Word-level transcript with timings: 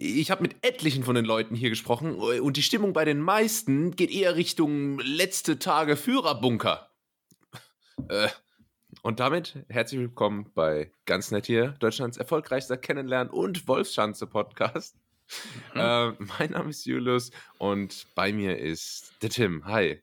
ich 0.00 0.30
habe 0.30 0.42
mit 0.42 0.64
etlichen 0.64 1.02
von 1.02 1.16
den 1.16 1.24
Leuten 1.24 1.56
hier 1.56 1.70
gesprochen 1.70 2.14
und 2.14 2.56
die 2.56 2.62
Stimmung 2.62 2.92
bei 2.92 3.04
den 3.04 3.20
meisten 3.20 3.96
geht 3.96 4.12
eher 4.12 4.36
Richtung 4.36 5.00
letzte 5.00 5.58
Tage 5.58 5.96
Führerbunker. 5.96 6.88
Äh, 8.08 8.28
und 9.02 9.18
damit 9.18 9.64
herzlich 9.68 10.00
willkommen 10.00 10.52
bei 10.54 10.92
Ganz 11.04 11.32
Nett 11.32 11.46
hier, 11.46 11.72
Deutschlands 11.80 12.16
erfolgreichster 12.16 12.76
Kennenlernen- 12.76 13.28
und 13.28 13.66
Wolfschanze-Podcast. 13.66 14.94
Mhm. 15.74 15.80
Äh, 15.80 16.10
mein 16.38 16.50
Name 16.52 16.70
ist 16.70 16.86
Julius 16.86 17.32
und 17.58 18.06
bei 18.14 18.32
mir 18.32 18.56
ist 18.56 19.14
der 19.20 19.30
Tim. 19.30 19.64
Hi. 19.64 20.00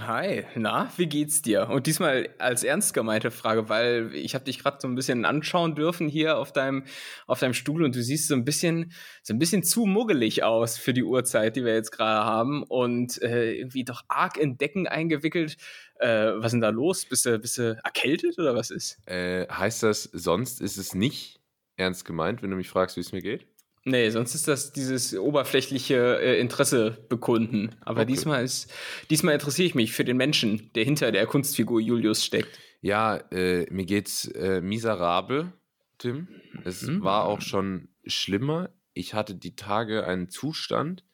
Hi, 0.00 0.44
na, 0.56 0.90
wie 0.96 1.06
geht's 1.06 1.40
dir? 1.40 1.68
Und 1.68 1.86
diesmal 1.86 2.28
als 2.38 2.64
ernst 2.64 2.94
gemeinte 2.94 3.30
Frage, 3.30 3.68
weil 3.68 4.10
ich 4.12 4.34
habe 4.34 4.44
dich 4.44 4.58
gerade 4.58 4.78
so 4.80 4.88
ein 4.88 4.96
bisschen 4.96 5.24
anschauen 5.24 5.76
dürfen 5.76 6.08
hier 6.08 6.36
auf 6.36 6.52
deinem 6.52 6.84
auf 7.28 7.38
deinem 7.38 7.54
Stuhl 7.54 7.84
und 7.84 7.94
du 7.94 8.02
siehst 8.02 8.26
so 8.26 8.34
ein 8.34 8.44
bisschen 8.44 8.92
so 9.22 9.32
ein 9.32 9.38
bisschen 9.38 9.62
zu 9.62 9.86
muggelig 9.86 10.42
aus 10.42 10.76
für 10.76 10.92
die 10.92 11.04
Uhrzeit, 11.04 11.54
die 11.54 11.64
wir 11.64 11.74
jetzt 11.74 11.92
gerade 11.92 12.26
haben 12.26 12.64
und 12.64 13.22
äh, 13.22 13.54
irgendwie 13.54 13.84
doch 13.84 14.02
arg 14.08 14.36
in 14.36 14.58
Decken 14.58 14.88
eingewickelt. 14.88 15.56
Äh, 16.00 16.32
was 16.36 16.46
ist 16.46 16.52
denn 16.52 16.60
da 16.60 16.70
los? 16.70 17.04
Bist 17.06 17.24
du, 17.24 17.38
bist 17.38 17.58
du 17.58 17.78
erkältet 17.84 18.36
oder 18.38 18.56
was 18.56 18.70
ist? 18.70 18.98
Äh, 19.06 19.46
heißt 19.48 19.84
das, 19.84 20.02
sonst 20.12 20.60
ist 20.60 20.76
es 20.76 20.92
nicht 20.92 21.40
ernst 21.76 22.04
gemeint, 22.04 22.42
wenn 22.42 22.50
du 22.50 22.56
mich 22.56 22.68
fragst, 22.68 22.96
wie 22.96 23.00
es 23.00 23.12
mir 23.12 23.22
geht? 23.22 23.46
Nee, 23.84 24.10
sonst 24.10 24.34
ist 24.34 24.48
das 24.48 24.72
dieses 24.72 25.16
oberflächliche 25.16 26.20
äh, 26.20 26.40
Interesse 26.40 26.98
bekunden. 27.08 27.70
Aber 27.80 28.02
okay. 28.02 28.12
diesmal 28.12 28.44
ist, 28.44 28.70
diesmal 29.10 29.34
interessiere 29.34 29.66
ich 29.66 29.74
mich 29.74 29.92
für 29.92 30.04
den 30.04 30.16
Menschen, 30.16 30.70
der 30.74 30.84
hinter 30.84 31.12
der 31.12 31.26
Kunstfigur 31.26 31.80
Julius 31.80 32.24
steckt. 32.24 32.58
Ja, 32.80 33.16
äh, 33.32 33.66
mir 33.70 33.86
geht's 33.86 34.26
äh, 34.26 34.60
miserabel, 34.60 35.52
Tim. 35.98 36.28
Es 36.64 36.82
mhm. 36.82 37.02
war 37.02 37.24
auch 37.24 37.40
schon 37.40 37.88
schlimmer. 38.06 38.70
Ich 38.94 39.14
hatte 39.14 39.34
die 39.34 39.56
Tage 39.56 40.06
einen 40.06 40.28
Zustand, 40.28 41.04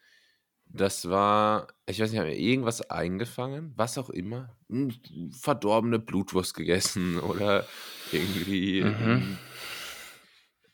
das 0.67 1.09
war, 1.09 1.69
ich 1.87 2.01
weiß 2.01 2.11
nicht, 2.11 2.19
habe 2.19 2.31
mir 2.31 2.39
irgendwas 2.39 2.91
eingefangen, 2.91 3.73
was 3.77 3.97
auch 3.97 4.11
immer. 4.11 4.57
Verdorbene 5.31 6.01
Blutwurst 6.01 6.55
gegessen 6.55 7.19
oder 7.21 7.65
irgendwie 8.11 8.83
mhm 8.83 9.39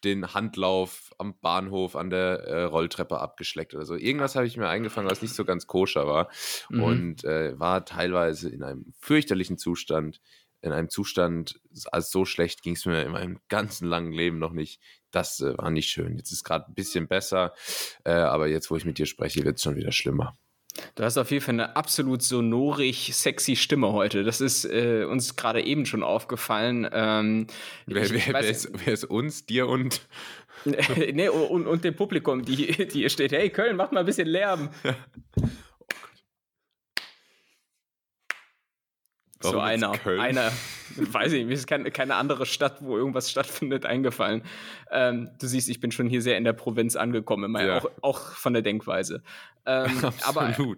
den 0.04 0.32
Handlauf 0.34 1.09
am 1.20 1.38
Bahnhof 1.40 1.96
an 1.96 2.10
der 2.10 2.40
äh, 2.44 2.62
Rolltreppe 2.64 3.20
abgeschleckt 3.20 3.74
oder 3.74 3.84
so. 3.84 3.94
Irgendwas 3.94 4.34
habe 4.34 4.46
ich 4.46 4.56
mir 4.56 4.68
eingefangen, 4.68 5.10
was 5.10 5.22
nicht 5.22 5.34
so 5.34 5.44
ganz 5.44 5.66
koscher 5.66 6.06
war 6.06 6.28
mhm. 6.68 6.82
und 6.82 7.24
äh, 7.24 7.58
war 7.58 7.84
teilweise 7.84 8.48
in 8.48 8.62
einem 8.62 8.92
fürchterlichen 8.98 9.58
Zustand, 9.58 10.20
in 10.62 10.72
einem 10.72 10.90
Zustand, 10.90 11.60
also 11.90 12.08
so 12.10 12.24
schlecht 12.24 12.62
ging 12.62 12.74
es 12.74 12.84
mir 12.84 13.02
in 13.02 13.12
meinem 13.12 13.38
ganzen 13.48 13.86
langen 13.86 14.12
Leben 14.12 14.38
noch 14.38 14.52
nicht. 14.52 14.80
Das 15.10 15.40
äh, 15.40 15.56
war 15.56 15.70
nicht 15.70 15.90
schön. 15.90 16.16
Jetzt 16.16 16.32
ist 16.32 16.44
gerade 16.44 16.66
ein 16.66 16.74
bisschen 16.74 17.08
besser, 17.08 17.54
äh, 18.04 18.12
aber 18.12 18.48
jetzt, 18.48 18.70
wo 18.70 18.76
ich 18.76 18.84
mit 18.84 18.98
dir 18.98 19.06
spreche, 19.06 19.44
wird 19.44 19.56
es 19.56 19.62
schon 19.62 19.76
wieder 19.76 19.92
schlimmer. 19.92 20.36
Du 20.94 21.04
hast 21.04 21.18
auf 21.18 21.30
jeden 21.30 21.44
Fall 21.44 21.54
eine 21.54 21.76
absolut 21.76 22.22
sonorig 22.22 23.14
sexy 23.14 23.56
Stimme 23.56 23.92
heute. 23.92 24.22
Das 24.24 24.40
ist 24.40 24.64
äh, 24.64 25.04
uns 25.04 25.36
gerade 25.36 25.62
eben 25.62 25.86
schon 25.86 26.02
aufgefallen. 26.02 26.88
Ähm, 26.92 27.46
wer, 27.86 28.10
wer, 28.10 28.34
weiß, 28.34 28.44
wer, 28.44 28.50
ist, 28.50 28.70
wer, 28.72 28.92
ist, 28.92 29.04
uns, 29.04 29.46
dir 29.46 29.68
und? 29.68 30.06
nee, 31.12 31.28
und, 31.28 31.66
und 31.66 31.84
dem 31.84 31.96
Publikum, 31.96 32.44
die, 32.44 32.56
die 32.86 33.00
hier 33.00 33.10
steht, 33.10 33.32
hey 33.32 33.50
Köln, 33.50 33.76
mach 33.76 33.90
mal 33.90 34.00
ein 34.00 34.06
bisschen 34.06 34.28
Lärm. 34.28 34.70
Warum 39.42 39.56
so 39.56 39.60
einer, 39.60 39.92
Köln? 39.92 40.20
einer, 40.20 40.52
weiß 40.96 41.32
ich, 41.32 41.46
mir 41.46 41.54
ist 41.54 41.66
keine, 41.66 41.90
keine 41.90 42.16
andere 42.16 42.44
Stadt, 42.44 42.78
wo 42.80 42.96
irgendwas 42.98 43.30
stattfindet, 43.30 43.86
eingefallen. 43.86 44.42
Ähm, 44.90 45.30
du 45.40 45.46
siehst, 45.46 45.70
ich 45.70 45.80
bin 45.80 45.92
schon 45.92 46.08
hier 46.08 46.20
sehr 46.20 46.36
in 46.36 46.44
der 46.44 46.52
Provinz 46.52 46.94
angekommen, 46.94 47.56
ja. 47.56 47.78
auch, 47.78 47.90
auch 48.02 48.20
von 48.32 48.52
der 48.52 48.60
Denkweise. 48.62 49.22
Ähm, 49.64 50.04
Absolut. 50.04 50.24
Aber, 50.24 50.76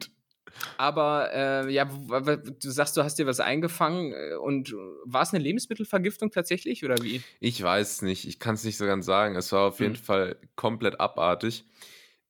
aber 0.79 1.33
äh, 1.33 1.71
ja, 1.71 1.85
du 1.85 2.71
sagst, 2.71 2.97
du 2.97 3.03
hast 3.03 3.19
dir 3.19 3.27
was 3.27 3.41
eingefangen 3.41 4.13
äh, 4.13 4.35
und 4.35 4.75
war 5.05 5.23
es 5.23 5.33
eine 5.33 5.43
Lebensmittelvergiftung 5.43 6.31
tatsächlich 6.31 6.85
oder 6.85 6.97
wie? 7.03 7.23
Ich 7.41 7.63
weiß 7.63 7.93
es 7.93 8.03
nicht, 8.03 8.27
ich 8.29 8.39
kann 8.39 8.55
es 8.55 8.65
nicht 8.65 8.77
so 8.77 8.87
ganz 8.87 9.07
sagen. 9.07 9.37
Es 9.37 9.53
war 9.53 9.69
auf 9.69 9.81
jeden 9.81 9.95
hm. 9.95 10.03
Fall 10.03 10.37
komplett 10.57 11.01
abartig. 11.01 11.65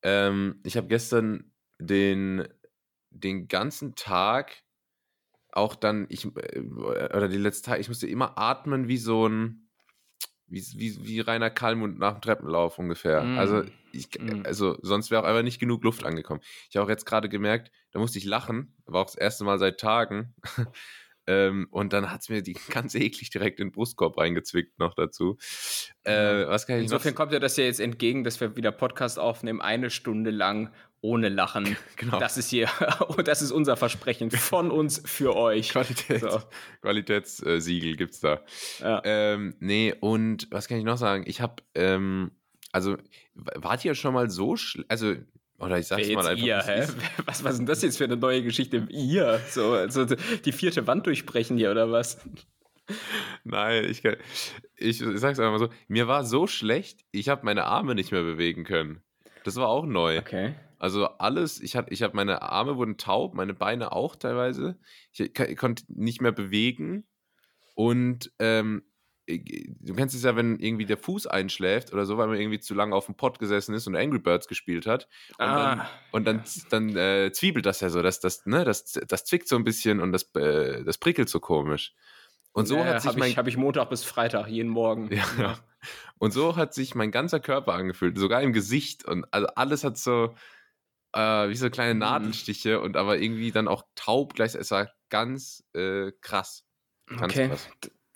Ähm, 0.02 0.60
ich 0.64 0.76
habe 0.76 0.88
gestern 0.88 1.52
den, 1.78 2.46
den 3.10 3.48
ganzen 3.48 3.94
Tag 3.94 4.62
auch 5.52 5.74
dann, 5.74 6.06
ich, 6.08 6.24
äh, 6.24 6.60
oder 6.60 7.28
die 7.28 7.38
letzte 7.38 7.70
Tage, 7.70 7.80
ich 7.80 7.88
musste 7.88 8.06
immer 8.06 8.38
atmen 8.38 8.88
wie 8.88 8.96
so 8.96 9.28
ein, 9.28 9.68
wie, 10.46 10.64
wie, 10.76 11.06
wie 11.06 11.20
Rainer 11.20 11.50
Kallmund 11.50 11.98
nach 11.98 12.14
dem 12.14 12.22
Treppenlauf 12.22 12.78
ungefähr. 12.78 13.22
Mm. 13.22 13.38
Also, 13.38 13.64
ich, 13.92 14.08
mm. 14.18 14.42
also 14.44 14.76
sonst 14.82 15.10
wäre 15.10 15.22
auch 15.22 15.26
einfach 15.26 15.42
nicht 15.42 15.58
genug 15.58 15.84
Luft 15.84 16.04
angekommen. 16.04 16.40
Ich 16.70 16.76
habe 16.76 16.86
auch 16.86 16.90
jetzt 16.90 17.06
gerade 17.06 17.28
gemerkt, 17.28 17.70
da 17.92 17.98
musste 17.98 18.18
ich 18.18 18.24
lachen, 18.24 18.74
war 18.86 19.02
auch 19.02 19.06
das 19.06 19.14
erste 19.16 19.44
Mal 19.44 19.58
seit 19.58 19.78
Tagen. 19.78 20.34
ähm, 21.26 21.68
und 21.70 21.92
dann 21.92 22.10
hat's 22.10 22.28
mir 22.28 22.42
die 22.42 22.54
ganz 22.70 22.94
eklig 22.94 23.30
direkt 23.30 23.60
in 23.60 23.68
den 23.68 23.72
Brustkorb 23.72 24.18
reingezwickt 24.18 24.78
noch 24.78 24.94
dazu. 24.94 25.36
Äh, 26.04 26.46
was 26.46 26.66
kann 26.66 26.76
ich 26.76 26.84
Insofern 26.84 27.12
noch? 27.12 27.16
kommt 27.16 27.32
ja 27.32 27.38
das 27.38 27.56
ja 27.56 27.64
jetzt 27.64 27.80
entgegen, 27.80 28.24
dass 28.24 28.40
wir 28.40 28.56
wieder 28.56 28.72
Podcast 28.72 29.18
aufnehmen, 29.18 29.60
eine 29.60 29.90
Stunde 29.90 30.30
lang 30.30 30.72
ohne 31.02 31.28
Lachen. 31.28 31.76
Genau. 31.96 32.18
Das 32.18 32.36
ist 32.36 32.50
hier, 32.50 32.68
das 33.24 33.42
ist 33.42 33.52
unser 33.52 33.76
Versprechen 33.76 34.32
von 34.32 34.72
uns 34.72 35.00
für 35.04 35.36
euch. 35.36 35.68
Qualität, 35.68 36.20
so. 36.20 36.42
Qualitätssiegel 36.80 37.94
gibt's 37.94 38.18
da. 38.18 38.40
Ja. 38.80 39.00
Ähm, 39.04 39.54
nee, 39.60 39.94
und 40.00 40.48
was 40.50 40.66
kann 40.66 40.78
ich 40.78 40.84
noch 40.84 40.96
sagen? 40.96 41.22
Ich 41.26 41.40
habe, 41.40 41.62
ähm, 41.76 42.32
also, 42.72 42.96
wart 43.34 43.84
ihr 43.84 43.94
schon 43.94 44.14
mal 44.14 44.30
so, 44.30 44.56
also, 44.88 45.14
oder 45.58 45.78
ich 45.78 45.86
sag's 45.86 46.08
Wer 46.08 46.16
mal 46.16 46.26
einfach. 46.26 46.44
Ihr, 46.44 46.60
hä? 46.60 46.86
Was, 47.26 47.44
was 47.44 47.52
ist 47.52 47.58
denn 47.58 47.66
das 47.66 47.82
jetzt 47.82 47.98
für 47.98 48.04
eine 48.04 48.16
neue 48.16 48.42
Geschichte? 48.42 48.88
Ihr? 48.90 49.40
So, 49.48 49.74
also 49.74 50.04
die 50.06 50.52
vierte 50.52 50.86
Wand 50.88 51.06
durchbrechen 51.06 51.56
hier, 51.56 51.70
oder 51.70 51.92
was? 51.92 52.18
Nein, 53.44 53.84
ich, 53.84 54.02
kann, 54.02 54.16
ich, 54.76 55.00
ich 55.00 55.20
sag's 55.20 55.38
einfach 55.38 55.52
mal 55.52 55.58
so. 55.58 55.68
Mir 55.86 56.08
war 56.08 56.24
so 56.24 56.48
schlecht, 56.48 57.04
ich 57.12 57.28
habe 57.28 57.44
meine 57.44 57.64
Arme 57.64 57.94
nicht 57.94 58.10
mehr 58.10 58.22
bewegen 58.22 58.64
können. 58.64 59.02
Das 59.44 59.56
war 59.56 59.68
auch 59.68 59.86
neu. 59.86 60.18
Okay. 60.18 60.54
Also 60.78 61.06
alles, 61.06 61.60
ich 61.60 61.76
hatte, 61.76 61.92
ich 61.92 62.02
habe 62.02 62.16
meine 62.16 62.42
Arme 62.42 62.76
wurden 62.76 62.96
taub, 62.96 63.34
meine 63.34 63.54
Beine 63.54 63.92
auch 63.92 64.16
teilweise. 64.16 64.78
Ich, 65.12 65.20
ich 65.20 65.56
konnte 65.56 65.84
nicht 65.86 66.20
mehr 66.20 66.32
bewegen 66.32 67.04
und 67.76 68.32
ähm, 68.40 68.82
du 69.26 69.94
kennst 69.94 70.14
es 70.14 70.22
ja, 70.22 70.34
wenn 70.36 70.58
irgendwie 70.58 70.86
der 70.86 70.96
Fuß 70.96 71.26
einschläft 71.26 71.92
oder 71.92 72.06
so, 72.06 72.18
weil 72.18 72.26
man 72.26 72.36
irgendwie 72.36 72.60
zu 72.60 72.74
lange 72.74 72.94
auf 72.94 73.06
dem 73.06 73.14
Pott 73.14 73.38
gesessen 73.38 73.74
ist 73.74 73.86
und 73.86 73.96
Angry 73.96 74.18
Birds 74.18 74.48
gespielt 74.48 74.86
hat. 74.86 75.08
Und 75.38 75.44
ah. 75.44 75.76
dann, 75.76 75.86
und 76.10 76.24
dann, 76.26 76.44
dann 76.70 76.96
äh, 76.96 77.32
zwiebelt 77.32 77.66
das 77.66 77.80
ja 77.80 77.90
so, 77.90 78.02
dass 78.02 78.20
das, 78.20 78.46
ne, 78.46 78.64
das, 78.64 78.84
das 79.06 79.24
zwickt 79.24 79.48
so 79.48 79.56
ein 79.56 79.64
bisschen 79.64 80.00
und 80.00 80.12
das, 80.12 80.34
äh, 80.34 80.84
das 80.84 80.98
prickelt 80.98 81.28
so 81.28 81.40
komisch. 81.40 81.94
Und 82.52 82.66
so 82.66 82.76
ja, 82.76 82.84
hat 82.84 83.02
sich 83.02 83.10
hab 83.10 83.16
mein 83.16 83.30
ich, 83.30 83.38
habe 83.38 83.48
ich 83.48 83.56
Montag 83.56 83.88
bis 83.90 84.04
Freitag 84.04 84.48
jeden 84.48 84.70
Morgen. 84.70 85.10
Ja, 85.12 85.24
ja. 85.38 85.58
Und 86.18 86.32
so 86.32 86.56
hat 86.56 86.74
sich 86.74 86.94
mein 86.94 87.10
ganzer 87.10 87.40
Körper 87.40 87.74
angefühlt, 87.74 88.16
sogar 88.18 88.42
im 88.42 88.52
Gesicht 88.52 89.04
und 89.04 89.24
also 89.32 89.48
alles 89.56 89.84
hat 89.84 89.96
so 89.96 90.34
äh, 91.12 91.48
wie 91.48 91.56
so 91.56 91.70
kleine 91.70 91.94
mhm. 91.94 92.00
Nadelstiche 92.00 92.80
und 92.80 92.96
aber 92.96 93.18
irgendwie 93.18 93.52
dann 93.52 93.68
auch 93.68 93.84
taub 93.94 94.34
gleich. 94.34 94.54
Es 94.54 94.70
war 94.70 94.90
ganz 95.08 95.64
äh, 95.74 96.12
krass. 96.20 96.64
Ganz 97.06 97.22
okay. 97.22 97.48
krass. 97.48 97.68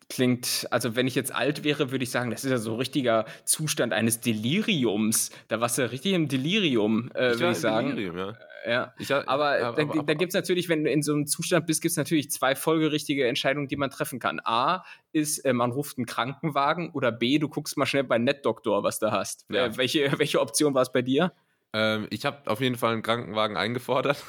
Klingt, 0.09 0.69
also 0.71 0.95
wenn 0.95 1.09
ich 1.09 1.17
jetzt 1.17 1.35
alt 1.35 1.65
wäre, 1.65 1.91
würde 1.91 2.05
ich 2.05 2.11
sagen, 2.11 2.31
das 2.31 2.45
ist 2.45 2.51
ja 2.51 2.59
so 2.59 2.73
ein 2.73 2.79
richtiger 2.79 3.25
Zustand 3.45 3.93
eines 3.93 4.21
Deliriums. 4.21 5.31
Da 5.49 5.61
warst 5.61 5.79
du 5.79 5.91
richtig 5.91 6.13
im 6.13 6.29
Delirium, 6.29 7.11
äh, 7.13 7.33
würde 7.33 7.51
ich 7.51 7.59
sagen. 7.59 7.89
Delirium, 7.89 8.17
ja. 8.17 8.31
Äh, 8.31 8.71
ja. 8.71 8.95
Ich, 8.99 9.13
aber, 9.13 9.27
aber, 9.27 9.57
da, 9.57 9.83
aber, 9.83 10.03
da 10.05 10.15
gibt 10.15 10.31
es 10.31 10.35
natürlich, 10.35 10.69
wenn 10.69 10.85
du 10.85 10.91
in 10.91 11.03
so 11.03 11.13
einem 11.13 11.27
Zustand 11.27 11.67
bist, 11.67 11.83
gibt 11.83 11.91
es 11.91 11.97
natürlich 11.97 12.31
zwei 12.31 12.55
folgerichtige 12.55 13.27
Entscheidungen, 13.27 13.69
die 13.69 13.77
man 13.77 13.91
treffen 13.91 14.19
kann. 14.19 14.41
A 14.45 14.85
ist, 15.13 15.39
äh, 15.39 15.53
man 15.53 15.73
ruft 15.73 15.99
einen 15.99 16.07
Krankenwagen 16.07 16.91
oder 16.91 17.11
B, 17.11 17.39
du 17.39 17.49
guckst 17.49 17.77
mal 17.77 17.87
schnell 17.87 18.05
bei 18.05 18.19
NetDoktor, 18.19 18.85
was 18.85 19.01
du 19.01 19.11
hast. 19.11 19.45
Ja. 19.51 19.67
Äh, 19.67 19.77
welche, 19.77 20.13
welche 20.19 20.41
Option 20.41 20.75
war 20.75 20.83
es 20.83 20.93
bei 20.93 21.03
dir? 21.03 21.33
Ähm, 21.73 22.07
ich 22.11 22.25
habe 22.25 22.49
auf 22.51 22.61
jeden 22.61 22.77
Fall 22.77 22.93
einen 22.93 23.03
Krankenwagen 23.03 23.57
eingefordert. 23.57 24.23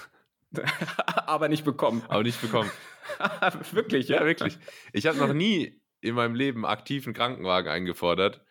Aber 1.27 1.49
nicht 1.49 1.65
bekommen. 1.65 2.03
Aber 2.07 2.23
nicht 2.23 2.41
bekommen. 2.41 2.71
wirklich, 3.71 4.07
ja? 4.07 4.17
ja 4.17 4.25
wirklich. 4.25 4.57
Ich 4.93 5.07
habe 5.07 5.17
noch 5.17 5.33
nie 5.33 5.81
in 6.01 6.15
meinem 6.15 6.35
Leben 6.35 6.65
aktiv 6.65 7.05
einen 7.05 7.13
Krankenwagen 7.13 7.71
eingefordert. 7.71 8.41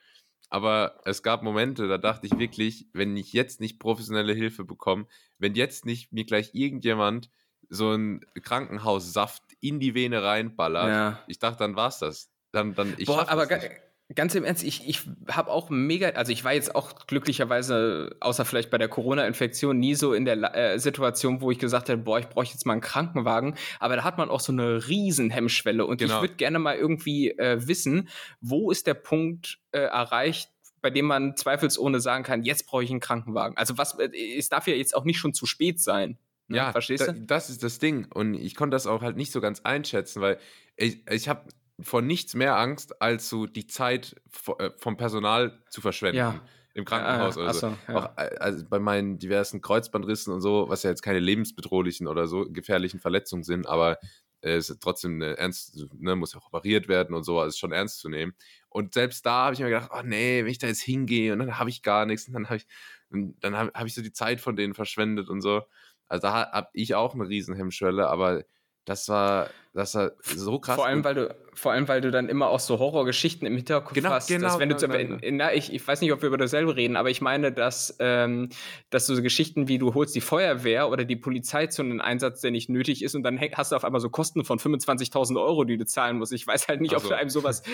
Aber 0.49 1.00
es 1.05 1.23
gab 1.23 1.43
Momente, 1.43 1.88
da 1.88 1.99
dachte 1.99 2.26
ich 2.26 2.38
wirklich, 2.38 2.88
wenn 2.93 3.17
ich 3.17 3.32
jetzt 3.32 3.61
nicht 3.61 3.81
professionelle 3.81 4.32
Hilfe 4.32 4.64
bekomme, 4.64 5.06
wenn 5.38 5.55
jetzt 5.55 5.85
nicht 5.87 6.12
mir 6.12 6.25
gleich 6.25 6.55
irgendjemand 6.55 7.31
so 7.69 7.91
einen 7.91 8.20
Krankenhaussaft 8.43 9.43
in 9.61 9.81
die 9.81 9.94
Vene 9.94 10.23
reinballert, 10.23 10.88
ja. 10.88 11.25
ich 11.26 11.41
dachte, 11.41 11.58
dann 11.58 11.75
war's 11.75 11.99
das. 11.99 12.31
Dann, 12.53 12.75
dann, 12.75 12.94
ich 12.97 13.06
Boah, 13.06 13.29
aber 13.29 13.47
nicht. 13.47 13.70
Ganz 14.14 14.37
im 14.37 14.44
Ernst, 14.44 14.62
ich, 14.62 14.88
ich 14.88 15.03
habe 15.29 15.50
auch 15.50 15.69
mega, 15.69 16.11
also 16.11 16.31
ich 16.31 16.44
war 16.44 16.53
jetzt 16.53 16.76
auch 16.76 17.06
glücklicherweise, 17.08 18.14
außer 18.20 18.44
vielleicht 18.44 18.70
bei 18.70 18.79
der 18.79 18.87
Corona-Infektion, 18.87 19.79
nie 19.79 19.97
so 19.97 20.14
in 20.14 20.25
der 20.25 20.55
äh, 20.55 20.79
Situation, 20.79 21.41
wo 21.41 21.50
ich 21.50 21.58
gesagt 21.58 21.88
habe, 21.88 22.00
boah, 22.00 22.20
ich 22.20 22.29
brauche 22.29 22.47
jetzt 22.47 22.64
mal 22.67 22.75
einen 22.75 22.82
Krankenwagen. 22.82 23.56
Aber 23.81 23.97
da 23.97 24.05
hat 24.05 24.17
man 24.17 24.31
auch 24.31 24.38
so 24.38 24.53
eine 24.53 24.87
riesen 24.87 25.31
Hemmschwelle. 25.31 25.85
Und 25.85 25.99
genau. 25.99 26.17
ich 26.17 26.20
würde 26.20 26.35
gerne 26.35 26.61
mal 26.61 26.76
irgendwie 26.76 27.31
äh, 27.31 27.67
wissen, 27.67 28.08
wo 28.41 28.70
ist 28.70 28.87
der 28.87 28.94
Punkt 28.94 29.58
äh, 29.73 29.81
erreicht, 29.81 30.50
bei 30.81 30.91
dem 30.91 31.06
man 31.06 31.37
zweifelsohne 31.37 32.00
sagen 32.00 32.23
kann, 32.23 32.44
jetzt 32.44 32.69
brauche 32.69 32.85
ich 32.85 32.91
einen 32.91 33.00
Krankenwagen. 33.00 33.56
Also 33.56 33.76
was, 33.76 33.99
äh, 33.99 34.08
es 34.38 34.49
darf 34.49 34.69
ja 34.69 34.75
jetzt 34.75 34.94
auch 34.94 35.05
nicht 35.05 35.19
schon 35.19 35.35
zu 35.35 35.47
spät 35.47 35.81
sein. 35.81 36.17
Ne? 36.47 36.58
Ja, 36.58 36.70
verstehst 36.70 37.08
du? 37.08 37.12
Da, 37.12 37.19
das 37.26 37.50
ist 37.50 37.64
das 37.64 37.81
Ding. 37.81 38.06
Und 38.14 38.35
ich 38.35 38.55
konnte 38.55 38.76
das 38.76 38.87
auch 38.87 39.03
halt 39.03 39.17
nicht 39.17 39.32
so 39.32 39.41
ganz 39.41 39.62
einschätzen, 39.62 40.23
weil 40.23 40.38
ich, 40.76 41.05
ich 41.11 41.29
habe 41.29 41.49
vor 41.81 42.02
nichts 42.02 42.34
mehr 42.34 42.56
Angst, 42.56 43.00
als 43.02 43.28
so 43.28 43.46
die 43.46 43.67
Zeit 43.67 44.17
äh, 44.58 44.70
vom 44.78 44.96
Personal 44.96 45.62
zu 45.70 45.81
verschwenden. 45.81 46.19
Ja. 46.19 46.40
Im 46.75 46.84
Krankenhaus 46.84 47.38
oder 47.38 47.55
so. 47.55 47.75
Ja. 47.88 47.94
Auch 47.96 48.19
äh, 48.19 48.37
also 48.38 48.64
bei 48.69 48.78
meinen 48.78 49.19
diversen 49.19 49.62
Kreuzbandrissen 49.62 50.32
und 50.32 50.43
so, 50.43 50.69
was 50.69 50.82
ja 50.82 50.90
jetzt 50.90 51.02
keine 51.02 51.20
lebensbedrohlichen 51.20 52.06
oder 52.06 52.26
so 52.26 52.46
gefährlichen 52.50 53.00
Verletzungen 53.00 53.44
sind, 53.44 53.67
aber 53.67 53.99
es 54.43 54.70
ist 54.70 54.82
trotzdem 54.82 55.23
ernst, 55.23 55.87
ne, 55.99 56.14
muss 56.14 56.34
ja 56.34 56.40
auch 56.40 56.46
operiert 56.46 56.88
werden 56.88 57.14
und 57.14 57.25
so, 57.25 57.40
also 57.40 57.49
ist 57.49 57.58
schon 57.58 57.73
ernst 57.73 57.99
zu 57.99 58.08
nehmen. 58.08 58.34
Und 58.69 58.94
selbst 58.94 59.25
da 59.25 59.46
habe 59.46 59.55
ich 59.55 59.61
mir 59.61 59.70
gedacht, 59.70 59.90
oh 59.93 60.02
nee, 60.05 60.44
wenn 60.44 60.50
ich 60.50 60.58
da 60.58 60.67
jetzt 60.67 60.82
hingehe 60.82 61.32
und 61.32 61.38
dann 61.38 61.58
habe 61.58 61.70
ich 61.70 61.82
gar 61.82 62.06
nichts 62.06 62.29
und 62.29 62.34
dann 62.34 62.46
habe 62.46 62.56
ich, 62.56 62.67
dann 63.11 63.56
habe 63.56 63.72
hab 63.75 63.87
ich 63.87 63.94
so 63.94 64.02
die 64.02 64.12
Zeit 64.12 64.40
von 64.40 64.55
denen 64.55 64.75
verschwendet 64.75 65.29
und 65.29 65.40
so. 65.40 65.62
Also 66.08 66.22
da 66.22 66.52
habe 66.52 66.69
ich 66.75 66.94
auch 66.94 67.14
eine 67.14 67.29
Riesenhemmschwelle, 67.29 68.08
aber 68.08 68.44
das 68.87 69.09
war, 69.09 69.50
das 69.75 69.94
war 69.94 70.12
so 70.23 70.61
krass. 70.61 70.77
Vor 70.77 70.87
allem, 70.87 71.03
weil 71.05 71.15
du, 71.15 71.37
vor 71.55 71.73
allem, 71.73 71.88
weil 71.88 72.00
du 72.00 72.12
dann 72.12 72.29
immer 72.29 72.49
auch 72.49 72.61
so 72.61 72.79
Horrorgeschichten 72.79 73.47
im 73.47 73.56
Hinterkopf 73.56 73.93
genau, 73.93 74.11
hast. 74.11 74.29
Genau, 74.29 74.47
dass 74.47 74.59
wenn 74.61 74.69
genau, 74.69 74.81
du, 74.81 74.88
genau. 74.88 75.19
In, 75.19 75.37
na, 75.37 75.53
ich, 75.53 75.73
ich 75.73 75.87
weiß 75.87 76.00
nicht, 76.00 76.12
ob 76.12 76.23
wir 76.23 76.29
über 76.29 76.38
dasselbe 76.38 76.77
reden, 76.77 76.97
aber 76.97 77.11
ich 77.11 77.21
meine, 77.21 77.50
dass, 77.50 77.97
ähm, 77.99 78.49
dass 78.91 79.06
so 79.06 79.21
Geschichten 79.21 79.67
wie 79.67 79.79
du 79.79 79.93
holst 79.93 80.15
die 80.15 80.21
Feuerwehr 80.21 80.88
oder 80.88 81.05
die 81.05 81.17
Polizei 81.17 81.67
zu 81.67 81.83
einem 81.83 82.00
Einsatz, 82.00 82.41
der 82.43 82.53
nicht 82.53 82.69
nötig 82.69 83.03
ist, 83.03 83.17
und 83.17 83.25
dann 83.25 83.41
hast 83.41 83.73
du 83.73 83.77
auf 83.77 83.85
einmal 83.85 84.00
so 84.00 84.09
Kosten 84.09 84.44
von 84.44 84.61
25.000 84.61 85.43
Euro, 85.43 85.65
die 85.65 85.77
du 85.77 85.85
zahlen 85.85 86.19
musst. 86.19 86.32
Ich 86.32 86.47
weiß 86.47 86.69
halt 86.69 86.81
nicht, 86.81 86.94
also. 86.94 87.06
ob 87.06 87.11
du 87.11 87.17
einem 87.17 87.31
sowas. 87.31 87.65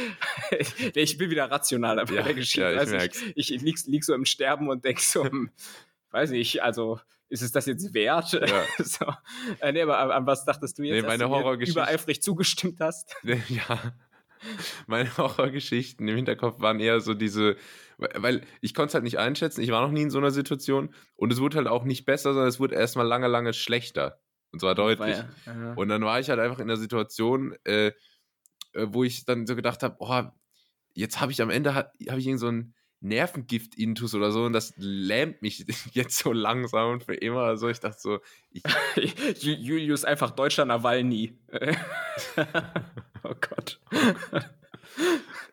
ich 0.94 1.19
bin 1.19 1.31
wieder 1.31 1.50
rational 1.50 2.03
bei 2.06 2.15
ja, 2.15 2.23
der 2.23 2.35
Geschichte. 2.35 2.62
Ja, 2.62 2.73
ich, 2.73 2.79
also 2.79 2.97
ich, 2.97 3.53
ich 3.53 3.61
lieg, 3.61 3.76
lieg 3.87 4.05
so 4.05 4.15
im 4.15 4.25
Sterben 4.25 4.70
und 4.70 4.85
denk 4.87 4.99
so, 4.99 5.25
hm, 5.25 5.50
weiß 6.12 6.31
nicht, 6.31 6.62
also 6.62 7.00
ist 7.29 7.43
es 7.43 7.53
das 7.53 7.67
jetzt 7.67 7.94
wert? 7.94 8.32
Ja. 8.32 8.64
so. 8.85 9.06
äh, 9.61 9.73
nee, 9.73 9.82
aber 9.82 10.14
an 10.14 10.26
was 10.26 10.44
dachtest 10.44 10.79
du 10.79 10.82
jetzt, 10.82 11.03
nee, 11.03 11.06
meine 11.06 11.29
Horrorgeschichte 11.29 11.81
übereifrig 11.81 12.23
zugestimmt 12.23 12.79
hast? 12.81 13.17
ja. 13.23 13.94
Meine 14.87 15.17
Horrorgeschichten 15.17 16.06
im 16.09 16.17
Hinterkopf 16.17 16.61
waren 16.61 16.81
eher 16.81 17.00
so 17.00 17.14
diese, 17.14 17.56
weil 17.97 18.43
ich 18.61 18.75
konnte 18.75 18.88
es 18.88 18.94
halt 18.94 19.05
nicht 19.05 19.19
einschätzen, 19.19 19.62
ich 19.62 19.70
war 19.70 19.81
noch 19.81 19.93
nie 19.93 20.03
in 20.03 20.11
so 20.11 20.19
einer 20.19 20.32
Situation 20.32 20.93
und 21.14 21.32
es 21.32 21.41
wurde 21.41 21.59
halt 21.59 21.69
auch 21.69 21.85
nicht 21.85 22.05
besser, 22.05 22.32
sondern 22.32 22.49
es 22.49 22.61
wurde 22.61 22.75
erstmal 22.75 23.06
lange, 23.06 23.29
lange 23.29 23.53
schlechter. 23.53 24.20
Und 24.50 24.61
zwar 24.61 24.75
deutlich. 24.75 25.17
Ja, 25.47 25.73
und 25.75 25.88
dann 25.88 26.03
war 26.03 26.20
ich 26.20 26.29
halt 26.29 26.38
einfach 26.38 26.58
in 26.58 26.69
der 26.69 26.76
Situation, 26.76 27.55
äh, 27.65 27.93
äh 28.73 28.87
wo 28.88 29.05
ich 29.05 29.25
dann 29.25 29.47
so 29.47 29.56
gedacht 29.56 29.82
habe, 29.82 29.97
oh, 30.00 30.23
jetzt 30.93 31.20
habe 31.20 31.32
ich 31.32 31.41
am 31.41 31.49
Ende, 31.49 31.75
habe 31.75 31.91
ich 31.99 32.26
irgend 32.26 32.41
so 32.41 32.49
ein 32.49 32.75
Nervengift-Intus 33.02 34.14
oder 34.14 34.31
so 34.31 34.44
und 34.44 34.52
das 34.52 34.72
lähmt 34.76 35.43
mich 35.43 35.66
jetzt 35.93 36.19
so 36.19 36.32
langsam 36.32 36.93
und 36.93 37.04
für 37.04 37.14
immer. 37.14 37.43
Also 37.43 37.69
ich 37.69 37.81
dachte 37.81 38.00
so, 38.00 38.20
ich 38.50 38.62
Julius 39.43 40.04
einfach 40.04 40.31
deutscher 40.31 40.64
Nawalny. 40.64 41.37
oh 43.25 43.34
Gott. 43.40 43.81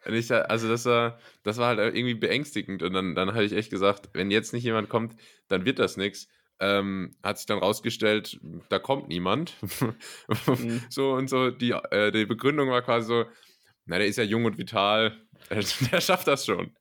Ich, 0.06 0.32
also 0.32 0.70
das 0.70 0.86
war, 0.86 1.20
das 1.44 1.58
war 1.58 1.68
halt 1.68 1.80
irgendwie 1.80 2.14
beängstigend 2.14 2.84
und 2.84 2.94
dann, 2.94 3.16
dann 3.16 3.34
habe 3.34 3.44
ich 3.44 3.54
echt 3.54 3.70
gesagt, 3.70 4.10
wenn 4.14 4.32
jetzt 4.32 4.54
nicht 4.54 4.64
jemand 4.64 4.90
kommt, 4.90 5.16
dann 5.48 5.66
wird 5.66 5.80
das 5.80 5.98
nichts. 5.98 6.28
Ähm, 6.62 7.16
hat 7.24 7.38
sich 7.38 7.46
dann 7.46 7.60
rausgestellt, 7.60 8.40
da 8.68 8.80
kommt 8.80 9.08
niemand. 9.08 9.56
mhm. 10.46 10.84
So 10.90 11.14
und 11.14 11.30
so, 11.30 11.52
die, 11.52 11.72
äh, 11.72 12.12
die 12.12 12.26
Begründung 12.26 12.70
war 12.70 12.82
quasi 12.82 13.08
so, 13.08 13.26
na, 13.86 13.98
der 13.98 14.08
ist 14.08 14.18
ja 14.18 14.24
jung 14.24 14.46
und 14.46 14.58
vital, 14.58 15.18
der 15.50 16.02
schafft 16.02 16.28
das 16.28 16.46
schon. 16.46 16.72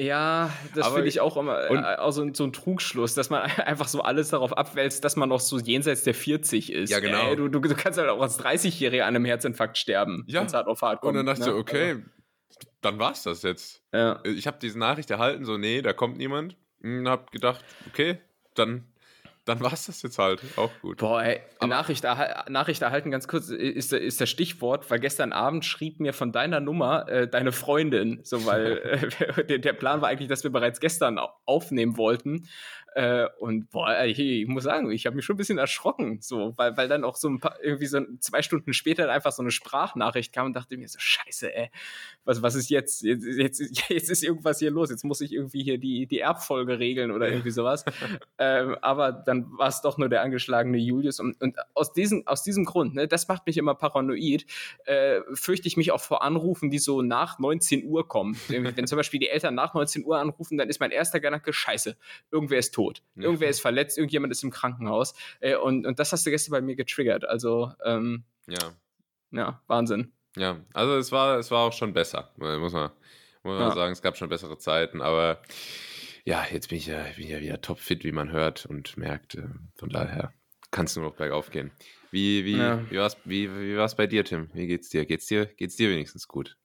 Ja, 0.00 0.50
das 0.74 0.88
finde 0.88 1.08
ich 1.08 1.20
auch 1.20 1.36
immer 1.36 1.68
und, 1.68 1.78
äh, 1.78 1.96
auch 1.96 2.10
so, 2.10 2.26
so, 2.32 2.44
ein 2.44 2.54
Trugschluss, 2.54 3.12
dass 3.12 3.28
man 3.28 3.42
einfach 3.66 3.86
so 3.86 4.00
alles 4.00 4.30
darauf 4.30 4.56
abwälzt, 4.56 5.04
dass 5.04 5.14
man 5.14 5.28
noch 5.28 5.40
so 5.40 5.58
jenseits 5.58 6.04
der 6.04 6.14
40 6.14 6.72
ist. 6.72 6.90
Ja, 6.90 7.00
genau. 7.00 7.28
Ey, 7.28 7.36
du, 7.36 7.48
du, 7.48 7.60
du, 7.60 7.74
kannst 7.74 7.98
halt 7.98 8.08
auch 8.08 8.22
als 8.22 8.40
30-Jähriger 8.40 9.02
an 9.02 9.14
einem 9.14 9.26
Herzinfarkt 9.26 9.76
sterben, 9.76 10.24
ja. 10.26 10.50
hart 10.50 10.68
auf 10.68 10.80
hart 10.80 11.02
kommt. 11.02 11.10
Und 11.10 11.16
dann 11.16 11.26
dachte 11.26 11.40
ich 11.40 11.46
ne? 11.46 11.52
so, 11.52 11.58
okay, 11.58 11.90
also. 11.90 12.02
dann 12.80 12.98
war's 12.98 13.24
das 13.24 13.42
jetzt. 13.42 13.82
Ja. 13.92 14.20
Ich 14.24 14.46
habe 14.46 14.56
diese 14.60 14.78
Nachricht 14.78 15.10
erhalten, 15.10 15.44
so, 15.44 15.58
nee, 15.58 15.82
da 15.82 15.92
kommt 15.92 16.16
niemand. 16.16 16.56
Und 16.82 17.06
hab 17.06 17.30
gedacht, 17.30 17.62
okay, 17.86 18.18
dann 18.54 18.86
dann 19.50 19.60
war 19.60 19.72
es 19.72 19.86
das 19.86 20.02
jetzt 20.02 20.18
halt. 20.18 20.40
Auch 20.56 20.70
gut. 20.80 20.98
Boah, 20.98 21.22
ey, 21.22 21.40
Nachricht, 21.66 22.04
erha 22.04 22.44
Nachricht 22.48 22.80
erhalten, 22.82 23.10
ganz 23.10 23.28
kurz, 23.28 23.50
ist, 23.50 23.92
ist 23.92 24.20
das 24.20 24.30
Stichwort, 24.30 24.90
weil 24.90 25.00
gestern 25.00 25.32
Abend 25.32 25.64
schrieb 25.64 26.00
mir 26.00 26.12
von 26.12 26.32
deiner 26.32 26.60
Nummer 26.60 27.08
äh, 27.08 27.28
deine 27.28 27.52
Freundin, 27.52 28.20
so 28.22 28.46
weil 28.46 28.78
äh, 29.38 29.44
der, 29.44 29.58
der 29.58 29.72
Plan 29.72 30.00
war 30.00 30.08
eigentlich, 30.08 30.28
dass 30.28 30.44
wir 30.44 30.50
bereits 30.50 30.80
gestern 30.80 31.18
aufnehmen 31.44 31.96
wollten. 31.96 32.48
Äh, 32.94 33.28
und 33.38 33.70
boah, 33.70 34.04
ich, 34.04 34.18
ich 34.18 34.48
muss 34.48 34.64
sagen, 34.64 34.90
ich 34.90 35.06
habe 35.06 35.14
mich 35.14 35.24
schon 35.24 35.34
ein 35.34 35.38
bisschen 35.38 35.58
erschrocken, 35.58 36.18
so, 36.20 36.54
weil, 36.56 36.76
weil 36.76 36.88
dann 36.88 37.04
auch 37.04 37.14
so 37.14 37.28
ein 37.28 37.38
paar, 37.38 37.56
irgendwie 37.62 37.86
so 37.86 38.00
zwei 38.18 38.42
Stunden 38.42 38.72
später 38.72 39.08
einfach 39.10 39.30
so 39.30 39.42
eine 39.42 39.52
Sprachnachricht 39.52 40.32
kam 40.32 40.46
und 40.46 40.54
dachte 40.54 40.76
mir 40.76 40.88
so, 40.88 40.98
scheiße, 40.98 41.54
ey, 41.54 41.70
was, 42.24 42.42
was 42.42 42.56
ist 42.56 42.68
jetzt? 42.68 43.02
Jetzt, 43.02 43.24
jetzt? 43.24 43.88
jetzt 43.88 44.10
ist 44.10 44.24
irgendwas 44.24 44.58
hier 44.58 44.72
los, 44.72 44.90
jetzt 44.90 45.04
muss 45.04 45.20
ich 45.20 45.32
irgendwie 45.32 45.62
hier 45.62 45.78
die, 45.78 46.06
die 46.06 46.18
Erbfolge 46.18 46.80
regeln 46.80 47.12
oder 47.12 47.28
irgendwie 47.28 47.50
sowas. 47.50 47.84
ähm, 48.38 48.76
aber 48.82 49.12
dann 49.12 49.46
war 49.56 49.68
es 49.68 49.82
doch 49.82 49.96
nur 49.96 50.08
der 50.08 50.22
angeschlagene 50.22 50.78
Julius. 50.78 51.20
Und, 51.20 51.40
und 51.40 51.56
aus, 51.74 51.92
diesem, 51.92 52.26
aus 52.26 52.42
diesem 52.42 52.64
Grund, 52.64 52.94
ne, 52.94 53.06
das 53.06 53.28
macht 53.28 53.46
mich 53.46 53.56
immer 53.56 53.76
paranoid, 53.76 54.46
äh, 54.84 55.20
fürchte 55.32 55.68
ich 55.68 55.76
mich 55.76 55.92
auch 55.92 56.00
vor 56.00 56.24
Anrufen, 56.24 56.70
die 56.70 56.78
so 56.78 57.02
nach 57.02 57.38
19 57.38 57.84
Uhr 57.84 58.08
kommen. 58.08 58.36
Wenn 58.48 58.86
zum 58.88 58.96
Beispiel 58.96 59.20
die 59.20 59.28
Eltern 59.28 59.54
nach 59.54 59.74
19 59.74 60.04
Uhr 60.04 60.18
anrufen, 60.18 60.58
dann 60.58 60.68
ist 60.68 60.80
mein 60.80 60.90
erster 60.90 61.20
Gedanke, 61.20 61.52
scheiße, 61.52 61.96
irgendwer 62.32 62.58
ist 62.58 62.74
tot 62.74 62.79
tot. 62.80 63.02
Irgendwer 63.16 63.48
ist 63.50 63.60
verletzt, 63.60 63.98
irgendjemand 63.98 64.32
ist 64.32 64.42
im 64.42 64.50
Krankenhaus. 64.50 65.14
Äh, 65.40 65.56
und, 65.56 65.86
und 65.86 65.98
das 65.98 66.12
hast 66.12 66.24
du 66.24 66.30
gestern 66.30 66.52
bei 66.52 66.62
mir 66.62 66.76
getriggert. 66.76 67.26
Also, 67.26 67.72
ähm, 67.84 68.24
ja. 68.46 68.72
Ja, 69.32 69.62
Wahnsinn. 69.66 70.12
Ja, 70.36 70.60
also 70.72 70.96
es 70.96 71.12
war, 71.12 71.38
es 71.38 71.50
war 71.50 71.66
auch 71.66 71.72
schon 71.72 71.92
besser, 71.92 72.32
muss 72.36 72.72
man, 72.72 72.90
muss 73.42 73.58
man 73.58 73.68
ja. 73.68 73.74
sagen. 73.74 73.92
Es 73.92 74.02
gab 74.02 74.16
schon 74.16 74.28
bessere 74.28 74.58
Zeiten, 74.58 75.02
aber 75.02 75.42
ja, 76.24 76.44
jetzt 76.50 76.68
bin 76.68 76.78
ich 76.78 76.86
ja, 76.86 77.04
bin 77.16 77.28
ja 77.28 77.40
wieder 77.40 77.60
topfit, 77.60 78.04
wie 78.04 78.12
man 78.12 78.32
hört 78.32 78.66
und 78.66 78.96
merkt. 78.96 79.34
Äh, 79.34 79.48
von 79.76 79.90
daher 79.90 80.32
kann 80.70 80.86
es 80.86 80.96
nur 80.96 81.04
noch 81.04 81.16
bergauf 81.16 81.50
gehen. 81.50 81.70
Wie, 82.10 82.44
wie, 82.44 82.56
ja. 82.56 82.90
wie 82.90 82.98
war 82.98 83.06
es 83.06 83.16
wie, 83.24 83.50
wie 83.50 83.76
war's 83.76 83.96
bei 83.96 84.06
dir, 84.06 84.24
Tim? 84.24 84.50
Wie 84.52 84.66
geht's 84.66 84.88
dir? 84.88 85.04
Geht's 85.04 85.26
dir, 85.26 85.46
geht's 85.46 85.76
dir 85.76 85.90
wenigstens 85.90 86.26
gut? 86.26 86.56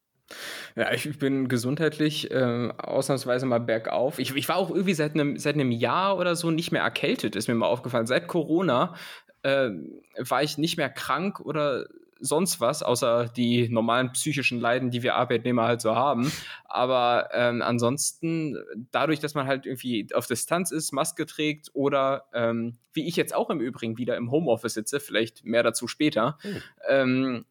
Ja, 0.74 0.92
ich 0.92 1.18
bin 1.18 1.48
gesundheitlich 1.48 2.30
äh, 2.30 2.70
ausnahmsweise 2.76 3.46
mal 3.46 3.60
bergauf. 3.60 4.18
Ich, 4.18 4.34
ich 4.34 4.48
war 4.48 4.56
auch 4.56 4.70
irgendwie 4.70 4.94
seit 4.94 5.14
einem 5.14 5.38
seit 5.38 5.54
einem 5.54 5.70
Jahr 5.70 6.18
oder 6.18 6.36
so 6.36 6.50
nicht 6.50 6.72
mehr 6.72 6.82
erkältet, 6.82 7.36
ist 7.36 7.48
mir 7.48 7.54
mal 7.54 7.66
aufgefallen. 7.66 8.06
Seit 8.06 8.26
Corona 8.26 8.94
äh, 9.42 9.70
war 10.18 10.42
ich 10.42 10.58
nicht 10.58 10.76
mehr 10.76 10.90
krank 10.90 11.40
oder 11.40 11.86
sonst 12.18 12.60
was, 12.60 12.82
außer 12.82 13.28
die 13.28 13.68
normalen 13.68 14.12
psychischen 14.12 14.60
Leiden, 14.60 14.90
die 14.90 15.02
wir 15.02 15.16
Arbeitnehmer 15.16 15.64
halt 15.64 15.80
so 15.80 15.94
haben. 15.94 16.32
Aber 16.64 17.28
ähm, 17.32 17.62
ansonsten, 17.62 18.56
dadurch, 18.90 19.20
dass 19.20 19.34
man 19.34 19.46
halt 19.46 19.66
irgendwie 19.66 20.08
auf 20.14 20.26
Distanz 20.26 20.70
ist, 20.70 20.92
Maske 20.92 21.26
trägt 21.26 21.70
oder 21.74 22.24
ähm, 22.32 22.78
wie 22.92 23.06
ich 23.06 23.16
jetzt 23.16 23.34
auch 23.34 23.50
im 23.50 23.60
Übrigen 23.60 23.98
wieder 23.98 24.16
im 24.16 24.30
Homeoffice 24.30 24.74
sitze, 24.74 25.00
vielleicht 25.00 25.44
mehr 25.44 25.62
dazu 25.62 25.86
später, 25.88 26.38
mhm. 26.42 26.62
ähm, 26.88 27.44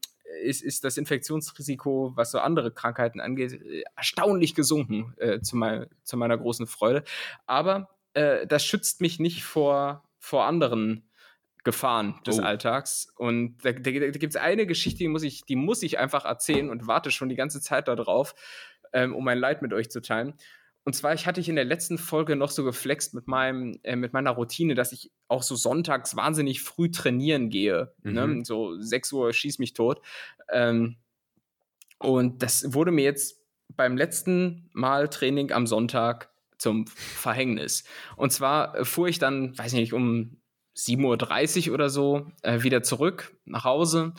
ist, 0.44 0.62
ist 0.62 0.84
das 0.84 0.98
Infektionsrisiko, 0.98 2.14
was 2.16 2.32
so 2.32 2.40
andere 2.40 2.72
Krankheiten 2.72 3.20
angeht, 3.20 3.62
erstaunlich 3.96 4.56
gesunken, 4.56 5.14
äh, 5.18 5.40
zu, 5.42 5.56
mein, 5.58 5.88
zu, 6.04 6.18
meiner 6.18 6.38
großen 6.38 6.68
Freude. 6.68 7.04
Aber 7.46 7.90
äh, 8.14 8.48
das 8.48 8.66
schützt 8.66 9.02
mich 9.02 9.20
nicht 9.20 9.44
vor, 9.44 10.04
vor 10.20 10.46
anderen 10.46 11.08
Gefahren 11.64 12.20
des 12.26 12.40
oh. 12.40 12.44
Alltags. 12.44 13.12
Und 13.18 13.58
da, 13.64 13.72
da, 13.72 13.92
da 13.92 14.10
gibt 14.12 14.36
es 14.36 14.36
eine 14.36 14.66
Geschichte, 14.66 15.00
die 15.00 15.08
muss, 15.08 15.24
ich, 15.24 15.44
die 15.46 15.56
muss 15.56 15.84
ich 15.84 16.00
einfach 16.00 16.26
erzählen 16.26 16.70
und 16.70 16.88
warte 16.88 17.12
schon 17.12 17.30
die 17.30 17.36
ganze 17.36 17.60
Zeit 17.60 17.88
darauf, 17.88 18.36
ähm, 18.94 19.16
um 19.16 19.24
mein 19.26 19.40
Leid 19.40 19.62
mit 19.62 19.74
euch 19.74 19.90
zu 19.90 20.02
teilen. 20.02 20.36
Und 20.86 20.94
zwar, 20.94 21.16
ich 21.16 21.26
hatte 21.26 21.42
ich 21.42 21.50
in 21.50 21.56
der 21.56 21.66
letzten 21.66 21.98
Folge 21.98 22.36
noch 22.36 22.52
so 22.52 22.64
geflext 22.64 23.16
mit 23.16 23.28
meinem, 23.28 23.80
äh, 23.82 23.96
mit 23.96 24.14
meiner 24.14 24.32
Routine, 24.32 24.76
dass 24.76 24.92
ich 24.92 25.12
auch 25.28 25.42
so 25.42 25.56
sonntags 25.56 26.16
wahnsinnig 26.16 26.62
früh 26.62 26.92
trainieren 26.92 27.50
gehe. 27.50 27.92
Ne? 28.04 28.28
Mhm. 28.28 28.38
Ne? 28.38 28.46
So 28.46 28.80
6 28.80 29.12
Uhr 29.14 29.34
schieß 29.34 29.58
mich 29.58 29.74
tot. 29.74 30.02
Ähm, 30.48 30.98
und 31.98 32.44
das 32.44 32.74
wurde 32.74 32.92
mir 32.92 33.04
jetzt 33.04 33.42
beim 33.76 33.98
letzten 33.98 34.70
Mal 34.74 35.10
Training 35.10 35.52
am 35.52 35.66
Sonntag 35.66 36.30
zum 36.60 36.86
Verhängnis. 36.86 37.84
Und 38.16 38.32
zwar 38.32 38.76
äh, 38.76 38.86
fuhr 38.86 39.08
ich 39.08 39.18
dann, 39.18 39.58
weiß 39.58 39.74
nicht, 39.74 39.92
um 39.92 40.38
7.30 40.78 41.70
Uhr 41.70 41.74
oder 41.74 41.90
so 41.90 42.28
äh, 42.44 42.62
wieder 42.62 42.84
zurück 42.84 43.36
nach 43.46 43.64
Hause 43.64 44.14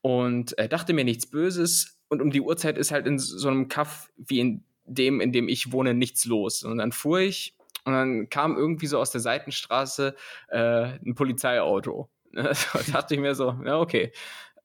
und 0.00 0.56
äh, 0.58 0.70
dachte 0.70 0.94
mir 0.94 1.04
nichts 1.04 1.26
Böses. 1.26 2.00
Und 2.08 2.22
um 2.22 2.30
die 2.30 2.40
Uhrzeit 2.40 2.78
ist 2.78 2.92
halt 2.92 3.06
in 3.06 3.18
so 3.18 3.48
einem 3.48 3.68
Kaff 3.68 4.10
wie 4.16 4.40
in 4.40 4.64
dem, 4.88 5.20
in 5.20 5.32
dem 5.32 5.48
ich 5.48 5.72
wohne, 5.72 5.94
nichts 5.94 6.24
los. 6.24 6.64
Und 6.64 6.78
dann 6.78 6.92
fuhr 6.92 7.20
ich 7.20 7.54
und 7.84 7.92
dann 7.92 8.28
kam 8.28 8.56
irgendwie 8.56 8.86
so 8.86 8.98
aus 8.98 9.10
der 9.10 9.20
Seitenstraße 9.20 10.14
äh, 10.48 10.98
ein 11.04 11.14
Polizeiauto. 11.14 12.10
da 12.32 12.52
dachte 12.92 13.14
ich 13.14 13.20
mir 13.20 13.34
so, 13.34 13.58
ja, 13.64 13.78
okay, 13.78 14.12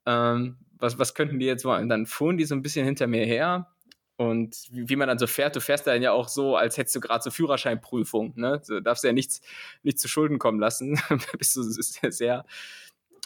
ähm, 0.05 0.57
was, 0.77 0.99
was 0.99 1.15
könnten 1.15 1.39
die 1.39 1.45
jetzt 1.45 1.63
wollen? 1.63 1.83
Und 1.83 1.89
dann 1.89 2.05
fuhren 2.05 2.37
die 2.37 2.45
so 2.45 2.55
ein 2.55 2.61
bisschen 2.61 2.85
hinter 2.85 3.07
mir 3.07 3.25
her 3.25 3.71
Und 4.17 4.67
wie, 4.71 4.89
wie, 4.89 4.95
man 4.97 5.07
dann 5.07 5.19
so 5.19 5.27
fährt, 5.27 5.55
du 5.55 5.61
fährst 5.61 5.87
dann 5.87 6.01
ja 6.01 6.11
auch 6.11 6.27
so, 6.27 6.57
als 6.57 6.77
hättest 6.77 6.95
du 6.97 6.99
gerade 6.99 7.23
so 7.23 7.31
Führerscheinprüfung. 7.31 8.33
Ne? 8.35 8.61
Du 8.67 8.81
darfst 8.81 9.03
ja 9.03 9.13
nichts, 9.13 9.41
nichts 9.83 10.01
zu 10.01 10.09
Schulden 10.09 10.39
kommen 10.39 10.59
lassen. 10.59 10.99
bist 11.37 11.55
du 11.55 11.63
sehr, 11.63 12.45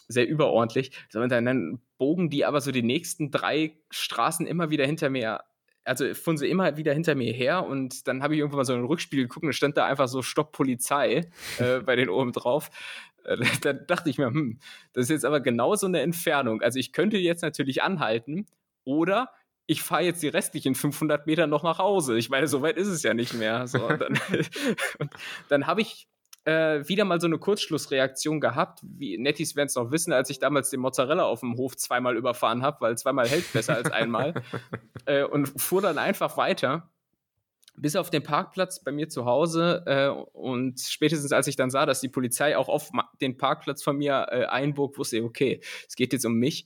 sehr 0.07 0.27
überordentlich. 0.27 0.91
So, 1.09 1.19
und 1.19 1.29
dann 1.29 1.81
bogen 1.97 2.29
die 2.29 2.45
aber 2.45 2.61
so 2.61 2.71
die 2.71 2.83
nächsten 2.83 3.31
drei 3.31 3.77
Straßen 3.89 4.45
immer 4.45 4.69
wieder 4.69 4.85
hinter 4.85 5.09
mir 5.09 5.41
also 5.88 6.13
fuhren 6.13 6.38
sie 6.38 6.50
immer 6.50 6.77
wieder 6.77 6.94
hinter 6.94 7.15
mir 7.15 7.34
her 7.34 7.65
und 7.65 8.08
dann 8.08 8.22
habe 8.22 8.34
ich 8.34 8.39
irgendwann 8.39 8.58
mal 8.58 8.65
so 8.65 8.74
einen 8.74 8.86
Rückspiel 8.86 9.24
geguckt 9.24 9.46
und 9.46 9.53
stand 9.53 9.77
da 9.77 9.86
einfach 9.86 10.08
so 10.08 10.22
Stopp 10.22 10.51
Polizei 10.51 11.29
äh, 11.60 11.79
bei 11.86 11.96
den 11.96 12.10
oben 12.10 12.34
drauf. 12.34 12.70
Äh, 13.24 13.38
da 13.62 13.74
dachte 13.74 14.10
ich 14.10 14.17
mir, 14.17 14.27
hm, 14.27 14.60
das 14.94 15.06
ist 15.06 15.10
jetzt 15.10 15.25
aber 15.25 15.39
genauso 15.39 15.88
eine 15.88 16.01
Entfernung. 16.01 16.62
Also 16.62 16.79
ich 16.79 16.94
könnte 16.94 17.17
jetzt 17.17 17.41
natürlich 17.41 17.84
anhalten 17.84 18.46
oder 18.84 19.32
ich 19.65 19.82
fahre 19.82 20.03
jetzt 20.03 20.24
die 20.24 20.29
restlichen 20.29 20.75
500 20.75 21.27
Meter 21.27 21.46
noch 21.46 21.63
nach 21.63 21.77
Hause. 21.77 22.17
Ich 22.17 22.29
meine, 22.29 22.48
so 22.48 22.62
weit 22.62 22.77
ist 22.77 22.88
es 22.88 23.03
ja 23.03 23.13
nicht 23.13 23.34
mehr. 23.34 23.67
So, 23.67 23.88
dann, 23.88 24.20
dann 25.50 25.67
habe 25.67 25.82
ich 25.82 26.08
äh, 26.47 26.87
wieder 26.87 27.03
mal 27.03 27.19
so 27.19 27.27
eine 27.27 27.37
Kurzschlussreaktion 27.37 28.39
gehabt. 28.39 28.79
Wie 28.81 29.17
Nettis 29.17 29.57
werden 29.57 29.67
es 29.67 29.75
noch 29.75 29.91
wissen, 29.91 30.13
als 30.13 30.29
ich 30.29 30.39
damals 30.39 30.69
den 30.69 30.79
Mozzarella 30.79 31.23
auf 31.23 31.41
dem 31.41 31.57
Hof 31.57 31.75
zweimal 31.75 32.15
überfahren 32.15 32.63
habe, 32.63 32.79
weil 32.79 32.97
zweimal 32.97 33.27
hält 33.27 33.51
besser 33.51 33.75
als 33.75 33.91
einmal. 33.91 34.33
äh, 35.05 35.23
und 35.23 35.47
fuhr 35.61 35.81
dann 35.81 35.97
einfach 35.97 36.37
weiter 36.37 36.89
bis 37.75 37.95
auf 37.95 38.09
den 38.09 38.23
Parkplatz 38.23 38.83
bei 38.83 38.91
mir 38.91 39.07
zu 39.09 39.25
Hause 39.25 39.83
äh, 39.85 40.07
und 40.07 40.79
spätestens 40.79 41.31
als 41.31 41.47
ich 41.47 41.57
dann 41.57 41.69
sah, 41.69 41.85
dass 41.85 41.99
die 41.99 42.09
Polizei 42.09 42.57
auch 42.57 42.69
auf 42.69 42.89
den 43.21 43.37
Parkplatz 43.37 43.83
von 43.83 43.97
mir 43.97 44.27
äh, 44.31 44.45
einbog, 44.45 44.97
wusste 44.97 45.17
ich, 45.17 45.23
okay, 45.23 45.61
es 45.87 45.95
geht 45.95 46.13
jetzt 46.13 46.25
um 46.25 46.33
mich. 46.35 46.65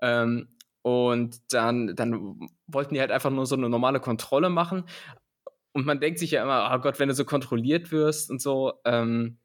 Ähm, 0.00 0.48
und 0.82 1.40
dann, 1.52 1.96
dann 1.96 2.48
wollten 2.66 2.94
die 2.94 3.00
halt 3.00 3.12
einfach 3.12 3.30
nur 3.30 3.46
so 3.46 3.56
eine 3.56 3.68
normale 3.68 3.98
Kontrolle 3.98 4.50
machen. 4.50 4.84
Und 5.72 5.86
man 5.86 6.00
denkt 6.00 6.18
sich 6.18 6.32
ja 6.32 6.42
immer, 6.42 6.70
oh 6.74 6.78
Gott, 6.80 6.98
wenn 6.98 7.08
du 7.08 7.14
so 7.14 7.24
kontrolliert 7.24 7.92
wirst 7.92 8.30
und 8.30 8.40
so, 8.40 8.74
ähm, 8.84 9.38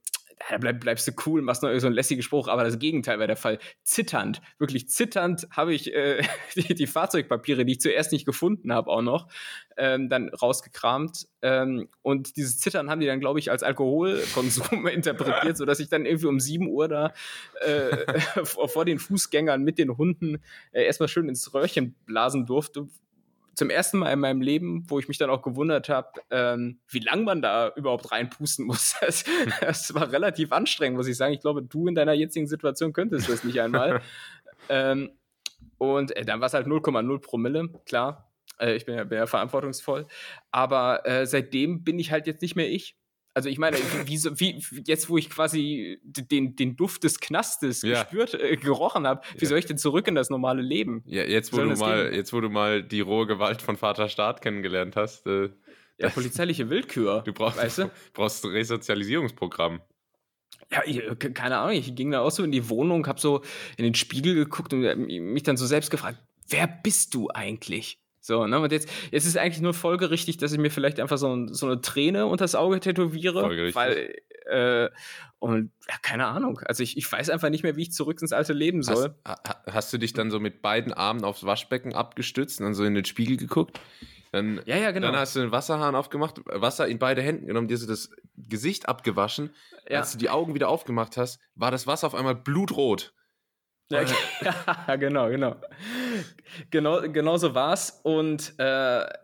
da 0.49 0.57
bleib, 0.57 0.79
bleibst 0.79 1.07
du 1.07 1.11
cool, 1.25 1.41
machst 1.41 1.63
noch 1.63 1.77
so 1.79 1.87
einen 1.87 1.95
lässigen 1.95 2.21
Spruch, 2.21 2.47
aber 2.47 2.63
das 2.63 2.79
Gegenteil 2.79 3.19
war 3.19 3.27
der 3.27 3.35
Fall. 3.35 3.59
Zitternd, 3.83 4.41
wirklich 4.59 4.89
zitternd 4.89 5.47
habe 5.51 5.73
ich 5.73 5.93
äh, 5.93 6.21
die, 6.55 6.75
die, 6.75 6.87
Fahrzeugpapiere, 6.87 7.65
die 7.65 7.73
ich 7.73 7.81
zuerst 7.81 8.11
nicht 8.11 8.25
gefunden 8.25 8.71
habe, 8.71 8.89
auch 8.89 9.01
noch, 9.01 9.27
ähm, 9.77 10.09
dann 10.09 10.29
rausgekramt. 10.29 11.27
Ähm, 11.41 11.89
und 12.01 12.37
dieses 12.37 12.59
Zittern 12.59 12.89
haben 12.89 12.99
die 12.99 13.07
dann, 13.07 13.19
glaube 13.19 13.39
ich, 13.39 13.51
als 13.51 13.63
Alkoholkonsum 13.63 14.87
interpretiert, 14.87 15.57
sodass 15.57 15.79
ich 15.79 15.89
dann 15.89 16.05
irgendwie 16.05 16.27
um 16.27 16.39
7 16.39 16.67
Uhr 16.67 16.87
da 16.87 17.13
äh, 17.61 18.19
vor 18.43 18.85
den 18.85 18.99
Fußgängern 18.99 19.63
mit 19.63 19.79
den 19.79 19.97
Hunden 19.97 20.37
äh, 20.71 20.83
erstmal 20.83 21.09
schön 21.09 21.29
ins 21.29 21.53
Röhrchen 21.53 21.95
blasen 22.05 22.45
durfte, 22.45 22.87
zum 23.57 23.71
ersten 23.71 23.97
Mal 23.97 24.13
in 24.13 24.19
meinem 24.19 24.41
Leben, 24.41 24.85
wo 24.87 24.99
ich 24.99 25.07
mich 25.07 25.17
dann 25.17 25.31
auch 25.31 25.41
gewundert 25.41 25.89
habe, 25.89 26.09
ähm, 26.29 26.79
wie 26.89 26.99
lang 26.99 27.23
man 27.23 27.41
da 27.41 27.73
überhaupt 27.75 28.11
reinpusten 28.11 28.65
muss. 28.65 28.95
Das, 29.01 29.25
das, 29.61 29.93
war 29.95 30.11
relativ 30.11 30.51
anstrengend, 30.51 30.97
muss 30.97 31.07
ich 31.07 31.17
sagen. 31.17 31.33
Ich 31.33 31.41
glaube, 31.41 31.63
du 31.63 31.87
in 31.87 31.95
deiner 31.95 32.13
jetzigen 32.13 32.45
Situation 32.45 32.93
könntest 32.93 33.29
das 33.29 33.43
nicht 33.43 33.59
einmal. 33.59 34.01
ähm, 34.69 35.09
und 35.79 36.15
äh, 36.15 36.23
dann 36.23 36.39
war 36.39 36.47
es 36.47 36.53
halt 36.53 36.67
0,0 36.67 37.19
Promille, 37.19 37.69
klar. 37.85 38.31
Äh, 38.59 38.75
ich 38.75 38.85
bin 38.85 38.95
ja, 38.95 39.03
bin 39.05 39.17
ja 39.17 39.25
verantwortungsvoll. 39.25 40.05
Aber 40.51 41.07
äh, 41.07 41.25
seitdem 41.25 41.83
bin 41.83 41.97
ich 41.97 42.11
halt 42.11 42.27
jetzt 42.27 42.43
nicht 42.43 42.55
mehr 42.55 42.69
ich. 42.69 42.95
Also 43.37 43.49
ich 43.49 43.59
meine, 43.59 43.77
wie, 43.77 44.17
wie, 44.17 44.81
jetzt, 44.87 45.09
wo 45.09 45.17
ich 45.19 45.29
quasi 45.29 45.99
den, 46.03 46.55
den 46.55 46.75
Duft 46.75 47.03
des 47.03 47.19
Knastes 47.19 47.83
ja. 47.83 48.01
gespürt, 48.01 48.33
äh, 48.33 48.55
gerochen 48.55 49.05
habe, 49.05 49.21
wie 49.35 49.43
ja. 49.43 49.47
soll 49.47 49.59
ich 49.59 49.67
denn 49.67 49.77
zurück 49.77 50.07
in 50.07 50.15
das 50.15 50.31
normale 50.31 50.63
Leben? 50.63 51.03
Ja, 51.05 51.21
jetzt 51.21 51.53
wo 51.53 51.57
du 51.57 51.75
mal, 51.75 52.15
jetzt 52.15 52.33
wo 52.33 52.41
du 52.41 52.49
mal 52.49 52.81
die 52.81 53.01
rohe 53.01 53.27
Gewalt 53.27 53.61
von 53.61 53.77
Vater 53.77 54.09
Staat 54.09 54.41
kennengelernt 54.41 54.95
hast. 54.95 55.27
Äh, 55.27 55.51
ja, 55.99 56.09
polizeiliche 56.09 56.71
Willkür. 56.71 57.21
Du 57.25 57.31
brauchst, 57.31 57.59
weißt 57.59 57.77
du? 57.77 57.91
brauchst 58.13 58.43
Resozialisierungsprogramm. 58.43 59.81
Ja, 60.71 60.81
ich, 60.83 61.03
äh, 61.03 61.15
keine 61.15 61.59
Ahnung, 61.59 61.75
ich 61.75 61.93
ging 61.93 62.09
da 62.09 62.21
auch 62.21 62.31
so 62.31 62.43
in 62.43 62.51
die 62.51 62.69
Wohnung, 62.69 63.05
hab 63.05 63.19
so 63.19 63.43
in 63.77 63.83
den 63.83 63.93
Spiegel 63.93 64.33
geguckt 64.33 64.73
und 64.73 64.81
mich 64.81 65.43
dann 65.43 65.57
so 65.57 65.67
selbst 65.67 65.91
gefragt, 65.91 66.17
wer 66.49 66.65
bist 66.65 67.13
du 67.13 67.29
eigentlich? 67.29 67.99
So, 68.27 68.45
ne? 68.45 68.59
Und 68.59 68.73
jetzt, 68.73 68.89
jetzt 69.09 69.25
ist 69.25 69.37
eigentlich 69.37 69.61
nur 69.61 69.73
folgerichtig, 69.73 70.35
dass 70.35 70.51
ich 70.51 70.59
mir 70.59 70.69
vielleicht 70.69 70.99
einfach 70.99 71.17
so, 71.17 71.47
so 71.47 71.65
eine 71.65 71.79
Träne 71.79 72.25
unter 72.25 72.43
das 72.43 72.55
Auge 72.55 72.81
tätowiere. 72.81 73.39
Folgerichtig. 73.39 73.75
Weil, 73.75 74.15
äh, 74.45 74.89
und 75.39 75.71
ja, 75.87 75.95
keine 76.01 76.27
Ahnung. 76.27 76.59
Also 76.65 76.83
ich, 76.83 76.97
ich 76.97 77.09
weiß 77.09 77.29
einfach 77.29 77.49
nicht 77.49 77.63
mehr, 77.63 77.77
wie 77.77 77.83
ich 77.83 77.93
zurück 77.93 78.21
ins 78.21 78.33
alte 78.33 78.51
Leben 78.51 78.83
soll. 78.83 79.15
Hast, 79.23 79.55
hast 79.65 79.93
du 79.93 79.97
dich 79.97 80.11
dann 80.11 80.29
so 80.29 80.41
mit 80.41 80.61
beiden 80.61 80.91
Armen 80.91 81.23
aufs 81.23 81.45
Waschbecken 81.45 81.95
abgestützt 81.95 82.59
und 82.59 82.65
dann 82.65 82.73
so 82.73 82.83
in 82.83 82.95
den 82.95 83.05
Spiegel 83.05 83.37
geguckt? 83.37 83.79
Dann, 84.33 84.61
ja, 84.65 84.75
ja, 84.75 84.91
genau. 84.91 85.07
Dann 85.07 85.15
hast 85.15 85.37
du 85.37 85.39
den 85.39 85.53
Wasserhahn 85.53 85.95
aufgemacht, 85.95 86.41
Wasser 86.47 86.85
in 86.85 86.99
beide 86.99 87.21
Händen 87.21 87.47
genommen, 87.47 87.69
dir 87.69 87.77
so 87.77 87.87
das 87.87 88.11
Gesicht 88.35 88.89
abgewaschen. 88.89 89.51
Ja. 89.89 89.99
Als 89.99 90.11
du 90.11 90.17
die 90.17 90.29
Augen 90.29 90.53
wieder 90.53 90.67
aufgemacht 90.67 91.15
hast, 91.15 91.39
war 91.55 91.71
das 91.71 91.87
Wasser 91.87 92.07
auf 92.07 92.15
einmal 92.15 92.35
blutrot. 92.35 93.13
Ja, 94.41 94.95
genau, 94.97 95.29
genau. 95.29 95.55
Genau, 96.71 97.01
genau 97.01 97.37
so 97.37 97.55
war's. 97.55 97.99
Und 98.03 98.53
äh, 98.57 98.63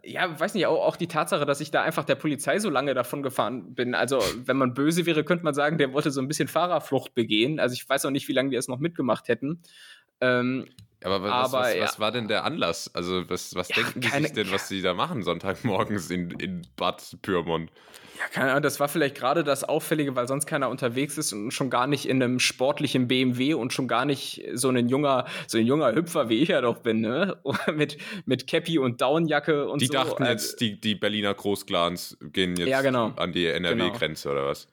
ja, 0.03 0.39
weiß 0.39 0.53
nicht, 0.53 0.65
auch, 0.67 0.86
auch 0.86 0.96
die 0.96 1.08
Tatsache, 1.08 1.46
dass 1.46 1.62
ich 1.62 1.72
da 1.72 1.82
einfach 1.82 2.05
der 2.05 2.15
Polizei 2.15 2.60
so 2.60 2.70
lange 2.70 2.93
davon 2.93 3.24
gefahren 3.24 3.74
bin. 3.75 3.96
Also, 3.96 4.20
wenn 4.46 4.58
man 4.58 4.74
böse 4.74 5.05
wäre, 5.05 5.24
könnte 5.24 5.43
man 5.43 5.53
sagen, 5.53 5.77
der 5.77 5.93
wollte 5.93 6.12
so 6.12 6.22
ein 6.22 6.27
bisschen 6.27 6.48
Fahrerflucht 6.48 7.13
begehen. 7.13 7.60
Also, 7.60 7.74
ich 7.74 7.88
weiß 7.88 8.05
auch 8.05 8.12
nicht, 8.12 8.27
wie 8.27 8.34
lange 8.34 8.50
die 8.50 8.55
es 8.55 8.67
noch 8.67 8.79
mitgemacht 8.79 9.27
hätten. 9.27 9.62
Ähm, 10.22 10.67
aber, 11.03 11.22
was, 11.22 11.32
aber 11.32 11.43
was, 11.43 11.53
was, 11.53 11.75
ja. 11.75 11.84
was, 11.84 12.00
war 12.00 12.12
denn 12.12 12.27
der 12.27 12.46
Anlass? 12.46 12.93
Also, 12.93 13.29
was, 13.29 13.55
was 13.55 13.70
ja, 13.70 13.75
denken 13.75 14.01
die 14.01 14.08
sich 14.08 14.34
denn, 14.34 14.51
was 14.51 14.70
sie 14.70 14.82
da 14.82 14.93
machen 14.93 15.24
Sonntagmorgens 15.24 16.10
in, 16.10 16.32
in 16.32 16.65
Bad 16.77 17.17
Pyrmont? 17.22 17.72
Ja, 18.20 18.27
keine 18.32 18.51
Ahnung, 18.51 18.62
das 18.63 18.79
war 18.79 18.88
vielleicht 18.88 19.15
gerade 19.15 19.43
das 19.43 19.63
Auffällige, 19.63 20.15
weil 20.15 20.27
sonst 20.27 20.46
keiner 20.46 20.70
unterwegs 20.70 21.17
ist 21.17 21.34
und 21.34 21.51
schon 21.51 21.70
gar 21.70 21.88
nicht 21.88 22.08
in 22.08 22.22
einem 22.22 22.39
sportlichen 22.39 23.08
BMW 23.08 23.55
und 23.55 23.74
schon 23.74 23.88
gar 23.88 24.05
nicht 24.05 24.43
so 24.53 24.70
ein 24.70 24.88
junger, 24.88 25.25
so 25.48 25.58
ein 25.58 25.65
junger 25.65 25.96
Hüpfer, 25.96 26.29
wie 26.29 26.39
ich 26.39 26.50
ja 26.50 26.62
doch 26.62 26.79
bin, 26.79 27.01
ne? 27.01 27.38
mit, 27.74 27.98
mit 28.25 28.48
Cappy 28.48 28.77
und 28.77 29.01
Downjacke 29.01 29.67
und 29.67 29.82
die 29.82 29.88
so. 29.88 29.93
Die 29.93 29.98
dachten 29.98 30.24
also, 30.24 30.32
jetzt, 30.32 30.62
die, 30.62 30.79
die 30.79 30.96
Berliner 30.96 31.34
Großclans 31.34 32.17
gehen 32.22 32.55
jetzt 32.55 32.70
ja, 32.70 32.82
genau. 32.82 33.13
an 33.15 33.32
die 33.32 33.48
NRW-Grenze 33.48 34.29
genau. 34.29 34.41
oder 34.41 34.50
was? 34.50 34.67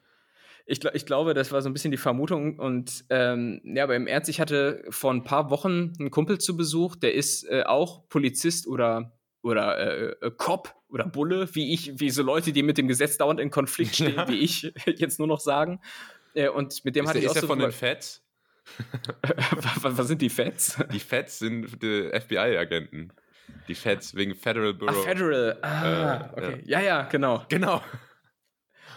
Ich, 0.66 0.84
ich, 0.84 1.04
glaube, 1.04 1.34
das 1.34 1.50
war 1.50 1.62
so 1.62 1.68
ein 1.68 1.72
bisschen 1.72 1.90
die 1.90 1.96
Vermutung. 1.96 2.58
Und 2.58 3.04
ähm, 3.10 3.60
ja, 3.64 3.82
aber 3.82 3.96
im 3.96 4.06
Ernst, 4.06 4.28
ich 4.28 4.40
hatte 4.40 4.84
vor 4.90 5.12
ein 5.12 5.24
paar 5.24 5.50
Wochen 5.50 5.92
einen 5.98 6.10
Kumpel 6.12 6.38
zu 6.38 6.56
Besuch, 6.56 6.94
der 6.94 7.14
ist 7.14 7.44
äh, 7.48 7.64
auch 7.64 8.08
Polizist 8.08 8.68
oder 8.68 9.12
oder 9.42 9.78
äh, 9.78 10.26
äh, 10.26 10.30
Cop 10.36 10.74
oder 10.88 11.06
Bulle, 11.06 11.54
wie 11.54 11.72
ich, 11.72 11.98
wie 11.98 12.10
so 12.10 12.22
Leute, 12.22 12.52
die 12.52 12.62
mit 12.62 12.78
dem 12.78 12.88
Gesetz 12.88 13.16
dauernd 13.16 13.40
in 13.40 13.50
Konflikt 13.50 13.94
stehen, 13.94 14.16
ja. 14.16 14.28
wie 14.28 14.38
ich 14.38 14.72
jetzt 14.86 15.18
nur 15.18 15.28
noch 15.28 15.40
sagen. 15.40 15.80
Äh, 16.34 16.48
und 16.48 16.84
mit 16.84 16.96
dem 16.96 17.04
ist 17.04 17.10
hatte 17.10 17.20
der, 17.20 17.24
ich 17.26 17.30
auch 17.30 17.34
ist 17.36 17.40
so 17.42 17.46
von 17.46 17.58
den 17.58 17.72
Feds? 17.72 18.22
was, 19.82 19.98
was, 19.98 20.06
sind 20.06 20.22
die 20.22 20.28
Feds? 20.28 20.78
Die 20.92 21.00
Feds 21.00 21.38
sind 21.38 21.82
die 21.82 22.10
FBI-Agenten. 22.20 23.12
Die 23.66 23.74
Feds 23.74 24.14
wegen 24.14 24.34
Federal 24.34 24.74
Bureau. 24.74 25.00
Ah, 25.00 25.02
Federal. 25.02 25.58
Ah, 25.62 26.16
äh, 26.16 26.30
okay. 26.32 26.62
Ja. 26.64 26.80
ja, 26.80 26.86
ja, 26.86 27.02
genau. 27.04 27.44
Genau. 27.48 27.82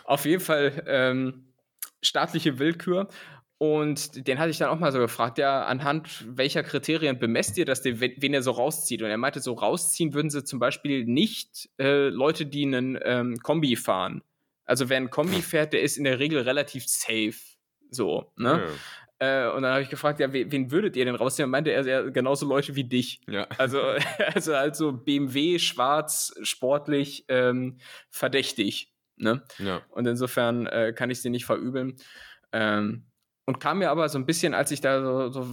Auf 0.04 0.26
jeden 0.26 0.42
Fall 0.42 0.84
ähm, 0.86 1.54
staatliche 2.02 2.60
Willkür. 2.60 3.08
Und 3.64 4.28
den 4.28 4.40
hatte 4.40 4.50
ich 4.50 4.58
dann 4.58 4.68
auch 4.68 4.80
mal 4.80 4.92
so 4.92 5.00
gefragt, 5.00 5.38
ja, 5.38 5.64
anhand 5.64 6.26
welcher 6.28 6.64
Kriterien 6.64 7.18
bemesst 7.18 7.58
ihr 7.58 7.64
das, 7.64 7.82
wen 7.86 8.34
er 8.34 8.44
so 8.44 8.52
rauszieht? 8.52 9.02
Und 9.02 9.10
er 9.10 9.18
meinte, 9.18 9.40
so 9.40 9.54
rausziehen 9.54 10.14
würden 10.14 10.30
sie 10.30 10.44
zum 10.44 10.60
Beispiel 10.60 11.06
nicht 11.06 11.70
äh, 11.80 12.10
Leute, 12.10 12.46
die 12.46 12.66
einen 12.66 13.00
ähm, 13.02 13.38
Kombi 13.38 13.78
fahren. 13.78 14.22
Also 14.66 14.90
wer 14.90 14.98
ein 14.98 15.10
Kombi 15.10 15.42
fährt, 15.42 15.72
der 15.72 15.82
ist 15.82 15.96
in 15.96 16.04
der 16.04 16.20
Regel 16.20 16.42
relativ 16.42 16.84
safe. 16.86 17.36
So, 17.90 18.34
ne? 18.36 18.68
Ja. 19.20 19.46
Äh, 19.46 19.56
und 19.56 19.62
dann 19.62 19.72
habe 19.72 19.82
ich 19.82 19.90
gefragt, 19.90 20.20
ja, 20.20 20.34
wen 20.34 20.70
würdet 20.70 20.98
ihr 20.98 21.06
denn 21.06 21.16
rausziehen? 21.16 21.46
Und 21.46 21.52
meinte 21.52 21.72
er, 21.72 21.86
ja, 21.86 22.02
genauso 22.02 22.46
Leute 22.46 22.76
wie 22.76 22.84
dich. 22.84 23.22
Ja. 23.30 23.48
Also, 23.58 23.80
also 24.34 24.58
halt 24.58 24.76
so 24.76 24.92
BMW, 24.92 25.58
schwarz, 25.58 26.34
sportlich, 26.44 27.24
ähm, 27.30 27.78
verdächtig. 28.10 28.94
Ne? 29.16 29.42
Ja. 29.58 29.84
Und 29.92 30.06
insofern 30.06 30.68
äh, 30.68 30.92
kann 30.94 31.10
ich 31.10 31.22
sie 31.22 31.30
nicht 31.30 31.46
verübeln. 31.46 31.96
Ähm, 32.52 33.06
und 33.46 33.60
kam 33.60 33.80
mir 33.80 33.90
aber 33.90 34.08
so 34.08 34.18
ein 34.18 34.26
bisschen, 34.26 34.54
als 34.54 34.72
ich 34.72 34.80
da 34.82 35.02
so, 35.02 35.30
so, 35.30 35.48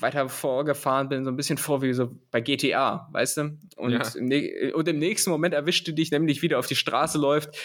weiter 0.00 0.28
vorgefahren 0.28 1.08
bin, 1.08 1.24
so 1.24 1.30
ein 1.30 1.36
bisschen 1.36 1.58
vor 1.58 1.80
wie 1.82 1.92
so 1.92 2.10
bei 2.30 2.40
GTA, 2.40 3.08
weißt 3.12 3.36
du? 3.36 3.58
Und, 3.76 3.92
ja. 3.92 4.02
im, 4.16 4.74
und 4.74 4.88
im 4.88 4.98
nächsten 4.98 5.30
Moment 5.30 5.54
erwischte 5.54 5.92
dich 5.92 6.10
nämlich 6.10 6.42
wieder 6.42 6.58
auf 6.58 6.66
die 6.66 6.76
Straße 6.76 7.18
läuft 7.18 7.56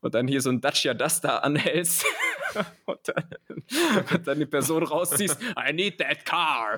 und 0.00 0.14
dann 0.14 0.26
hier 0.26 0.40
so 0.40 0.50
ein 0.50 0.60
Dacia 0.60 0.94
Duster 0.94 1.44
anhältst 1.44 2.04
und, 2.86 2.98
dann, 3.04 3.24
und 4.12 4.26
dann 4.26 4.38
die 4.38 4.46
Person 4.46 4.82
rausziehst, 4.82 5.40
I 5.56 5.72
need 5.72 5.98
that 5.98 6.24
car. 6.24 6.76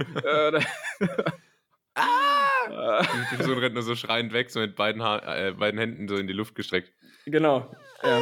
ah! 1.94 3.02
Die 3.32 3.36
Person 3.36 3.58
rennt 3.58 3.74
nur 3.74 3.82
so 3.82 3.94
schreiend 3.94 4.32
weg, 4.34 4.50
so 4.50 4.60
mit 4.60 4.76
beiden, 4.76 5.02
ha 5.02 5.18
äh, 5.18 5.52
beiden 5.52 5.80
Händen 5.80 6.08
so 6.08 6.16
in 6.16 6.26
die 6.26 6.34
Luft 6.34 6.54
gestreckt. 6.54 6.92
Genau. 7.24 7.74
Ja. 8.02 8.20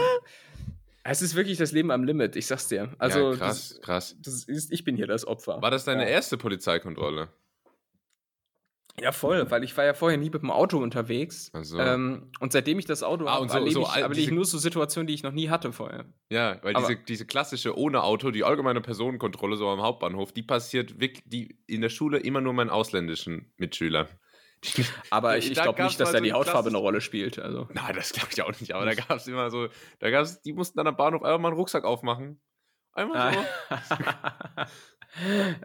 Es 1.11 1.23
ist 1.23 1.35
wirklich 1.35 1.57
das 1.57 1.73
Leben 1.73 1.91
am 1.91 2.05
Limit, 2.05 2.37
ich 2.37 2.47
sag's 2.47 2.69
dir. 2.69 2.91
Also, 2.99 3.31
ja, 3.31 3.37
krass, 3.37 3.71
das, 3.71 3.81
krass. 3.81 4.17
Das 4.23 4.45
ist, 4.45 4.71
ich 4.71 4.85
bin 4.85 4.95
hier 4.95 5.07
das 5.07 5.27
Opfer. 5.27 5.63
War 5.63 5.71
das 5.71 5.85
deine 5.85 6.03
ja. 6.03 6.09
erste 6.09 6.37
Polizeikontrolle? 6.37 7.29
Ja, 9.01 9.13
voll, 9.13 9.51
weil 9.51 9.65
ich 9.65 9.77
war 9.77 9.85
ja 9.85 9.95
vorher 9.95 10.19
nie 10.19 10.29
mit 10.29 10.43
dem 10.43 10.51
Auto 10.51 10.79
unterwegs. 10.79 11.51
Also. 11.55 11.79
Ähm, 11.79 12.31
und 12.41 12.53
seitdem 12.53 12.79
ich 12.79 12.85
das 12.85 13.03
Auto 13.03 13.27
ah, 13.27 13.37
habe, 13.37 13.49
so, 13.49 13.55
erlebe 13.55 13.73
so, 13.73 13.83
ich, 13.83 13.97
erlebe 13.97 14.21
ich 14.21 14.31
nur 14.31 14.45
so 14.45 14.59
Situationen, 14.59 15.07
die 15.07 15.15
ich 15.15 15.23
noch 15.23 15.33
nie 15.33 15.49
hatte 15.49 15.73
vorher. 15.73 16.05
Ja, 16.31 16.59
weil 16.63 16.75
diese, 16.75 16.97
diese 16.97 17.25
klassische 17.25 17.79
ohne 17.79 18.03
Auto, 18.03 18.31
die 18.31 18.45
allgemeine 18.45 18.81
Personenkontrolle 18.81 19.57
so 19.57 19.69
am 19.69 19.81
Hauptbahnhof, 19.81 20.33
die 20.33 20.43
passiert 20.43 21.01
wirklich 21.01 21.23
die 21.27 21.59
in 21.67 21.81
der 21.81 21.91
Schule 21.91 22.19
immer 22.19 22.41
nur 22.41 22.53
meinen 22.53 22.71
ausländischen 22.71 23.53
Mitschülern. 23.57 24.09
Aber 25.11 25.39
ich, 25.39 25.51
ich 25.51 25.61
glaube 25.61 25.83
nicht, 25.83 26.01
dass 26.01 26.13
da 26.13 26.21
die 26.21 26.33
Hautfarbe 26.33 26.69
eine 26.69 26.79
Rolle 26.79 27.01
spielt. 27.01 27.39
Also. 27.39 27.69
Nein, 27.73 27.95
das 27.95 28.13
glaube 28.13 28.29
ich 28.33 28.43
auch 28.43 28.61
nicht. 28.61 28.75
Aber 28.75 28.85
da 28.85 28.95
gab 28.95 29.11
es 29.13 29.27
immer 29.27 29.51
so, 29.51 29.69
da 29.99 30.11
gab 30.11 30.23
es, 30.23 30.41
die 30.43 30.53
mussten 30.53 30.79
dann 30.79 30.87
am 30.87 30.97
Bahnhof 30.97 31.23
einfach 31.23 31.39
mal 31.39 31.49
einen 31.49 31.57
Rucksack 31.57 31.85
aufmachen. 31.85 32.41
Einmal 32.93 33.33
so. 33.33 33.97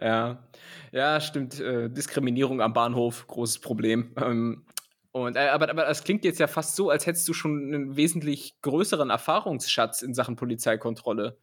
ja. 0.00 0.48
ja, 0.92 1.20
stimmt. 1.20 1.58
Äh, 1.58 1.90
Diskriminierung 1.90 2.60
am 2.60 2.72
Bahnhof, 2.72 3.26
großes 3.26 3.58
Problem. 3.58 4.14
Ähm, 4.16 4.66
und, 5.10 5.36
äh, 5.36 5.48
aber, 5.48 5.68
aber 5.70 5.84
das 5.84 6.04
klingt 6.04 6.24
jetzt 6.24 6.38
ja 6.38 6.46
fast 6.46 6.76
so, 6.76 6.90
als 6.90 7.06
hättest 7.06 7.26
du 7.28 7.32
schon 7.32 7.72
einen 7.72 7.96
wesentlich 7.96 8.60
größeren 8.62 9.10
Erfahrungsschatz 9.10 10.02
in 10.02 10.14
Sachen 10.14 10.36
Polizeikontrolle. 10.36 11.38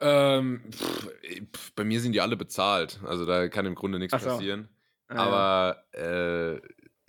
Ähm, 0.00 0.62
pff, 0.72 1.08
pff, 1.52 1.74
bei 1.74 1.84
mir 1.84 2.00
sind 2.00 2.12
die 2.12 2.20
alle 2.20 2.36
bezahlt. 2.36 3.00
Also 3.04 3.26
da 3.26 3.48
kann 3.48 3.66
im 3.66 3.74
Grunde 3.74 3.98
nichts 3.98 4.20
so. 4.20 4.28
passieren. 4.28 4.68
Ah, 5.10 5.16
aber 5.16 5.84
ja. 5.92 6.52
äh, 6.52 6.60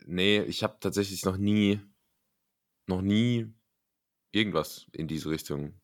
nee, 0.06 0.42
ich 0.42 0.64
habe 0.64 0.78
tatsächlich 0.80 1.24
noch 1.24 1.38
nie, 1.38 1.80
noch 2.88 3.02
nie 3.02 3.54
irgendwas 4.32 4.88
in 4.92 5.08
diese 5.08 5.30
Richtung 5.30 5.80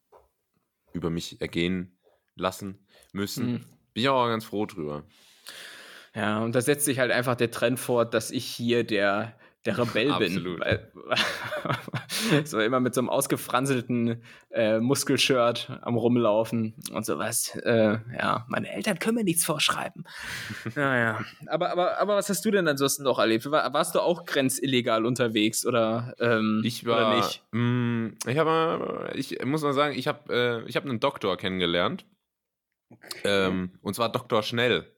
über 0.94 1.12
mich 1.12 1.40
ergehen 1.42 2.00
lassen 2.36 2.88
müssen. 3.14 3.52
Mhm. 3.52 3.66
Bin 3.94 4.04
ich 4.04 4.10
auch 4.10 4.28
ganz 4.28 4.46
froh 4.46 4.66
drüber. 4.66 5.06
Ja, 6.16 6.44
und 6.44 6.56
da 6.56 6.62
setzt 6.62 6.86
sich 6.86 6.98
halt 6.98 7.12
einfach 7.12 7.36
der 7.36 7.52
Trend 7.52 7.80
fort, 7.80 8.16
dass 8.16 8.32
ich 8.32 8.46
hier 8.46 8.84
der 8.84 9.38
der 9.68 9.78
Rebell 9.78 10.14
bin. 10.18 10.60
Weil, 10.60 10.92
so 12.46 12.60
immer 12.60 12.80
mit 12.80 12.96
so 12.96 13.02
einem 13.02 13.10
ausgefranselten 13.10 14.24
äh, 14.50 14.80
Muskelshirt 14.80 15.80
am 15.82 15.98
Rumlaufen 15.98 16.74
und 16.94 17.06
sowas. 17.06 17.54
Äh, 17.64 17.98
ja, 18.18 18.46
meine 18.48 18.72
Eltern 18.72 18.98
können 18.98 19.18
mir 19.18 19.24
nichts 19.26 19.46
vorschreiben. 19.46 20.06
naja. 20.76 21.20
Aber, 21.48 21.72
aber, 21.72 22.00
aber 22.00 22.16
was 22.16 22.30
hast 22.30 22.46
du 22.46 22.52
denn 22.52 22.68
ansonsten 22.68 23.04
noch 23.04 23.20
erlebt? 23.20 23.52
War, 23.52 23.74
warst 23.74 23.94
du 23.94 24.00
auch 24.00 24.26
grenzillegal 24.26 25.06
unterwegs 25.06 25.66
oder, 25.66 26.16
ähm, 26.20 26.62
ich 26.64 26.86
war, 26.86 27.10
oder 27.10 27.18
nicht? 27.18 27.44
Mh, 27.52 27.62
mm, 27.62 28.18
ich 28.28 28.38
habe, 28.38 29.12
ich 29.16 29.46
muss 29.46 29.64
mal 29.64 29.74
sagen, 29.74 29.98
ich 29.98 30.08
habe 30.08 30.66
äh, 30.66 30.72
hab 30.72 30.86
einen 30.86 31.02
Doktor 31.02 31.36
kennengelernt. 31.36 32.06
Okay. 32.90 33.22
Ähm, 33.26 33.72
und 33.82 33.96
zwar 33.96 34.10
Doktor 34.10 34.44
Schnell. 34.44 34.97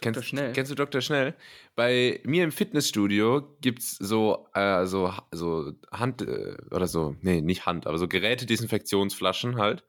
Dr. 0.00 0.12
Kennst, 0.12 0.28
Schnell. 0.28 0.52
Kennst 0.52 0.70
du 0.70 0.74
Dr. 0.74 1.00
Schnell? 1.00 1.34
Bei 1.76 2.20
mir 2.24 2.44
im 2.44 2.52
Fitnessstudio 2.52 3.56
gibt 3.60 3.80
es 3.80 3.92
so, 3.92 4.46
äh, 4.54 4.86
so, 4.86 5.12
so 5.30 5.72
Hand, 5.92 6.22
äh, 6.22 6.56
oder 6.70 6.86
so, 6.86 7.16
nee, 7.20 7.40
nicht 7.40 7.66
Hand, 7.66 7.86
aber 7.86 7.98
so 7.98 8.08
Geräte-Desinfektionsflaschen 8.08 9.56
halt, 9.56 9.84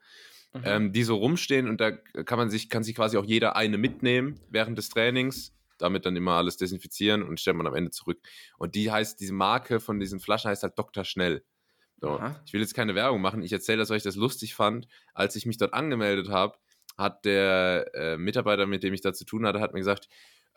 mhm. 0.54 0.62
ähm, 0.66 0.94
die 0.94 1.04
so 1.04 1.16
rumstehen 1.16 1.70
und 1.70 1.80
da 1.80 1.92
kann 1.92 2.38
man 2.38 2.50
sich, 2.50 2.70
kann 2.70 2.84
sich 2.84 2.96
quasi 2.96 3.18
auch 3.18 3.26
jeder 3.26 3.56
eine 3.56 3.78
mitnehmen 3.78 4.40
während 4.50 4.78
des 4.78 4.90
Trainings, 4.90 5.54
damit 5.78 6.06
dann 6.06 6.16
immer 6.16 6.34
alles 6.34 6.58
desinfizieren 6.58 7.24
und 7.24 7.40
stellt 7.40 7.58
man 7.58 7.68
am 7.68 7.76
Ende 7.76 7.92
zurück. 7.92 8.20
Und 8.58 8.76
die 8.76 8.92
heißt, 8.92 9.20
diese 9.20 9.34
Marke 9.34 9.80
von 9.80 10.00
diesen 10.00 10.20
Flaschen 10.20 10.52
heißt 10.52 10.64
halt 10.64 10.78
Dr. 10.78 11.06
Schnell. 11.06 11.44
So. 12.02 12.20
Ich 12.46 12.54
will 12.54 12.62
jetzt 12.62 12.74
keine 12.74 12.96
Werbung 12.96 13.22
machen, 13.22 13.44
ich 13.44 13.54
erzähle 13.54 13.78
das, 13.78 13.90
weil 13.92 13.98
ich 13.98 14.04
das 14.04 14.16
lustig 14.16 14.56
fand, 14.56 14.88
als 15.14 15.36
ich 15.36 15.46
mich 15.46 15.58
dort 15.58 15.74
angemeldet 15.74 16.30
habe 16.30 16.58
hat 16.98 17.26
der 17.26 17.90
äh, 17.94 18.18
Mitarbeiter, 18.18 18.66
mit 18.66 18.84
dem 18.84 18.94
ich 18.94 19.02
da 19.02 19.14
zu 19.14 19.26
tun 19.26 19.46
hatte, 19.46 19.60
hat 19.60 19.74
mir 19.74 19.80
gesagt, 19.80 20.08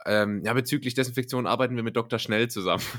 ähm, 0.07 0.43
ja, 0.45 0.53
bezüglich 0.53 0.93
Desinfektion 0.95 1.47
arbeiten 1.47 1.77
wir 1.77 1.83
mit 1.83 1.97
Dr. 1.97 2.19
Schnell 2.19 2.49
zusammen. 2.49 2.85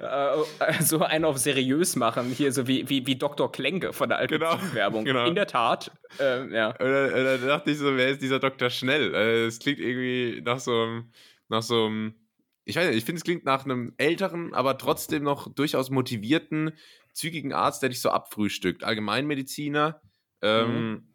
Äh, 0.00 0.82
so 0.82 1.00
einen 1.00 1.24
auf 1.24 1.38
seriös 1.38 1.96
machen, 1.96 2.26
hier 2.26 2.52
so 2.52 2.68
wie, 2.68 2.88
wie, 2.88 3.04
wie 3.08 3.16
Dr. 3.16 3.50
Klenke 3.50 3.92
von 3.92 4.08
der 4.08 4.18
alten 4.18 4.34
genau, 4.34 4.56
Werbung. 4.72 5.04
Genau. 5.04 5.26
In 5.26 5.34
der 5.34 5.48
Tat. 5.48 5.90
Ähm, 6.20 6.52
ja. 6.52 6.74
Da, 6.74 7.08
da, 7.08 7.36
dachte 7.38 7.72
ich 7.72 7.78
so, 7.78 7.96
wer 7.96 8.10
ist 8.10 8.22
dieser 8.22 8.38
Dr. 8.38 8.70
Schnell? 8.70 9.12
Äh, 9.14 9.46
es 9.46 9.58
klingt 9.58 9.80
irgendwie 9.80 10.40
nach 10.42 10.60
so 10.60 10.70
einem, 10.70 11.12
nach 11.48 11.62
so 11.62 11.86
einem, 11.86 12.14
ich 12.64 12.76
weiß 12.76 12.86
nicht, 12.86 12.98
ich 12.98 13.04
finde, 13.04 13.18
es 13.18 13.24
klingt 13.24 13.44
nach 13.44 13.64
einem 13.64 13.94
älteren, 13.96 14.54
aber 14.54 14.78
trotzdem 14.78 15.24
noch 15.24 15.52
durchaus 15.52 15.90
motivierten, 15.90 16.70
zügigen 17.12 17.52
Arzt, 17.52 17.82
der 17.82 17.88
dich 17.88 18.00
so 18.00 18.10
abfrühstückt. 18.10 18.84
Allgemeinmediziner. 18.84 20.00
Ähm, 20.40 20.90
mhm 20.90 21.08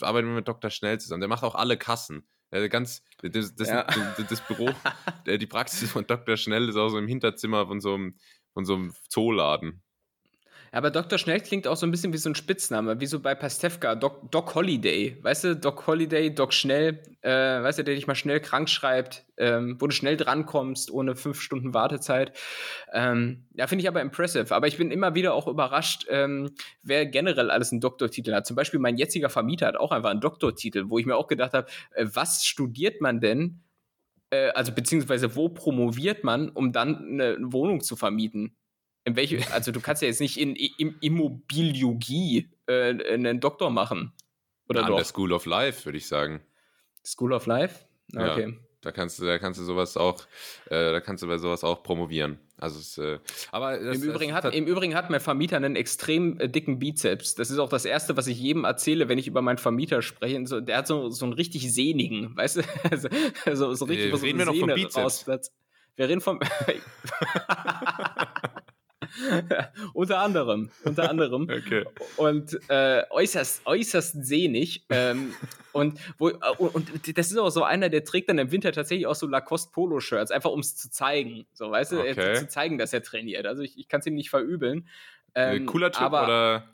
arbeiten 0.00 0.28
wir 0.28 0.34
mit 0.34 0.48
Dr. 0.48 0.70
Schnell 0.70 1.00
zusammen. 1.00 1.20
Der 1.20 1.28
macht 1.28 1.44
auch 1.44 1.54
alle 1.54 1.76
Kassen. 1.76 2.26
Der 2.52 2.68
ganz, 2.68 3.02
das, 3.22 3.54
das, 3.54 3.68
ja. 3.68 3.84
das, 3.84 4.26
das 4.28 4.40
Büro, 4.46 4.70
die 5.26 5.46
Praxis 5.46 5.90
von 5.90 6.06
Dr. 6.06 6.36
Schnell 6.36 6.68
ist 6.68 6.76
auch 6.76 6.90
so 6.90 6.98
im 6.98 7.08
Hinterzimmer 7.08 7.66
von 7.66 7.80
so 7.80 7.94
einem, 7.94 8.18
von 8.52 8.64
so 8.64 8.74
einem 8.74 8.94
Zooladen. 9.08 9.81
Aber 10.74 10.90
Dr. 10.90 11.18
Schnell 11.18 11.40
klingt 11.40 11.68
auch 11.68 11.76
so 11.76 11.86
ein 11.86 11.90
bisschen 11.90 12.14
wie 12.14 12.18
so 12.18 12.30
ein 12.30 12.34
Spitzname, 12.34 12.98
wie 12.98 13.04
so 13.04 13.20
bei 13.20 13.34
Pastewka, 13.34 13.94
Doc, 13.94 14.30
Doc 14.30 14.54
Holiday. 14.54 15.18
Weißt 15.20 15.44
du, 15.44 15.54
Doc 15.54 15.86
Holiday, 15.86 16.34
Doc 16.34 16.54
Schnell, 16.54 17.02
äh, 17.20 17.30
weißt 17.62 17.80
du, 17.80 17.84
der 17.84 17.94
dich 17.94 18.06
mal 18.06 18.14
schnell 18.14 18.40
krank 18.40 18.70
schreibt, 18.70 19.26
ähm, 19.36 19.76
wo 19.78 19.86
du 19.86 19.92
schnell 19.92 20.16
drankommst, 20.16 20.90
ohne 20.90 21.14
fünf 21.14 21.42
Stunden 21.42 21.74
Wartezeit. 21.74 22.32
Ähm, 22.90 23.44
ja, 23.52 23.66
finde 23.66 23.82
ich 23.82 23.88
aber 23.88 24.00
impressive. 24.00 24.54
Aber 24.54 24.66
ich 24.66 24.78
bin 24.78 24.90
immer 24.90 25.14
wieder 25.14 25.34
auch 25.34 25.46
überrascht, 25.46 26.06
ähm, 26.08 26.52
wer 26.82 27.04
generell 27.04 27.50
alles 27.50 27.70
einen 27.70 27.82
Doktortitel 27.82 28.32
hat. 28.32 28.46
Zum 28.46 28.56
Beispiel 28.56 28.80
mein 28.80 28.96
jetziger 28.96 29.28
Vermieter 29.28 29.66
hat 29.66 29.76
auch 29.76 29.92
einfach 29.92 30.10
einen 30.10 30.22
Doktortitel, 30.22 30.88
wo 30.88 30.98
ich 30.98 31.04
mir 31.04 31.16
auch 31.16 31.28
gedacht 31.28 31.52
habe, 31.52 31.66
äh, 31.90 32.06
was 32.14 32.46
studiert 32.46 33.02
man 33.02 33.20
denn? 33.20 33.60
Äh, 34.30 34.48
also 34.52 34.72
beziehungsweise 34.72 35.36
wo 35.36 35.50
promoviert 35.50 36.24
man, 36.24 36.48
um 36.48 36.72
dann 36.72 36.96
eine 36.96 37.36
Wohnung 37.52 37.82
zu 37.82 37.94
vermieten? 37.94 38.56
In 39.04 39.16
welche, 39.16 39.50
also 39.52 39.72
du 39.72 39.80
kannst 39.80 40.02
ja 40.02 40.08
jetzt 40.08 40.20
nicht 40.20 40.38
in, 40.38 40.54
in 40.54 40.96
Immobiliologie 41.00 42.50
äh, 42.66 43.12
einen 43.12 43.40
Doktor 43.40 43.70
machen. 43.70 44.12
Oder 44.68 44.86
An 44.86 44.94
der 44.94 45.04
School 45.04 45.32
of 45.32 45.44
Life, 45.44 45.84
würde 45.84 45.98
ich 45.98 46.06
sagen. 46.06 46.40
School 47.04 47.32
of 47.32 47.46
Life? 47.46 47.84
Okay. 48.14 48.48
Ja, 48.48 48.56
da 48.82 48.90
kannst 48.92 49.18
du, 49.18 49.24
da 49.24 49.38
kannst 49.38 49.60
du 49.60 49.64
sowas 49.64 49.96
auch, 49.96 50.20
äh, 50.66 50.92
da 50.92 51.00
kannst 51.00 51.22
du 51.22 51.28
bei 51.28 51.38
sowas 51.38 51.62
auch 51.62 51.82
promovieren. 51.82 52.38
Also 52.58 52.78
es, 52.78 52.98
äh, 52.98 53.18
aber 53.50 53.78
das, 53.78 53.96
Im, 53.96 54.02
Übrigen 54.02 54.34
hat, 54.34 54.44
Im 54.54 54.66
Übrigen 54.66 54.94
hat 54.94 55.10
mein 55.10 55.20
Vermieter 55.20 55.56
einen 55.56 55.76
extrem 55.76 56.38
äh, 56.40 56.48
dicken 56.48 56.78
Bizeps. 56.78 57.34
Das 57.34 57.50
ist 57.50 57.58
auch 57.58 57.68
das 57.68 57.84
Erste, 57.84 58.16
was 58.16 58.26
ich 58.26 58.38
jedem 58.38 58.64
erzähle, 58.64 59.08
wenn 59.08 59.18
ich 59.18 59.26
über 59.26 59.42
meinen 59.42 59.58
Vermieter 59.58 60.02
spreche. 60.02 60.46
So, 60.46 60.60
der 60.60 60.78
hat 60.78 60.86
so, 60.86 61.10
so 61.10 61.24
einen 61.24 61.32
richtig 61.34 61.72
sehnigen, 61.72 62.36
weißt 62.36 62.58
du? 62.58 62.62
Also, 62.90 63.08
so, 63.52 63.74
so 63.74 63.84
richtig, 63.84 64.12
äh, 64.12 64.16
reden 64.16 64.38
so 64.38 64.46
wir 64.46 64.46
noch 64.46 64.56
vom 64.56 64.74
Bizeps? 64.74 65.26
Wir 65.96 66.08
reden 66.08 66.20
vom. 66.20 66.40
unter 69.94 70.18
anderem, 70.20 70.70
unter 70.84 71.10
anderem. 71.10 71.42
Okay. 71.42 71.84
Und 72.16 72.58
äh, 72.68 73.02
äußerst, 73.10 73.66
äußerst 73.66 74.24
sehnig. 74.24 74.84
Ähm, 74.90 75.34
und, 75.72 75.98
wo, 76.18 76.28
äh, 76.28 76.34
und 76.58 77.18
das 77.18 77.30
ist 77.30 77.36
auch 77.36 77.50
so 77.50 77.62
einer, 77.64 77.88
der 77.88 78.04
trägt 78.04 78.28
dann 78.28 78.38
im 78.38 78.50
Winter 78.50 78.72
tatsächlich 78.72 79.06
auch 79.06 79.14
so 79.14 79.26
Lacoste 79.26 79.72
Polo-Shirts, 79.72 80.30
einfach 80.30 80.50
um 80.50 80.60
es 80.60 80.76
zu 80.76 80.90
zeigen. 80.90 81.46
So, 81.52 81.70
weißt 81.70 81.92
du, 81.92 82.00
okay. 82.00 82.34
zu 82.34 82.48
zeigen, 82.48 82.78
dass 82.78 82.92
er 82.92 83.02
trainiert. 83.02 83.46
Also 83.46 83.62
ich, 83.62 83.78
ich 83.78 83.88
kann 83.88 84.00
es 84.00 84.06
ihm 84.06 84.14
nicht 84.14 84.30
verübeln. 84.30 84.88
Ähm, 85.34 85.66
Cooler 85.66 85.90
Typ 85.90 86.02
aber, 86.02 86.24
oder? 86.24 86.68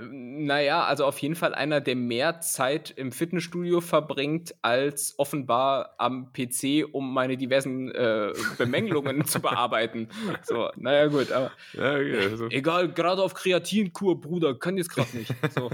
Naja, 0.00 0.84
also 0.84 1.04
auf 1.04 1.18
jeden 1.18 1.34
Fall 1.34 1.54
einer, 1.54 1.80
der 1.80 1.96
mehr 1.96 2.40
Zeit 2.40 2.90
im 2.90 3.12
Fitnessstudio 3.12 3.80
verbringt, 3.80 4.54
als 4.62 5.14
offenbar 5.18 5.94
am 5.98 6.32
PC, 6.32 6.86
um 6.92 7.12
meine 7.12 7.36
diversen 7.36 7.90
äh, 7.90 8.32
Bemängelungen 8.58 9.24
zu 9.24 9.40
bearbeiten. 9.42 10.08
So, 10.42 10.70
naja, 10.76 11.06
gut, 11.06 11.32
aber 11.32 11.52
ja, 11.72 11.94
okay, 11.94 12.18
also. 12.18 12.48
egal, 12.48 12.92
gerade 12.92 13.22
auf 13.22 13.34
Kreatinkur, 13.34 14.20
Bruder, 14.20 14.58
kann 14.58 14.76
jetzt 14.76 14.90
gerade 14.90 15.16
nicht. 15.16 15.34
So. 15.54 15.70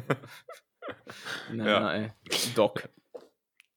naja, 1.52 1.80
ja. 1.80 1.92
ey. 1.92 2.12
Doc. 2.54 2.88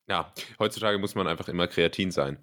Ja, 0.10 0.34
heutzutage 0.58 0.98
muss 0.98 1.14
man 1.14 1.28
einfach 1.28 1.48
immer 1.50 1.68
kreatin 1.68 2.10
sein. 2.10 2.38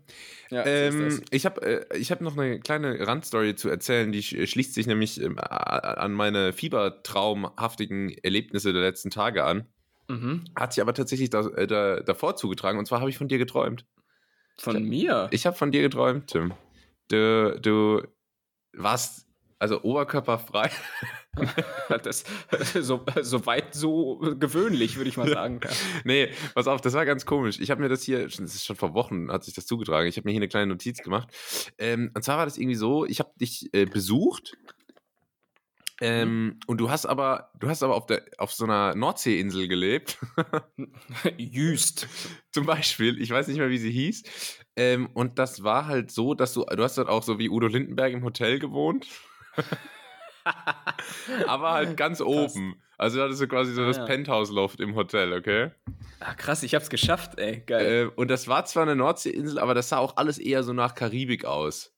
Ja, 0.51 0.65
ähm, 0.65 1.21
ich 1.31 1.45
habe 1.45 1.89
äh, 1.91 2.05
hab 2.05 2.21
noch 2.21 2.39
eine 2.39 2.61
kleine 2.61 3.05
Randstory 3.05 3.57
zu 3.57 3.69
erzählen, 3.69 4.13
die 4.13 4.23
schließt 4.23 4.73
sich 4.73 4.87
nämlich 4.87 5.21
ähm, 5.21 5.37
an 5.39 6.13
meine 6.13 6.53
fiebertraumhaftigen 6.53 8.17
Erlebnisse 8.23 8.73
der 8.73 8.83
letzten 8.83 9.11
Tage 9.11 9.45
an. 9.45 9.67
Mhm. 10.09 10.45
Hat 10.55 10.75
sich 10.75 10.81
aber 10.81 10.95
tatsächlich 10.95 11.31
da, 11.31 11.41
äh, 11.41 11.67
da, 11.67 12.01
davor 12.01 12.37
zugetragen 12.37 12.79
und 12.79 12.87
zwar 12.87 13.01
habe 13.01 13.11
ich 13.11 13.19
von 13.19 13.27
dir 13.27 13.39
geträumt. 13.39 13.85
Von 14.59 14.77
ich, 14.77 14.83
mir? 14.89 15.29
Ich 15.33 15.45
habe 15.45 15.57
von 15.57 15.73
dir 15.73 15.83
geträumt, 15.83 16.29
Tim. 16.29 16.55
Du, 17.09 17.59
du 17.61 18.03
warst 18.73 19.27
also 19.59 19.83
oberkörperfrei. 19.83 20.71
das, 22.03 22.25
so, 22.75 23.05
so 23.23 23.47
weit 23.47 23.75
so 23.75 24.19
gewöhnlich, 24.39 24.97
würde 24.97 25.11
ich 25.11 25.17
mal 25.17 25.29
sagen. 25.29 25.61
nee, 26.05 26.31
pass 26.55 26.67
auf, 26.67 26.81
das 26.81 26.95
war 26.95 27.05
ganz 27.07 27.27
komisch. 27.27 27.61
Ich 27.61 27.71
habe 27.71 27.83
mir 27.83 27.89
das 27.89 28.03
hier, 28.03 28.25
das 28.25 28.39
ist 28.39 28.65
schon 28.65 28.77
vor 28.77 28.95
Wochen, 28.95 29.31
hat 29.31 29.45
sich 29.45 29.55
das 29.55 29.67
zugetragen. 29.67 30.09
Ich 30.09 30.17
habe 30.17 30.27
mir 30.27 30.33
hier 30.33 30.41
eine 30.41 30.49
kleine 30.49 30.67
Notiz 30.67 31.03
gemacht. 31.03 31.29
Ähm, 31.79 32.11
und 32.15 32.23
zwar 32.23 32.39
war 32.39 32.45
das 32.45 32.59
irgendwie 32.59 32.77
so, 32.77 33.05
ich 33.07 33.21
habe 33.21 33.31
dich 33.41 33.73
äh, 33.73 33.85
besucht 33.87 34.57
Ähm, 36.01 36.61
und 36.67 36.79
du 36.79 36.91
hast 36.91 37.07
aber, 37.07 37.51
du 37.59 37.69
hast 37.69 37.83
aber 37.83 37.95
auf, 37.95 38.05
der, 38.07 38.23
auf 38.37 38.53
so 38.53 38.65
einer 38.65 38.95
Nordseeinsel 38.95 39.67
gelebt. 39.67 40.19
Jüst. 41.39 42.07
Zum 42.53 42.67
Beispiel, 42.67 43.21
ich 43.21 43.31
weiß 43.31 43.49
nicht 43.49 43.59
mehr, 43.59 43.71
wie 43.71 43.79
sie 43.79 43.91
hieß. 43.91 44.23
Ähm, 44.77 45.09
und 45.15 45.39
das 45.39 45.63
war 45.63 45.87
halt 45.87 46.11
so, 46.11 46.35
dass 46.35 46.53
du, 46.53 46.65
du 46.65 46.83
hast 46.83 46.99
dort 46.99 47.09
auch 47.09 47.23
so 47.23 47.39
wie 47.39 47.49
Udo 47.49 47.67
Lindenberg 47.67 48.13
im 48.13 48.25
Hotel 48.25 48.59
gewohnt. 48.59 49.07
aber 51.47 51.73
halt 51.73 51.97
ganz 51.97 52.19
krass. 52.19 52.27
oben. 52.27 52.81
Also 52.99 53.21
hattest 53.23 53.43
du 53.43 53.49
quasi 53.49 53.75
so 53.75 53.83
ah, 53.83 53.87
das 53.87 53.99
ja. 53.99 54.07
Penthouse-Loft 54.07 54.81
im 54.81 54.95
Hotel, 54.95 55.33
okay? 55.33 55.71
Ah, 56.21 56.35
krass, 56.35 56.63
ich 56.63 56.75
hab's 56.75 56.89
geschafft, 56.89 57.39
ey. 57.39 57.63
Geil. 57.67 57.87
Äh, 57.87 58.21
und 58.21 58.31
das 58.31 58.49
war 58.49 58.65
zwar 58.65 58.85
eine 58.85 58.97
Nordseeinsel, 58.97 59.59
aber 59.59 59.75
das 59.75 59.91
sah 59.91 59.99
auch 59.99 60.17
alles 60.17 60.39
eher 60.39 60.63
so 60.63 60.73
nach 60.73 60.95
Karibik 60.95 61.45
aus. 61.45 61.95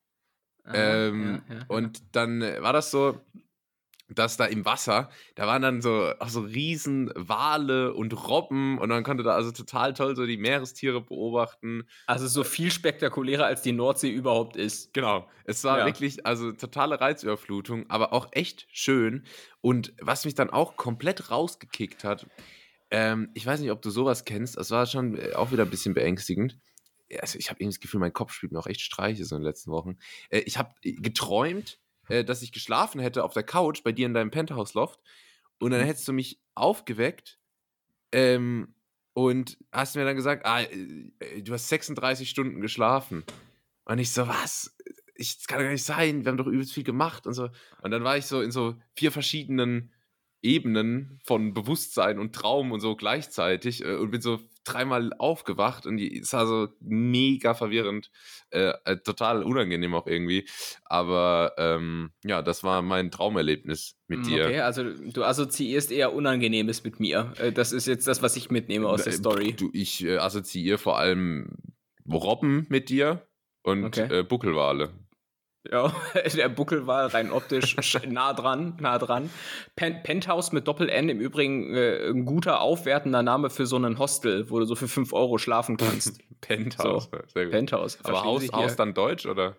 Ah, 0.64 0.74
ähm, 0.74 1.42
ja, 1.48 1.54
ja, 1.54 1.64
und 1.68 2.02
dann 2.12 2.40
war 2.40 2.72
das 2.72 2.90
so, 2.90 3.20
dass 4.08 4.36
da 4.36 4.46
im 4.46 4.64
Wasser, 4.64 5.10
da 5.34 5.46
waren 5.46 5.62
dann 5.62 5.82
so, 5.82 6.12
auch 6.18 6.28
so 6.28 6.40
riesen 6.40 7.10
Wale 7.14 7.92
und 7.92 8.12
Robben 8.28 8.78
und 8.78 8.88
man 8.88 9.04
konnte 9.04 9.22
da 9.22 9.34
also 9.34 9.52
total 9.52 9.92
toll 9.92 10.16
so 10.16 10.24
die 10.24 10.38
Meerestiere 10.38 11.00
beobachten. 11.00 11.86
Also 12.06 12.26
so 12.26 12.44
viel 12.44 12.70
spektakulärer 12.70 13.44
als 13.44 13.62
die 13.62 13.72
Nordsee 13.72 14.10
überhaupt 14.10 14.56
ist. 14.56 14.94
Genau. 14.94 15.28
Es 15.44 15.62
war 15.64 15.80
ja. 15.80 15.86
wirklich, 15.86 16.24
also 16.26 16.52
totale 16.52 17.00
Reizüberflutung, 17.00 17.88
aber 17.90 18.12
auch 18.12 18.28
echt 18.32 18.66
schön. 18.72 19.24
Und 19.60 19.92
was 20.00 20.24
mich 20.24 20.34
dann 20.34 20.50
auch 20.50 20.76
komplett 20.76 21.30
rausgekickt 21.30 22.04
hat, 22.04 22.26
ähm, 22.90 23.30
ich 23.34 23.44
weiß 23.44 23.60
nicht, 23.60 23.70
ob 23.70 23.82
du 23.82 23.90
sowas 23.90 24.24
kennst, 24.24 24.56
das 24.56 24.70
war 24.70 24.86
schon 24.86 25.18
äh, 25.18 25.34
auch 25.34 25.52
wieder 25.52 25.64
ein 25.64 25.70
bisschen 25.70 25.94
beängstigend. 25.94 26.58
Also 27.20 27.38
ich 27.38 27.50
habe 27.50 27.60
irgendwie 27.60 27.76
das 27.76 27.80
Gefühl, 27.80 28.00
mein 28.00 28.12
Kopf 28.12 28.32
spielt 28.32 28.52
mir 28.52 28.58
auch 28.58 28.66
echt 28.66 28.80
Streiche 28.80 29.24
so 29.24 29.36
in 29.36 29.42
den 29.42 29.46
letzten 29.46 29.70
Wochen. 29.70 29.98
Äh, 30.30 30.40
ich 30.40 30.58
habe 30.58 30.74
geträumt, 30.82 31.78
äh, 32.08 32.24
dass 32.24 32.42
ich 32.42 32.52
geschlafen 32.52 33.00
hätte 33.00 33.24
auf 33.24 33.32
der 33.32 33.42
Couch 33.42 33.82
bei 33.82 33.92
dir 33.92 34.06
in 34.06 34.14
deinem 34.14 34.30
Penthouse-Loft 34.30 35.00
und 35.58 35.70
dann 35.70 35.80
mhm. 35.80 35.86
hättest 35.86 36.08
du 36.08 36.12
mich 36.12 36.40
aufgeweckt 36.54 37.38
ähm, 38.12 38.74
und 39.14 39.58
hast 39.72 39.96
mir 39.96 40.04
dann 40.04 40.16
gesagt, 40.16 40.46
ah, 40.46 40.62
äh, 40.62 41.42
du 41.42 41.52
hast 41.52 41.68
36 41.68 42.28
Stunden 42.28 42.60
geschlafen. 42.60 43.24
Und 43.84 43.98
ich 43.98 44.12
so, 44.12 44.28
was? 44.28 44.76
Ich, 45.14 45.38
das 45.38 45.46
kann 45.46 45.58
doch 45.58 45.64
gar 45.64 45.72
nicht 45.72 45.84
sein, 45.84 46.24
wir 46.24 46.30
haben 46.30 46.36
doch 46.36 46.46
übelst 46.46 46.72
viel 46.72 46.84
gemacht 46.84 47.26
und 47.26 47.34
so. 47.34 47.48
Und 47.82 47.90
dann 47.90 48.04
war 48.04 48.16
ich 48.16 48.26
so 48.26 48.40
in 48.40 48.52
so 48.52 48.76
vier 48.94 49.10
verschiedenen 49.10 49.92
Ebenen 50.42 51.18
von 51.24 51.52
Bewusstsein 51.52 52.18
und 52.18 52.34
Traum 52.34 52.72
und 52.72 52.80
so 52.80 52.94
gleichzeitig 52.94 53.84
äh, 53.84 53.96
und 53.96 54.10
bin 54.10 54.20
so 54.20 54.38
dreimal 54.64 55.12
aufgewacht 55.18 55.86
und 55.86 55.98
es 55.98 56.32
war 56.32 56.46
so 56.46 56.68
mega 56.80 57.54
verwirrend, 57.54 58.10
äh, 58.50 58.72
äh, 58.84 58.96
total 58.98 59.42
unangenehm 59.42 59.94
auch 59.94 60.06
irgendwie. 60.06 60.46
Aber 60.84 61.54
ähm, 61.56 62.10
ja, 62.24 62.42
das 62.42 62.62
war 62.62 62.82
mein 62.82 63.10
Traumerlebnis 63.10 63.96
mit 64.06 64.26
dir. 64.26 64.44
Okay, 64.44 64.60
also 64.60 64.84
du 64.84 65.24
assoziierst 65.24 65.90
eher 65.90 66.12
Unangenehmes 66.12 66.84
mit 66.84 67.00
mir. 67.00 67.32
Äh, 67.38 67.52
das 67.52 67.72
ist 67.72 67.86
jetzt 67.86 68.06
das, 68.06 68.22
was 68.22 68.36
ich 68.36 68.50
mitnehme 68.50 68.88
aus 68.88 69.04
der 69.04 69.12
Story. 69.12 69.54
Du, 69.54 69.70
ich 69.72 70.04
äh, 70.04 70.18
assoziiere 70.18 70.78
vor 70.78 70.98
allem 70.98 71.56
Robben 72.10 72.66
mit 72.68 72.90
dir 72.90 73.26
und 73.62 73.84
okay. 73.84 74.20
Äh, 74.20 74.22
Buckelwale. 74.22 74.90
Ja, 75.70 75.92
der 76.36 76.48
Buckel 76.48 76.86
war 76.86 77.12
rein 77.12 77.30
optisch 77.30 77.76
nah 78.08 78.32
dran, 78.32 78.76
nah 78.80 78.98
dran. 78.98 79.30
Pen 79.76 80.02
Penthouse 80.02 80.52
mit 80.52 80.68
Doppel-N, 80.68 81.08
im 81.08 81.20
Übrigen 81.20 81.74
äh, 81.74 82.08
ein 82.08 82.24
guter, 82.24 82.60
aufwertender 82.60 83.22
Name 83.22 83.50
für 83.50 83.66
so 83.66 83.76
einen 83.76 83.98
Hostel, 83.98 84.50
wo 84.50 84.58
du 84.58 84.64
so 84.64 84.76
für 84.76 84.88
5 84.88 85.12
Euro 85.12 85.38
schlafen 85.38 85.76
kannst. 85.76 86.20
Penthouse, 86.40 87.08
so. 87.10 87.18
sehr 87.34 87.44
gut. 87.44 87.52
Penthouse. 87.52 87.98
Aber 88.04 88.22
Haus, 88.22 88.50
Haus 88.52 88.76
dann 88.76 88.94
Deutsch, 88.94 89.26
oder? 89.26 89.56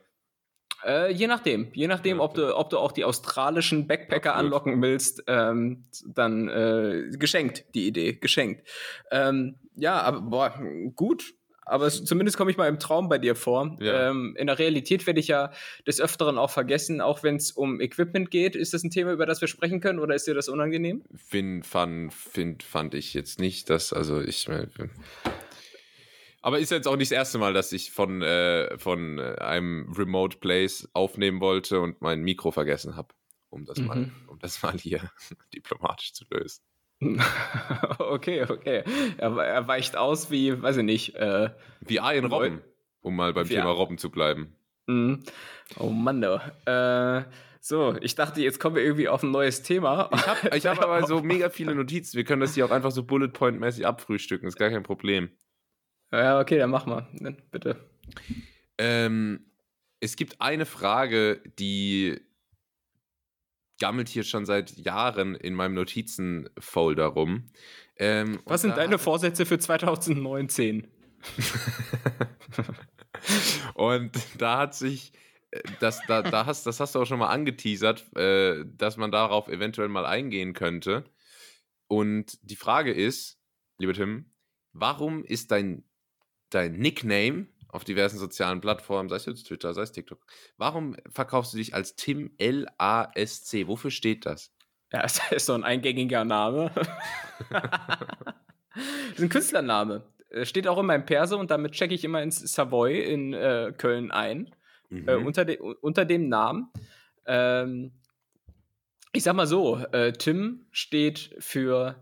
Äh, 0.86 1.12
je 1.12 1.28
nachdem, 1.28 1.68
je 1.74 1.88
nachdem, 1.88 2.18
ja, 2.18 2.24
ob, 2.24 2.36
du, 2.36 2.56
ob 2.56 2.70
du 2.70 2.78
auch 2.78 2.94
die 2.94 3.04
australischen 3.04 3.88
Backpacker 3.88 4.32
Absolut. 4.32 4.54
anlocken 4.54 4.82
willst, 4.82 5.24
ähm, 5.28 5.84
dann 6.08 6.48
äh, 6.48 7.10
geschenkt, 7.18 7.66
die 7.76 7.88
Idee, 7.88 8.14
geschenkt. 8.14 8.66
Ähm, 9.12 9.60
ja, 9.76 10.02
aber 10.02 10.22
boah, 10.22 10.54
gut, 10.96 11.34
aber 11.70 11.86
es, 11.88 12.04
zumindest 12.04 12.38
komme 12.38 12.52
ich 12.52 12.58
mal 12.58 12.68
im 12.68 12.80
Traum 12.80 13.10
bei 13.10 13.18
dir 13.18 13.36
vor. 13.36 13.78
Ja. 13.80 14.10
Ähm, 14.10 14.36
in 14.38 14.48
der 14.48 14.60
Realität 14.60 15.08
werde 15.08 15.20
ich 15.20 15.28
ja 15.28 15.52
des 15.88 16.02
Öfteren 16.02 16.38
auch 16.38 16.50
vergessen, 16.50 17.02
auch 17.02 17.24
wenn 17.24 17.36
es 17.36 17.52
um 17.52 17.80
Equipment 17.80 18.32
geht. 18.32 18.56
Ist 18.56 18.74
das 18.74 18.84
ein 18.84 18.90
Thema, 18.90 19.12
über 19.12 19.26
das 19.26 19.42
wir 19.42 19.48
sprechen 19.48 19.80
können 19.80 20.00
oder 20.00 20.16
ist 20.16 20.28
dir 20.28 20.34
das 20.34 20.50
unangenehm? 20.50 21.04
Find, 21.16 21.66
fand, 21.66 22.14
find, 22.14 22.64
fand 22.64 22.94
ich 22.94 23.14
jetzt 23.14 23.40
nicht, 23.40 23.70
dass, 23.70 23.94
also 23.94 24.22
ich. 24.22 24.48
Äh, 24.48 24.68
aber 26.42 26.60
ist 26.60 26.72
jetzt 26.72 26.88
auch 26.88 26.96
nicht 26.96 27.12
das 27.12 27.18
erste 27.18 27.38
Mal, 27.38 27.54
dass 27.54 27.72
ich 27.72 27.92
von, 27.92 28.22
äh, 28.22 28.78
von 28.78 29.20
äh, 29.20 29.36
einem 29.40 29.92
Remote 29.92 30.38
Place 30.38 30.88
aufnehmen 30.94 31.42
wollte 31.42 31.80
und 31.82 32.02
mein 32.02 32.22
Mikro 32.22 32.52
vergessen 32.52 32.96
habe, 32.96 33.14
um 33.50 33.66
das 33.66 33.78
mhm. 33.80 34.12
um 34.28 34.40
das 34.40 34.62
mal 34.64 34.78
hier 34.78 35.12
diplomatisch 35.54 36.14
zu 36.14 36.26
lösen. 36.30 36.64
okay, 38.00 38.46
okay. 38.50 38.84
Er, 39.18 39.38
er, 39.38 39.68
weicht 39.68 39.96
aus 39.96 40.32
wie, 40.32 40.62
weiß 40.62 40.78
ich 40.78 40.84
nicht. 40.84 41.16
Äh, 41.16 41.50
wie 41.82 42.00
Arjen 42.00 42.26
Robben, 42.26 42.62
um 43.02 43.16
mal 43.16 43.34
beim 43.34 43.48
Thema 43.48 43.72
Robben 43.72 43.98
zu 43.98 44.10
bleiben. 44.10 44.56
Mhm. 44.88 45.24
Oh 45.78 45.90
Mann, 45.90 46.24
oh. 46.26 46.40
Äh, 46.70 47.24
so, 47.62 47.96
ich 48.02 48.16
dachte, 48.16 48.42
jetzt 48.42 48.60
kommen 48.60 48.76
wir 48.76 48.84
irgendwie 48.84 49.08
auf 49.08 49.24
ein 49.24 49.32
neues 49.32 49.64
Thema. 49.64 50.10
Ich 50.14 50.28
habe 50.28 50.58
ich 50.58 50.66
hab 50.66 50.80
aber 50.84 51.06
so 51.06 51.22
mega 51.22 51.50
viele 51.50 51.76
Notizen. 51.76 52.18
Wir 52.18 52.24
können 52.24 52.42
das 52.42 52.56
hier 52.56 52.66
auch 52.66 52.72
einfach 52.72 52.92
so 52.92 53.04
Bullet 53.04 53.30
Point-mäßig 53.30 53.86
abfrühstücken. 53.86 54.48
Ist 54.48 54.58
gar 54.58 54.70
kein 54.70 54.84
Problem. 54.84 55.30
Ja, 56.12 56.40
okay, 56.40 56.58
dann 56.58 56.70
mach 56.70 56.86
mal. 56.86 57.08
Bitte. 57.52 57.78
Ähm, 58.78 59.46
es 60.00 60.16
gibt 60.16 60.42
eine 60.42 60.66
Frage, 60.66 61.42
die 61.60 62.20
gammelt 63.80 64.10
hier 64.10 64.24
schon 64.24 64.46
seit 64.46 64.78
Jahren 64.78 65.36
in 65.36 65.54
meinem 65.54 65.74
Notizenfolder 65.74 67.08
rum. 67.08 67.50
Ähm, 67.98 68.40
Was 68.46 68.62
sind 68.62 68.78
deine 68.78 68.98
Vorsätze 68.98 69.46
für 69.46 69.60
2019? 69.60 70.88
und 73.74 74.12
da 74.38 74.58
hat 74.58 74.76
sich, 74.76 75.14
äh, 75.52 75.62
das, 75.80 76.02
da, 76.08 76.22
da 76.22 76.46
hast, 76.46 76.66
das 76.66 76.80
hast 76.80 76.96
du 76.96 77.02
auch 77.02 77.06
schon 77.06 77.20
mal 77.20 77.30
angeteasert, 77.30 78.16
äh, 78.16 78.64
dass 78.78 78.98
man 78.98 79.12
darauf 79.12 79.48
eventuell 79.48 79.90
mal 79.90 80.06
eingehen 80.06 80.54
könnte. 80.54 81.06
Und 81.88 82.38
die 82.44 82.56
Frage 82.56 82.94
ist, 82.94 83.40
lieber 83.80 83.94
Tim, 83.94 84.32
warum 84.74 85.24
ist 85.24 85.52
dein, 85.52 85.84
dein 86.50 86.74
Nickname 86.74 87.48
auf 87.70 87.84
diversen 87.84 88.18
sozialen 88.18 88.62
Plattformen, 88.62 89.10
sei 89.10 89.16
es 89.16 89.26
jetzt 89.26 89.48
Twitter, 89.48 89.74
sei 89.74 89.84
es 89.84 89.92
TikTok. 89.92 90.20
Warum 90.58 90.96
verkaufst 91.10 91.54
du 91.54 91.58
dich 91.58 91.74
als 91.74 91.96
Tim 91.96 92.32
L-A-S-C? 92.38 93.68
Wofür 93.68 93.92
steht 93.92 94.26
das? 94.26 94.52
Ja, 94.92 95.02
das 95.04 95.22
ist 95.32 95.46
so 95.46 95.54
ein 95.54 95.64
eingängiger 95.64 96.26
Name. 96.26 96.72
das 97.50 99.14
ist 99.16 99.24
ein 99.24 99.30
Künstlername. 99.30 100.04
Steht 100.44 100.68
auch 100.68 100.78
in 100.78 100.86
meinem 100.86 101.06
Perso 101.06 101.40
und 101.40 101.50
damit 101.50 101.72
checke 101.72 101.94
ich 101.94 102.04
immer 102.04 102.22
ins 102.22 102.40
Savoy 102.40 103.00
in 103.02 103.34
äh, 103.34 103.74
Köln 103.76 104.12
ein. 104.12 104.54
Äh, 104.92 104.96
mhm. 104.96 105.08
Äh, 105.08 105.16
unter, 105.16 105.46
de 105.46 105.60
unter 105.60 106.06
dem 106.06 106.30
Namen. 106.30 106.70
Ähm, 107.26 107.92
ich 109.12 109.24
sag 109.24 109.36
mal 109.36 109.48
so, 109.48 109.78
äh, 109.92 110.14
Tim 110.14 110.66
steht 110.72 111.36
für 111.40 111.96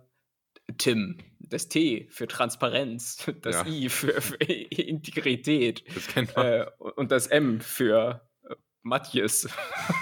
Tim. 0.77 1.17
Das 1.49 1.67
T 1.69 2.07
für 2.09 2.27
Transparenz, 2.27 3.25
das 3.41 3.55
ja. 3.55 3.65
I 3.65 3.89
für, 3.89 4.21
für 4.21 4.35
Integrität 4.43 5.83
das 5.95 6.07
kennt 6.07 6.35
man. 6.35 6.45
Äh, 6.45 6.65
und 6.95 7.11
das 7.11 7.27
M 7.27 7.61
für 7.61 8.27
äh, 8.49 8.55
Matthias. 8.83 9.47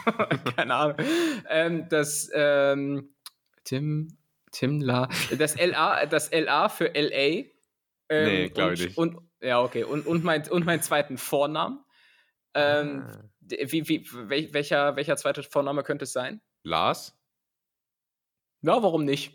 Keine 0.55 0.75
Ahnung. 0.75 0.97
Ähm, 1.49 1.87
das 1.89 2.29
ähm, 2.33 3.15
Tim, 3.63 4.17
Tim 4.51 4.81
La, 4.81 5.09
das 5.37 5.55
LA, 5.59 6.05
das 6.05 6.31
LA 6.31 6.69
für 6.69 6.91
LA. 6.93 7.45
Ähm, 8.07 8.25
nee, 8.25 8.49
glaube 8.49 8.75
ich 8.75 8.85
nicht. 8.85 8.97
Und, 8.97 9.17
ja, 9.41 9.61
okay. 9.61 9.83
Und, 9.83 10.05
und, 10.05 10.23
mein, 10.23 10.47
und 10.49 10.65
meinen 10.65 10.81
zweiten 10.81 11.17
Vornamen. 11.17 11.83
Ähm, 12.53 13.03
ah. 13.05 13.23
wie, 13.41 13.87
wie, 13.89 14.07
welcher, 14.53 14.95
welcher 14.95 15.17
zweite 15.17 15.43
Vorname 15.43 15.83
könnte 15.83 16.03
es 16.03 16.13
sein? 16.13 16.41
Lars? 16.63 17.17
Ja, 18.61 18.81
warum 18.81 19.03
nicht? 19.05 19.33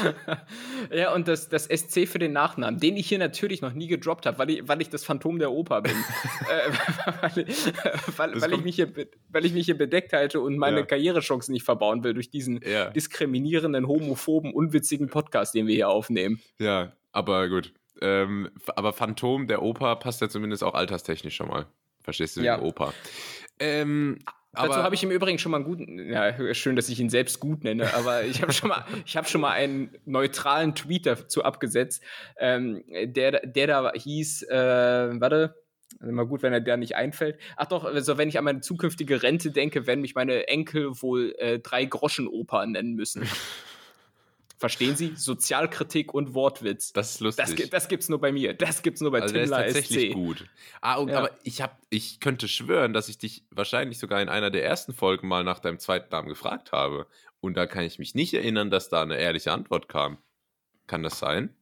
ja, 0.92 1.14
und 1.14 1.28
das, 1.28 1.48
das 1.48 1.64
SC 1.64 2.08
für 2.08 2.18
den 2.18 2.32
Nachnamen, 2.32 2.80
den 2.80 2.96
ich 2.96 3.08
hier 3.08 3.18
natürlich 3.18 3.62
noch 3.62 3.72
nie 3.72 3.86
gedroppt 3.86 4.26
habe, 4.26 4.38
weil 4.38 4.50
ich, 4.50 4.68
weil 4.68 4.80
ich 4.80 4.88
das 4.88 5.04
Phantom 5.04 5.38
der 5.38 5.50
Oper 5.50 5.82
bin. 5.82 5.92
äh, 6.50 6.70
weil, 7.20 7.46
weil, 8.16 8.40
weil 8.40 8.52
ich 8.52 8.64
mich 8.64 8.76
hier, 8.76 8.92
weil 9.28 9.44
ich 9.44 9.52
mich 9.52 9.66
hier 9.66 9.76
bedeckt 9.76 10.12
halte 10.12 10.40
und 10.40 10.58
meine 10.58 10.80
ja. 10.80 10.86
Karrierechancen 10.86 11.52
nicht 11.52 11.64
verbauen 11.64 12.04
will 12.04 12.14
durch 12.14 12.30
diesen 12.30 12.60
ja. 12.62 12.90
diskriminierenden, 12.90 13.86
homophoben, 13.86 14.52
unwitzigen 14.52 15.08
Podcast, 15.08 15.54
den 15.54 15.66
wir 15.66 15.74
hier 15.74 15.88
aufnehmen. 15.88 16.40
Ja, 16.58 16.92
aber 17.12 17.48
gut. 17.48 17.72
Ähm, 18.00 18.50
aber 18.74 18.92
Phantom 18.92 19.46
der 19.46 19.62
Oper 19.62 19.96
passt 19.96 20.20
ja 20.20 20.28
zumindest 20.28 20.64
auch 20.64 20.74
alterstechnisch 20.74 21.36
schon 21.36 21.48
mal. 21.48 21.66
Verstehst 22.02 22.36
du, 22.36 22.40
ja. 22.40 22.60
Oper. 22.60 22.92
Ähm, 23.60 24.18
Dazu 24.54 24.82
habe 24.82 24.94
ich 24.94 25.02
im 25.02 25.10
Übrigen 25.10 25.38
schon 25.38 25.50
mal 25.50 25.58
einen 25.58 25.64
guten, 25.64 26.10
ja, 26.10 26.54
schön, 26.54 26.76
dass 26.76 26.90
ich 26.90 27.00
ihn 27.00 27.08
selbst 27.08 27.40
gut 27.40 27.64
nenne, 27.64 27.94
aber 27.94 28.24
ich 28.24 28.42
habe 28.42 28.52
schon 28.52 28.68
mal, 28.68 28.84
ich 29.06 29.16
habe 29.16 29.26
schon 29.26 29.40
mal 29.40 29.52
einen 29.52 29.96
neutralen 30.04 30.74
Tweet 30.74 31.06
dazu 31.06 31.42
abgesetzt, 31.42 32.02
ähm, 32.38 32.84
der, 32.90 33.46
der 33.46 33.66
da 33.66 33.92
hieß, 33.94 34.42
äh, 34.42 35.20
warte, 35.20 35.54
Also 36.00 36.10
immer 36.10 36.26
gut, 36.26 36.42
wenn 36.42 36.52
er 36.52 36.60
der 36.60 36.76
nicht 36.76 36.96
einfällt. 36.96 37.38
Ach 37.56 37.66
doch, 37.66 37.84
also 37.84 38.18
wenn 38.18 38.28
ich 38.28 38.36
an 38.36 38.44
meine 38.44 38.60
zukünftige 38.60 39.22
Rente 39.22 39.52
denke, 39.52 39.86
werden 39.86 40.02
mich 40.02 40.14
meine 40.14 40.48
Enkel 40.48 41.00
wohl 41.00 41.34
äh, 41.38 41.58
drei 41.58 41.86
Groschen-Oper 41.86 42.66
nennen 42.66 42.94
müssen. 42.94 43.22
Verstehen 44.62 44.94
Sie? 44.94 45.16
Sozialkritik 45.16 46.14
und 46.14 46.34
Wortwitz. 46.34 46.92
Das 46.92 47.16
ist 47.16 47.20
lustig. 47.20 47.56
Das, 47.56 47.70
das 47.70 47.88
gibt's 47.88 48.08
nur 48.08 48.20
bei 48.20 48.30
mir. 48.30 48.54
Das 48.54 48.82
gibt's 48.82 49.00
nur 49.00 49.10
bei 49.10 49.20
also 49.20 49.34
Timler 49.34 49.66
ist 49.66 49.74
tatsächlich 49.74 50.10
SC. 50.10 50.14
gut. 50.14 50.46
Ah, 50.80 50.98
und, 50.98 51.08
ja. 51.08 51.18
aber 51.18 51.32
ich 51.42 51.60
hab, 51.60 51.80
ich 51.90 52.20
könnte 52.20 52.46
schwören, 52.46 52.92
dass 52.92 53.08
ich 53.08 53.18
dich 53.18 53.44
wahrscheinlich 53.50 53.98
sogar 53.98 54.22
in 54.22 54.28
einer 54.28 54.52
der 54.52 54.64
ersten 54.64 54.94
Folgen 54.94 55.26
mal 55.26 55.42
nach 55.42 55.58
deinem 55.58 55.80
zweiten 55.80 56.12
Namen 56.12 56.28
gefragt 56.28 56.70
habe. 56.70 57.08
Und 57.40 57.56
da 57.56 57.66
kann 57.66 57.82
ich 57.82 57.98
mich 57.98 58.14
nicht 58.14 58.34
erinnern, 58.34 58.70
dass 58.70 58.88
da 58.88 59.02
eine 59.02 59.16
ehrliche 59.16 59.50
Antwort 59.50 59.88
kam. 59.88 60.18
Kann 60.86 61.02
das 61.02 61.18
sein? 61.18 61.52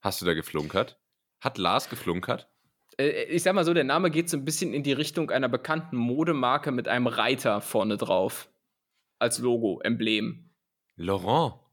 Hast 0.00 0.22
du 0.22 0.24
da 0.24 0.34
geflunkert? 0.34 0.96
Hat 1.40 1.58
Lars 1.58 1.90
geflunkert? 1.90 2.46
Äh, 2.98 3.24
ich 3.24 3.42
sag 3.42 3.56
mal 3.56 3.64
so, 3.64 3.74
der 3.74 3.82
Name 3.82 4.12
geht 4.12 4.30
so 4.30 4.36
ein 4.36 4.44
bisschen 4.44 4.72
in 4.72 4.84
die 4.84 4.92
Richtung 4.92 5.32
einer 5.32 5.48
bekannten 5.48 5.96
Modemarke 5.96 6.70
mit 6.70 6.86
einem 6.86 7.08
Reiter 7.08 7.60
vorne 7.60 7.96
drauf. 7.96 8.48
Als 9.18 9.40
Logo, 9.40 9.80
Emblem. 9.80 10.50
Laurent. 10.94 11.63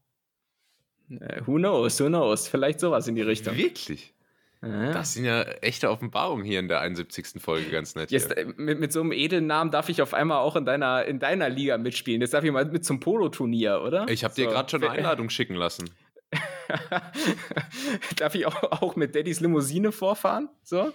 Äh, 1.20 1.42
who 1.46 1.56
knows, 1.56 2.00
who 2.00 2.06
knows? 2.06 2.48
Vielleicht 2.48 2.80
sowas 2.80 3.06
in 3.08 3.14
die 3.14 3.22
Richtung. 3.22 3.56
Wirklich? 3.56 4.14
Ja. 4.62 4.92
Das 4.92 5.14
sind 5.14 5.24
ja 5.24 5.42
echte 5.42 5.90
Offenbarungen 5.90 6.44
hier 6.44 6.60
in 6.60 6.68
der 6.68 6.80
71. 6.80 7.42
Folge, 7.42 7.68
ganz 7.70 7.96
nett. 7.96 8.12
Jetzt, 8.12 8.30
äh, 8.36 8.46
mit, 8.56 8.78
mit, 8.78 8.92
so 8.92 9.00
einem 9.00 9.10
edlen 9.10 9.46
Namen 9.46 9.72
darf 9.72 9.88
ich 9.88 10.00
auf 10.00 10.14
einmal 10.14 10.38
auch 10.38 10.54
in 10.54 10.64
deiner, 10.64 11.04
in 11.04 11.18
deiner 11.18 11.48
Liga 11.48 11.78
mitspielen. 11.78 12.20
Jetzt 12.20 12.32
darf 12.32 12.44
ich 12.44 12.52
mal 12.52 12.64
mit 12.66 12.84
zum 12.84 13.00
Polo-Turnier, 13.00 13.82
oder? 13.82 14.06
Ich 14.08 14.22
habe 14.22 14.34
so. 14.34 14.42
dir 14.42 14.48
gerade 14.48 14.70
schon 14.70 14.84
eine 14.84 14.92
Einladung 14.98 15.30
schicken 15.30 15.56
lassen. 15.56 15.90
darf 18.16 18.34
ich 18.34 18.46
auch, 18.46 18.62
auch 18.62 18.94
mit 18.94 19.14
Daddys 19.14 19.40
Limousine 19.40 19.90
vorfahren? 19.90 20.48
So? 20.62 20.92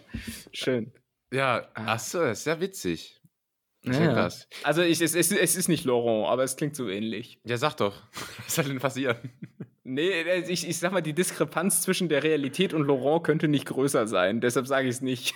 Schön. 0.54 0.94
Ja, 1.32 1.68
ah. 1.74 1.94
achso, 1.94 2.20
das 2.20 2.40
ist 2.40 2.46
ja 2.46 2.62
witzig. 2.62 3.22
Ja. 3.84 4.14
Krass. 4.14 4.48
Also 4.64 4.82
ich, 4.82 5.02
es, 5.02 5.16
es, 5.16 5.32
es 5.32 5.56
ist 5.56 5.68
nicht 5.68 5.86
Laurent, 5.86 6.28
aber 6.28 6.44
es 6.44 6.56
klingt 6.56 6.76
so 6.76 6.90
ähnlich. 6.90 7.40
Ja, 7.44 7.58
sag 7.58 7.76
doch. 7.76 8.02
Was 8.46 8.56
soll 8.56 8.66
denn 8.66 8.80
passieren? 8.80 9.18
Nee, 9.90 10.10
äh, 10.10 10.44
ich, 10.52 10.68
ich 10.68 10.78
sag 10.80 10.92
mal, 10.92 11.00
die 11.00 11.14
Diskrepanz 11.14 11.82
zwischen 11.82 12.10
der 12.10 12.22
Realität 12.22 12.74
und 12.74 12.86
Laurent 12.86 13.24
könnte 13.24 13.48
nicht 13.48 13.66
größer 13.66 14.06
sein. 14.06 14.42
Deshalb 14.42 14.68
sage 14.68 14.90
ich 14.90 14.96
es 14.96 15.02
nicht. 15.02 15.34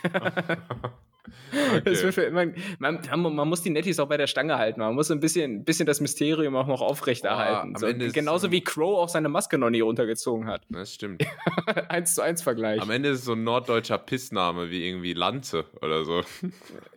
okay. 1.78 2.32
man, 2.32 2.54
man, 2.80 3.36
man, 3.36 3.48
muss 3.48 3.62
die 3.62 3.70
Netties 3.70 3.98
auch 4.02 4.10
bei 4.10 4.18
der 4.18 4.28
Stange 4.28 4.58
halten. 4.58 4.82
Man 4.82 4.94
muss 4.94 5.10
ein 5.10 5.22
bisschen, 5.22 5.64
bisschen 5.64 5.86
das 5.86 6.02
Mysterium 6.02 6.54
auch 6.58 6.68
noch 6.68 6.82
aufrechterhalten. 6.82 7.76
Oh, 7.78 7.80
so, 7.80 7.88
genauso 8.12 8.52
wie 8.52 8.62
Crow 8.62 9.00
auch 9.00 9.08
seine 9.08 9.30
Maske 9.30 9.58
noch 9.58 9.70
nie 9.70 9.80
runtergezogen 9.80 10.48
hat. 10.48 10.64
Das 10.68 10.94
stimmt. 10.94 11.26
eins 11.88 12.16
zu 12.16 12.22
eins 12.22 12.42
Vergleich. 12.42 12.82
Am 12.82 12.90
Ende 12.90 13.08
ist 13.08 13.20
es 13.20 13.26
so 13.26 13.34
ein 13.34 13.46
norddeutscher 13.46 14.00
Pissname 14.00 14.70
wie 14.70 14.86
irgendwie 14.86 15.14
Lanze 15.14 15.64
oder 15.82 16.04
so. 16.04 16.24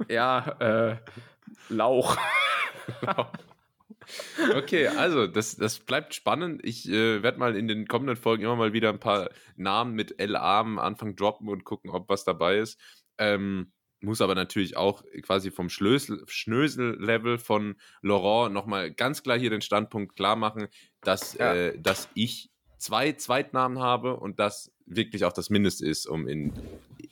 ja, 0.09 0.57
äh, 0.59 0.97
Lauch. 1.69 2.17
Lauch. 3.01 3.29
Okay, 4.55 4.89
also 4.89 5.27
das, 5.27 5.57
das 5.57 5.79
bleibt 5.79 6.15
spannend. 6.15 6.61
Ich 6.65 6.89
äh, 6.89 7.23
werde 7.23 7.39
mal 7.39 7.57
in 7.57 7.69
den 7.69 7.87
kommenden 7.87 8.17
Folgen 8.17 8.45
immer 8.45 8.57
mal 8.57 8.73
wieder 8.73 8.91
ein 8.91 9.01
paar 9.01 9.31
Namen 9.57 9.95
mit 9.95 10.21
LA 10.21 10.61
am 10.61 10.79
Anfang 10.79 11.17
droppen 11.17 11.49
und 11.49 11.65
gucken, 11.65 11.91
ob 11.91 12.09
was 12.09 12.25
dabei 12.25 12.59
ist. 12.59 12.79
Ähm, 13.19 13.73
muss 14.01 14.21
aber 14.21 14.35
natürlich 14.35 14.77
auch 14.77 15.03
quasi 15.23 15.51
vom 15.51 15.69
Schnösel-Level 15.69 17.39
von 17.39 17.77
Laurent 18.03 18.53
nochmal 18.53 18.93
ganz 18.93 19.23
klar 19.23 19.39
hier 19.39 19.51
den 19.51 19.63
Standpunkt 19.63 20.15
klar 20.15 20.37
machen, 20.37 20.69
dass, 21.01 21.35
ja. 21.35 21.55
äh, 21.55 21.79
dass 21.79 22.09
ich 22.15 22.51
zwei 22.79 23.13
Zweitnamen 23.13 23.79
habe 23.79 24.17
und 24.17 24.39
das 24.39 24.71
wirklich 24.87 25.25
auch 25.25 25.33
das 25.33 25.49
Mindeste 25.51 25.87
ist, 25.87 26.07
um 26.07 26.29
in 26.29 26.53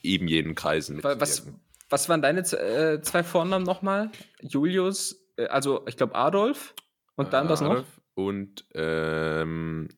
eben 0.03 0.27
jenen 0.27 0.55
Kreisen 0.55 0.97
mitzuwirken. 0.97 1.21
Was, 1.21 1.47
was 1.89 2.09
waren 2.09 2.21
deine 2.21 2.41
äh, 2.41 3.01
zwei 3.01 3.23
Vornamen 3.23 3.65
nochmal? 3.65 4.11
Julius, 4.41 5.27
äh, 5.37 5.45
also 5.47 5.83
ich 5.87 5.97
glaube 5.97 6.15
Adolf 6.15 6.75
und 7.15 7.33
dann 7.33 7.49
was 7.49 7.61
noch? 7.61 7.83
Und 8.15 8.65
ähm, 8.73 9.89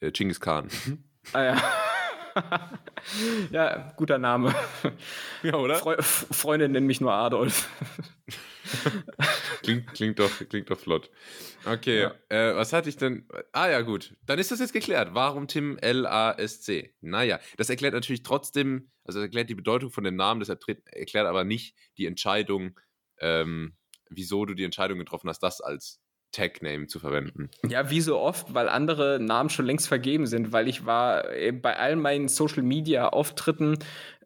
äh, 0.00 0.10
Genghis 0.10 0.40
Khan. 0.40 0.68
Ah 1.32 1.42
ja. 1.42 1.56
ja, 3.50 3.94
guter 3.96 4.18
Name. 4.18 4.54
Ja, 5.42 5.54
oder? 5.54 5.76
Fre 5.76 6.02
Freunde 6.02 6.68
nennen 6.68 6.86
mich 6.86 7.00
nur 7.00 7.14
Adolf. 7.14 7.66
klingt, 9.62 9.92
klingt, 9.94 10.18
doch, 10.18 10.30
klingt 10.50 10.70
doch 10.70 10.78
flott. 10.78 11.10
Okay, 11.64 12.02
ja. 12.02 12.14
äh, 12.28 12.54
was 12.54 12.74
hatte 12.74 12.90
ich 12.90 12.98
denn? 12.98 13.26
Ah 13.52 13.68
ja, 13.68 13.80
gut. 13.80 14.14
Dann 14.26 14.38
ist 14.38 14.50
das 14.50 14.60
jetzt 14.60 14.74
geklärt. 14.74 15.14
Warum 15.14 15.48
Tim 15.48 15.78
L-A-S-C? 15.78 16.94
Naja, 17.00 17.40
das 17.56 17.70
erklärt 17.70 17.94
natürlich 17.94 18.22
trotzdem, 18.22 18.90
also 19.04 19.20
erklärt 19.20 19.48
die 19.48 19.54
Bedeutung 19.54 19.90
von 19.90 20.04
dem 20.04 20.16
Namen, 20.16 20.40
das 20.40 20.50
erklärt 20.50 21.26
aber 21.26 21.44
nicht 21.44 21.74
die 21.96 22.04
Entscheidung, 22.04 22.78
ähm, 23.18 23.76
wieso 24.08 24.44
du 24.44 24.54
die 24.54 24.64
Entscheidung 24.64 24.98
getroffen 24.98 25.28
hast, 25.28 25.40
das 25.40 25.60
als 25.60 26.00
Tag-Name 26.32 26.88
zu 26.88 26.98
verwenden. 26.98 27.48
Ja, 27.68 27.90
wie 27.90 28.00
so 28.00 28.18
oft, 28.18 28.54
weil 28.54 28.68
andere 28.68 29.20
Namen 29.20 29.50
schon 29.50 29.66
längst 29.66 29.86
vergeben 29.88 30.26
sind, 30.26 30.52
weil 30.52 30.68
ich 30.68 30.84
war 30.84 31.30
äh, 31.30 31.52
bei 31.52 31.76
all 31.76 31.96
meinen 31.96 32.28
Social-Media-Auftritten 32.28 33.78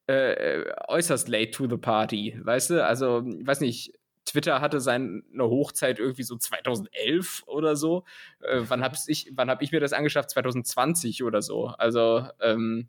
äh, 0.07 0.65
äußerst 0.89 1.29
late 1.29 1.51
to 1.51 1.69
the 1.69 1.77
party, 1.77 2.41
weißt 2.43 2.71
du? 2.71 2.85
Also, 2.85 3.25
ich 3.27 3.47
weiß 3.47 3.61
nicht, 3.61 3.93
Twitter 4.25 4.61
hatte 4.61 4.81
seine 4.81 5.23
Hochzeit 5.39 5.99
irgendwie 5.99 6.23
so 6.23 6.37
2011 6.37 7.45
oder 7.47 7.77
so. 7.77 8.05
Äh, 8.41 8.63
wann 8.69 8.83
habe 8.83 8.97
ich, 9.07 9.33
hab 9.37 9.63
ich 9.63 9.73
mir 9.73 9.81
das 9.81 9.93
angeschafft? 9.93 10.31
2020 10.31 11.23
oder 11.23 11.43
so. 11.43 11.67
Also, 11.67 12.27
ähm, 12.41 12.89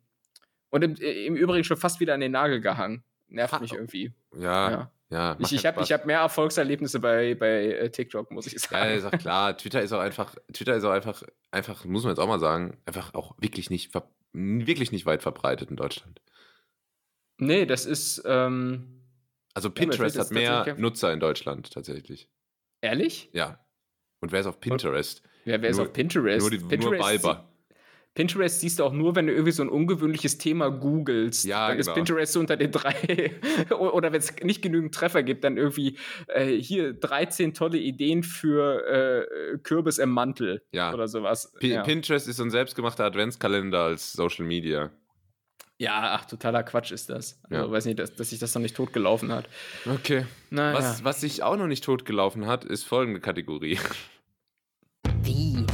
und 0.70 0.84
im, 0.84 0.96
im, 0.96 1.36
Übrigen 1.36 1.64
schon 1.64 1.78
fast 1.78 2.00
wieder 2.00 2.14
an 2.14 2.20
den 2.20 2.32
Nagel 2.32 2.62
gehangen. 2.62 3.04
Nervt 3.28 3.60
mich 3.62 3.74
irgendwie. 3.74 4.14
Ja. 4.34 4.72
ja. 4.72 4.92
Ja, 5.12 5.36
ich, 5.40 5.54
ich 5.54 5.66
habe 5.66 5.82
hab 5.82 6.06
mehr 6.06 6.20
Erfolgserlebnisse 6.20 7.00
bei, 7.00 7.34
bei 7.34 7.66
äh, 7.66 7.90
TikTok, 7.90 8.30
muss 8.32 8.46
ich 8.46 8.60
sagen. 8.60 8.90
Ja, 8.90 8.96
ist 8.96 9.06
auch 9.06 9.12
klar. 9.20 9.58
Twitter 9.58 9.82
ist 9.82 9.92
auch 9.92 10.00
einfach, 10.00 10.36
Twitter 10.54 10.76
ist 10.76 10.84
auch 10.84 10.92
einfach, 10.92 11.24
einfach, 11.50 11.84
muss 11.86 12.04
man 12.04 12.12
jetzt 12.12 12.20
auch 12.20 12.28
mal 12.28 12.40
sagen, 12.40 12.78
einfach 12.86 13.16
auch 13.16 13.36
wirklich 13.40 13.72
nicht, 13.72 13.92
wirklich 14.34 14.92
nicht 14.92 15.08
weit 15.08 15.24
verbreitet 15.24 15.72
in 15.72 15.78
Deutschland. 15.78 16.22
Nee, 17.40 17.66
das 17.66 17.86
ist. 17.86 18.22
Ähm, 18.26 19.02
also 19.56 19.72
Pinterest 19.72 20.16
ja, 20.16 20.22
hat 20.22 20.32
mehr 20.32 20.76
Nutzer 20.78 21.12
in 21.12 21.20
Deutschland 21.20 21.72
tatsächlich. 21.72 22.30
Ehrlich? 22.82 23.30
Ja. 23.34 23.66
Und 24.22 24.32
wer 24.32 24.42
ist 24.42 24.46
auf 24.46 24.60
Pinterest? 24.60 25.24
Ja, 25.46 25.62
wer 25.62 25.70
ist 25.70 25.80
auf 25.80 25.92
Pinterest? 25.92 26.42
Nur, 26.42 26.52
die, 26.52 26.58
Pinterest 26.60 27.02
nur 27.02 27.12
Biber. 27.12 27.49
Pinterest 28.20 28.60
siehst 28.60 28.80
du 28.80 28.84
auch 28.84 28.92
nur, 28.92 29.16
wenn 29.16 29.28
du 29.28 29.32
irgendwie 29.32 29.54
so 29.54 29.64
ein 29.64 29.70
ungewöhnliches 29.70 30.38
Thema 30.38 30.68
googelst. 30.68 31.46
Ja, 31.46 31.70
dann 31.70 31.78
genau. 31.78 31.90
ist 31.90 31.96
Pinterest 31.96 32.36
unter 32.36 32.58
den 32.58 32.70
drei. 32.70 33.32
Oder 33.70 34.12
wenn 34.12 34.20
es 34.20 34.36
nicht 34.44 34.62
genügend 34.62 34.94
Treffer 34.94 35.24
gibt, 35.24 35.46
dann 35.46 35.56
irgendwie 35.56 35.98
äh, 36.28 36.48
hier 36.48 36.92
13 36.92 37.54
tolle 37.54 37.78
Ideen 37.78 38.24
für 38.24 38.86
äh, 38.90 39.58
Kürbis 39.60 40.00
im 40.00 40.10
Mantel. 40.10 40.62
Ja. 40.74 40.94
Oder 40.94 41.08
sowas. 41.08 41.54
P 41.62 41.70
ja. 41.70 41.82
Pinterest 41.84 42.28
ist 42.28 42.36
so 42.36 42.44
ein 42.44 42.50
selbstgemachter 42.50 43.06
Adventskalender 43.06 43.84
als 43.84 44.12
Social 44.12 44.46
Media. 44.46 44.92
Ja, 45.78 46.18
ach, 46.20 46.26
totaler 46.26 46.64
Quatsch 46.64 46.92
ist 46.92 47.10
das. 47.10 47.40
Also, 47.50 47.68
ja. 47.68 47.72
weiß 47.72 47.86
nicht, 47.86 48.00
dass, 48.00 48.14
dass 48.14 48.32
sich 48.32 48.40
das 48.40 48.54
noch 48.54 48.62
nicht 48.62 48.76
totgelaufen 48.76 49.32
hat. 49.32 49.48
Okay. 49.86 50.26
Naja. 50.50 50.78
Was, 50.78 51.06
was 51.06 51.22
sich 51.22 51.42
auch 51.42 51.56
noch 51.56 51.68
nicht 51.68 51.86
totgelaufen 51.86 52.48
hat, 52.48 52.66
ist 52.66 52.84
folgende 52.84 53.22
Kategorie. 53.22 53.80
Wie? 55.24 55.66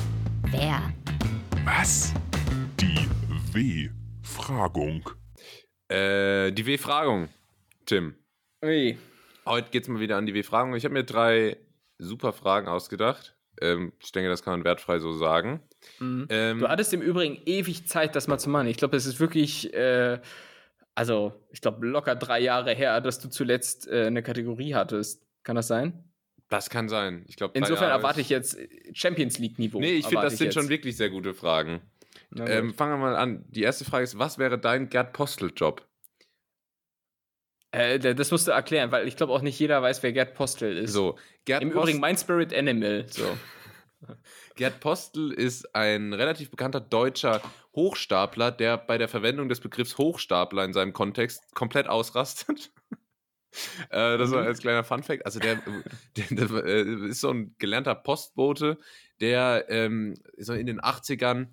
Wer? 0.52 0.94
Was? 1.66 2.14
Die 2.80 3.10
W-Fragung. 3.54 5.10
Äh, 5.88 6.52
die 6.52 6.66
W-Fragung, 6.66 7.30
Tim. 7.86 8.16
Ui. 8.64 8.98
Heute 9.46 9.70
geht's 9.72 9.88
mal 9.88 10.00
wieder 10.00 10.18
an 10.18 10.26
die 10.26 10.34
W-Fragung. 10.34 10.76
Ich 10.76 10.84
habe 10.84 10.94
mir 10.94 11.04
drei 11.04 11.58
super 11.98 12.34
Fragen 12.34 12.68
ausgedacht. 12.68 13.36
Ähm, 13.62 13.94
ich 14.02 14.12
denke, 14.12 14.30
das 14.30 14.44
kann 14.44 14.54
man 14.54 14.66
wertfrei 14.66 15.00
so 15.00 15.14
sagen. 15.14 15.62
Mhm. 16.00 16.28
Ähm, 16.30 16.60
du 16.60 16.68
hattest 16.68 16.94
im 16.94 17.02
Übrigen 17.02 17.42
ewig 17.46 17.88
Zeit, 17.88 18.16
das 18.16 18.28
mal 18.28 18.40
zu 18.40 18.50
machen. 18.50 18.68
Ich 18.68 18.78
glaube, 18.78 18.98
es 18.98 19.06
ist 19.06 19.20
wirklich, 19.20 19.74
äh, 19.74 20.20
also 20.96 21.34
ich 21.52 21.62
glaube, 21.62 21.86
locker 21.86 22.16
drei 22.16 22.40
Jahre 22.42 22.74
her, 22.74 23.00
dass 23.00 23.20
du 23.20 23.30
zuletzt 23.30 23.88
äh, 23.88 24.08
eine 24.08 24.24
Kategorie 24.24 24.76
hattest. 24.76 25.26
Kann 25.44 25.56
das 25.56 25.68
sein? 25.68 26.04
Das 26.50 26.70
kann 26.70 26.90
sein. 26.90 27.26
Ich 27.28 27.38
glaube, 27.38 27.58
insofern 27.58 27.90
erwarte 27.90 28.22
ich 28.22 28.30
jetzt 28.30 28.58
Champions 28.94 29.40
League 29.40 29.58
Niveau. 29.58 29.80
Nee, 29.80 29.96
ich 29.96 30.06
finde, 30.06 30.24
das 30.24 30.38
sind 30.38 30.48
jetzt. 30.48 30.54
schon 30.54 30.70
wirklich 30.70 30.96
sehr 30.96 31.10
gute 31.10 31.34
Fragen. 31.34 31.82
Ähm, 32.38 32.74
fangen 32.74 32.94
wir 32.94 32.98
mal 32.98 33.16
an. 33.16 33.46
Die 33.50 33.64
erste 33.64 33.86
Frage 33.86 34.04
ist: 34.04 34.20
Was 34.20 34.38
wäre 34.38 34.60
dein 34.60 34.90
Gerd 34.90 35.14
Postel-Job? 35.14 35.88
Äh, 37.76 38.00
das 38.16 38.32
musst 38.32 38.48
du 38.48 38.52
erklären, 38.52 38.92
weil 38.92 39.08
ich 39.08 39.18
glaube 39.18 39.34
auch 39.34 39.42
nicht 39.42 39.60
jeder 39.60 39.82
weiß, 39.82 40.02
wer 40.02 40.14
Gerd 40.14 40.34
Postel 40.34 40.78
ist. 40.78 40.94
So, 40.94 41.18
Gerd 41.44 41.62
Im 41.62 41.72
Post 41.72 41.84
Übrigen 41.84 42.00
mein 42.00 42.18
Spirit 42.18 42.54
Animal. 42.54 43.06
So. 43.10 43.26
Gerd 44.56 44.80
Postel 44.80 45.32
ist 45.32 45.76
ein 45.76 46.14
relativ 46.14 46.52
bekannter 46.52 46.80
deutscher 46.80 47.42
Hochstapler, 47.76 48.52
der 48.52 48.78
bei 48.78 48.98
der 48.98 49.10
Verwendung 49.10 49.50
des 49.50 49.60
Begriffs 49.60 49.98
Hochstapler 49.98 50.64
in 50.64 50.72
seinem 50.72 50.94
Kontext 50.94 51.54
komplett 51.54 51.88
ausrastet. 51.88 52.72
äh, 53.90 54.18
das 54.18 54.32
war 54.32 54.42
mhm. 54.42 54.48
als 54.48 54.60
kleiner 54.60 54.86
Funfact. 54.86 55.26
Also 55.26 55.40
der, 55.40 55.62
der, 56.16 56.26
der, 56.30 56.66
äh, 56.66 57.10
ist 57.10 57.20
so 57.20 57.30
ein 57.30 57.56
gelernter 57.58 57.96
Postbote, 57.96 58.78
der 59.20 59.66
ähm, 59.68 60.16
so 60.38 60.54
in 60.54 60.68
den 60.68 60.80
80ern 60.80 61.48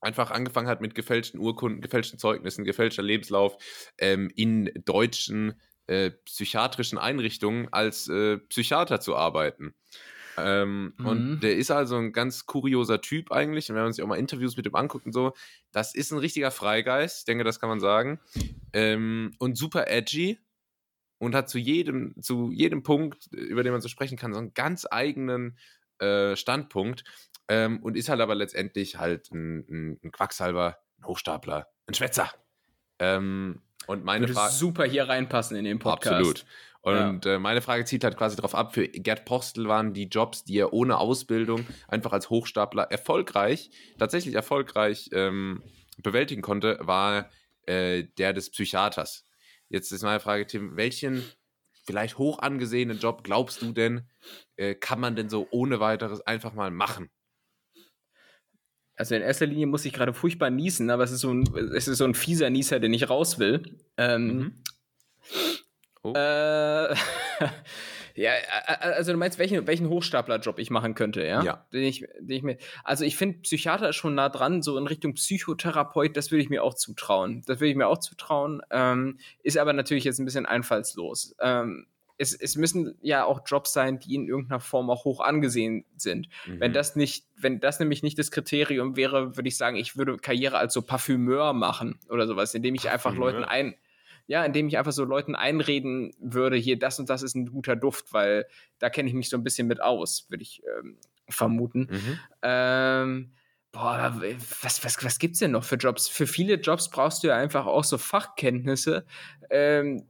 einfach 0.00 0.30
angefangen 0.30 0.68
hat 0.68 0.80
mit 0.80 0.94
gefälschten 0.94 1.40
Urkunden, 1.40 1.80
gefälschten 1.80 2.18
Zeugnissen, 2.18 2.64
gefälschter 2.64 3.02
Lebenslauf 3.02 3.56
ähm, 3.98 4.30
in 4.34 4.70
deutschen 4.84 5.60
äh, 5.86 6.10
psychiatrischen 6.24 6.98
Einrichtungen 6.98 7.68
als 7.72 8.08
äh, 8.08 8.38
Psychiater 8.38 9.00
zu 9.00 9.16
arbeiten. 9.16 9.74
Ähm, 10.36 10.94
mhm. 10.98 11.06
Und 11.06 11.40
der 11.40 11.56
ist 11.56 11.70
also 11.70 11.96
ein 11.96 12.12
ganz 12.12 12.46
kurioser 12.46 13.00
Typ 13.00 13.32
eigentlich. 13.32 13.68
Und 13.68 13.76
wenn 13.76 13.82
man 13.82 13.92
sich 13.92 14.02
auch 14.02 14.08
mal 14.08 14.18
Interviews 14.18 14.56
mit 14.56 14.66
ihm 14.66 14.74
anguckt 14.74 15.06
und 15.06 15.12
so, 15.12 15.32
das 15.72 15.94
ist 15.94 16.12
ein 16.12 16.18
richtiger 16.18 16.50
Freigeist, 16.50 17.20
ich 17.20 17.24
denke, 17.24 17.44
das 17.44 17.60
kann 17.60 17.68
man 17.68 17.80
sagen. 17.80 18.20
Ähm, 18.72 19.34
und 19.38 19.56
super 19.56 19.88
edgy 19.88 20.38
und 21.18 21.34
hat 21.34 21.48
zu 21.48 21.58
jedem, 21.58 22.14
zu 22.20 22.50
jedem 22.52 22.82
Punkt, 22.82 23.26
über 23.32 23.62
den 23.62 23.72
man 23.72 23.80
so 23.80 23.88
sprechen 23.88 24.16
kann, 24.16 24.32
so 24.32 24.38
einen 24.38 24.54
ganz 24.54 24.86
eigenen 24.88 25.58
äh, 25.98 26.36
Standpunkt. 26.36 27.04
Ähm, 27.48 27.82
und 27.82 27.96
ist 27.96 28.08
halt 28.08 28.20
aber 28.20 28.34
letztendlich 28.34 28.98
halt 28.98 29.30
ein, 29.32 29.64
ein, 29.68 30.00
ein 30.04 30.12
Quacksalber, 30.12 30.78
ein 30.98 31.06
Hochstapler, 31.06 31.68
ein 31.86 31.94
Schwätzer. 31.94 32.30
Ähm, 32.98 33.62
und 33.86 34.04
meine 34.04 34.22
Würde 34.22 34.34
Frage. 34.34 34.52
super 34.52 34.84
hier 34.84 35.08
reinpassen 35.08 35.56
in 35.56 35.64
den 35.64 35.78
Podcast. 35.78 36.16
Absolut. 36.16 36.44
Und 36.80 37.24
ja. 37.24 37.34
äh, 37.34 37.38
meine 37.38 37.60
Frage 37.60 37.84
zieht 37.84 38.04
halt 38.04 38.16
quasi 38.16 38.36
darauf 38.36 38.54
ab, 38.54 38.74
für 38.74 38.86
Gerd 38.86 39.24
Postel 39.24 39.66
waren 39.66 39.94
die 39.94 40.08
Jobs, 40.08 40.44
die 40.44 40.58
er 40.58 40.72
ohne 40.72 40.98
Ausbildung 40.98 41.66
einfach 41.88 42.12
als 42.12 42.30
Hochstapler 42.30 42.84
erfolgreich, 42.84 43.70
tatsächlich 43.98 44.34
erfolgreich 44.34 45.10
ähm, 45.12 45.62
bewältigen 46.02 46.42
konnte, 46.42 46.78
war 46.80 47.30
äh, 47.66 48.04
der 48.18 48.32
des 48.32 48.50
Psychiaters. 48.50 49.24
Jetzt 49.68 49.92
ist 49.92 50.02
meine 50.02 50.20
Frage, 50.20 50.46
Tim, 50.46 50.76
welchen 50.76 51.24
vielleicht 51.84 52.18
hoch 52.18 52.38
angesehenen 52.38 52.98
Job 52.98 53.24
glaubst 53.24 53.62
du 53.62 53.72
denn, 53.72 54.08
äh, 54.56 54.74
kann 54.74 55.00
man 55.00 55.16
denn 55.16 55.28
so 55.28 55.48
ohne 55.50 55.80
weiteres 55.80 56.20
einfach 56.20 56.52
mal 56.52 56.70
machen? 56.70 57.10
Also 58.98 59.14
in 59.14 59.22
erster 59.22 59.46
Linie 59.46 59.66
muss 59.66 59.84
ich 59.84 59.92
gerade 59.92 60.12
furchtbar 60.12 60.50
niesen, 60.50 60.90
aber 60.90 61.04
es 61.04 61.12
ist 61.12 61.20
so 61.20 61.32
ein, 61.32 61.44
es 61.72 61.86
ist 61.86 61.98
so 61.98 62.04
ein 62.04 62.14
fieser 62.14 62.50
Nieser, 62.50 62.80
den 62.80 62.92
ich 62.92 63.08
raus 63.08 63.38
will. 63.38 63.62
Ähm, 63.96 64.26
mhm. 64.26 64.52
oh. 66.02 66.12
äh, 66.14 66.94
ja, 68.16 68.32
also 68.80 69.12
du 69.12 69.18
meinst, 69.18 69.38
welchen, 69.38 69.68
welchen 69.68 69.88
Hochstaplerjob 69.88 70.58
ich 70.58 70.70
machen 70.70 70.96
könnte, 70.96 71.24
ja? 71.24 71.44
Ja. 71.44 71.66
Den 71.72 71.84
ich, 71.84 72.08
den 72.18 72.36
ich 72.36 72.42
mir, 72.42 72.58
also 72.82 73.04
ich 73.04 73.16
finde, 73.16 73.38
Psychiater 73.38 73.88
ist 73.88 73.96
schon 73.96 74.16
nah 74.16 74.30
dran, 74.30 74.62
so 74.62 74.76
in 74.76 74.88
Richtung 74.88 75.14
Psychotherapeut, 75.14 76.16
das 76.16 76.32
würde 76.32 76.42
ich 76.42 76.50
mir 76.50 76.64
auch 76.64 76.74
zutrauen. 76.74 77.44
Das 77.46 77.60
würde 77.60 77.70
ich 77.70 77.76
mir 77.76 77.86
auch 77.86 77.98
zutrauen, 77.98 78.62
ähm, 78.72 79.20
ist 79.44 79.58
aber 79.58 79.74
natürlich 79.74 80.02
jetzt 80.02 80.18
ein 80.18 80.24
bisschen 80.24 80.44
einfallslos. 80.44 81.36
Ähm, 81.40 81.86
es, 82.18 82.34
es 82.34 82.56
müssen 82.56 82.98
ja 83.00 83.24
auch 83.24 83.40
Jobs 83.46 83.72
sein, 83.72 84.00
die 84.00 84.16
in 84.16 84.26
irgendeiner 84.26 84.60
Form 84.60 84.90
auch 84.90 85.04
hoch 85.04 85.20
angesehen 85.20 85.84
sind. 85.96 86.28
Mhm. 86.46 86.60
Wenn 86.60 86.72
das 86.72 86.96
nicht, 86.96 87.26
wenn 87.36 87.60
das 87.60 87.78
nämlich 87.78 88.02
nicht 88.02 88.18
das 88.18 88.30
Kriterium 88.30 88.96
wäre, 88.96 89.36
würde 89.36 89.48
ich 89.48 89.56
sagen, 89.56 89.76
ich 89.76 89.96
würde 89.96 90.16
Karriere 90.16 90.58
als 90.58 90.74
so 90.74 90.82
Parfümeur 90.82 91.52
machen 91.52 91.98
oder 92.10 92.26
sowas, 92.26 92.54
indem 92.54 92.74
ich 92.74 92.82
Parfümeur. 92.82 92.94
einfach 92.94 93.14
Leuten 93.18 93.44
ein, 93.44 93.76
ja, 94.26 94.44
indem 94.44 94.66
ich 94.66 94.76
einfach 94.76 94.92
so 94.92 95.04
Leuten 95.04 95.36
einreden 95.36 96.12
würde, 96.18 96.56
hier 96.56 96.78
das 96.78 96.98
und 96.98 97.08
das 97.08 97.22
ist 97.22 97.36
ein 97.36 97.46
guter 97.46 97.76
Duft, 97.76 98.12
weil 98.12 98.46
da 98.78 98.90
kenne 98.90 99.08
ich 99.08 99.14
mich 99.14 99.28
so 99.28 99.36
ein 99.36 99.44
bisschen 99.44 99.68
mit 99.68 99.80
aus, 99.80 100.26
würde 100.28 100.42
ich 100.42 100.62
ähm, 100.78 100.98
vermuten. 101.28 101.88
Mhm. 101.90 102.18
Ähm, 102.42 103.32
boah, 103.70 104.20
was, 104.60 104.84
was, 104.84 105.04
was 105.04 105.18
gibt's 105.20 105.38
denn 105.38 105.52
noch 105.52 105.64
für 105.64 105.76
Jobs? 105.76 106.08
Für 106.08 106.26
viele 106.26 106.54
Jobs 106.54 106.90
brauchst 106.90 107.22
du 107.22 107.28
ja 107.28 107.36
einfach 107.36 107.66
auch 107.66 107.84
so 107.84 107.96
Fachkenntnisse, 107.96 109.06
ähm, 109.50 110.04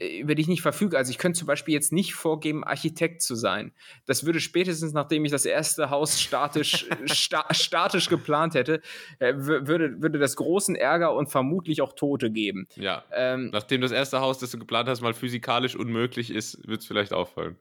über 0.00 0.34
die 0.34 0.42
ich 0.42 0.48
nicht 0.48 0.62
verfüge. 0.62 0.96
Also 0.96 1.10
ich 1.10 1.18
könnte 1.18 1.38
zum 1.38 1.46
Beispiel 1.46 1.74
jetzt 1.74 1.92
nicht 1.92 2.14
vorgeben, 2.14 2.64
Architekt 2.64 3.22
zu 3.22 3.34
sein. 3.34 3.72
Das 4.06 4.24
würde 4.24 4.40
spätestens, 4.40 4.92
nachdem 4.92 5.24
ich 5.24 5.30
das 5.30 5.44
erste 5.44 5.90
Haus 5.90 6.20
statisch, 6.20 6.86
sta 7.06 7.44
statisch 7.52 8.08
geplant 8.08 8.54
hätte, 8.54 8.80
äh, 9.18 9.34
würde, 9.36 10.02
würde 10.02 10.18
das 10.18 10.36
großen 10.36 10.74
Ärger 10.74 11.14
und 11.14 11.28
vermutlich 11.28 11.82
auch 11.82 11.92
Tote 11.92 12.30
geben. 12.30 12.66
Ja. 12.76 13.04
Ähm, 13.12 13.50
nachdem 13.52 13.82
das 13.82 13.92
erste 13.92 14.20
Haus, 14.20 14.38
das 14.38 14.50
du 14.50 14.58
geplant 14.58 14.88
hast, 14.88 15.02
mal 15.02 15.14
physikalisch 15.14 15.76
unmöglich 15.76 16.30
ist, 16.30 16.66
wird 16.66 16.80
es 16.80 16.86
vielleicht 16.86 17.12
auffallen. 17.12 17.56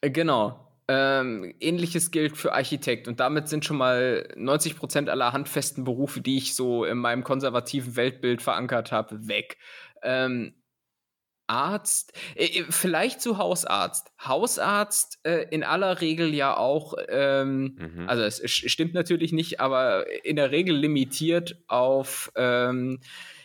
Äh, 0.00 0.10
genau. 0.10 0.60
Ähm, 0.86 1.54
ähnliches 1.60 2.10
gilt 2.10 2.36
für 2.36 2.52
Architekt 2.52 3.08
und 3.08 3.18
damit 3.18 3.48
sind 3.48 3.64
schon 3.64 3.78
mal 3.78 4.28
90 4.36 4.76
Prozent 4.76 5.08
aller 5.08 5.32
handfesten 5.32 5.84
Berufe, 5.84 6.20
die 6.20 6.36
ich 6.36 6.54
so 6.54 6.84
in 6.84 6.98
meinem 6.98 7.24
konservativen 7.24 7.96
Weltbild 7.96 8.42
verankert 8.42 8.92
habe, 8.92 9.26
weg. 9.26 9.56
Ähm, 10.02 10.54
Arzt, 11.46 12.12
äh, 12.34 12.44
äh, 12.44 12.64
vielleicht 12.70 13.20
zu 13.20 13.38
Hausarzt. 13.38 14.12
Hausarzt 14.24 15.18
äh, 15.24 15.46
in 15.50 15.62
aller 15.62 16.00
Regel 16.00 16.34
ja 16.34 16.56
auch, 16.56 16.94
ähm, 17.08 17.76
mhm. 17.78 18.08
also 18.08 18.22
es 18.22 18.50
stimmt 18.50 18.94
natürlich 18.94 19.32
nicht, 19.32 19.60
aber 19.60 20.06
in 20.24 20.36
der 20.36 20.50
Regel 20.50 20.76
limitiert 20.76 21.62
auf, 21.66 22.32
ähm, 22.36 23.00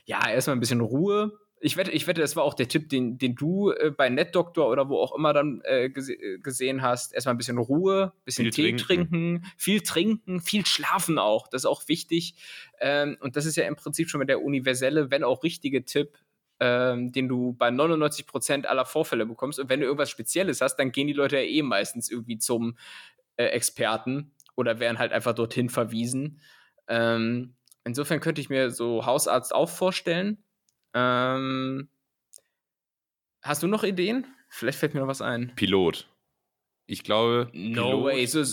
ja, 0.05 0.29
erstmal 0.29 0.55
ein 0.55 0.59
bisschen 0.59 0.81
Ruhe. 0.81 1.33
Ich 1.62 1.75
wette, 1.75 1.91
ich 1.91 2.07
wette, 2.07 2.21
das 2.21 2.38
war 2.38 2.43
auch 2.43 2.53
der 2.53 2.69
Tipp, 2.69 2.88
den, 2.88 3.17
den 3.17 3.35
du 3.35 3.71
äh, 3.71 3.91
bei 3.91 4.07
NetDoktor 4.07 4.69
oder 4.69 4.88
wo 4.88 4.97
auch 4.97 5.13
immer 5.13 5.33
dann 5.33 5.62
äh, 5.65 5.89
gese 5.89 6.13
äh, 6.13 6.38
gesehen 6.39 6.81
hast. 6.81 7.13
Erstmal 7.13 7.35
ein 7.35 7.38
bisschen 7.38 7.57
Ruhe, 7.57 8.13
bisschen 8.23 8.45
viel 8.45 8.51
Tee 8.51 8.77
trinken. 8.77 9.41
trinken. 9.41 9.51
viel 9.57 9.81
trinken, 9.81 10.39
viel 10.39 10.65
schlafen 10.65 11.19
auch. 11.19 11.49
Das 11.49 11.63
ist 11.63 11.65
auch 11.65 11.85
wichtig. 11.89 12.35
Ähm, 12.79 13.17
und 13.19 13.35
das 13.35 13.45
ist 13.45 13.57
ja 13.57 13.65
im 13.65 13.75
Prinzip 13.75 14.09
schon 14.09 14.19
mal 14.19 14.25
der 14.25 14.41
universelle, 14.41 15.12
wenn 15.12 15.25
auch 15.25 15.43
richtige 15.43 15.83
Tipp, 15.83 16.17
ähm, 16.60 17.12
den 17.12 17.28
du 17.28 17.54
bei 17.54 17.72
99 17.72 18.28
Prozent 18.28 18.67
aller 18.67 18.86
Vorfälle 18.86 19.26
bekommst. 19.26 19.60
Und 19.60 19.69
wenn 19.69 19.80
du 19.80 19.86
irgendwas 19.86 20.10
Spezielles 20.10 20.62
hast, 20.62 20.76
dann 20.76 20.91
gehen 20.91 21.08
die 21.08 21.13
Leute 21.13 21.38
ja 21.38 21.43
eh 21.43 21.62
meistens 21.62 22.10
irgendwie 22.10 22.38
zum 22.38 22.78
äh, 23.38 23.45
Experten 23.45 24.34
oder 24.56 24.80
werden 24.80 25.00
halt 25.00 25.12
einfach 25.12 25.34
dorthin 25.34 25.69
verwiesen. 25.69 26.41
Ähm, 26.88 27.56
insofern 27.86 28.19
könnte 28.19 28.41
ich 28.41 28.50
mir 28.50 28.72
so 28.72 29.06
Hausarzt 29.06 29.54
auch 29.56 29.69
vorstellen. 29.69 30.43
Ähm, 30.93 31.89
hast 33.41 33.63
du 33.63 33.67
noch 33.67 33.84
Ideen? 33.84 34.28
Vielleicht 34.50 34.80
fällt 34.80 34.93
mir 34.93 35.02
noch 35.02 35.08
was 35.08 35.22
ein. 35.22 35.54
Pilot. 35.56 36.10
Ich 36.88 37.04
glaube. 37.04 37.50
No 37.54 38.02
Pilot 38.02 38.04
way. 38.04 38.26
So, 38.26 38.43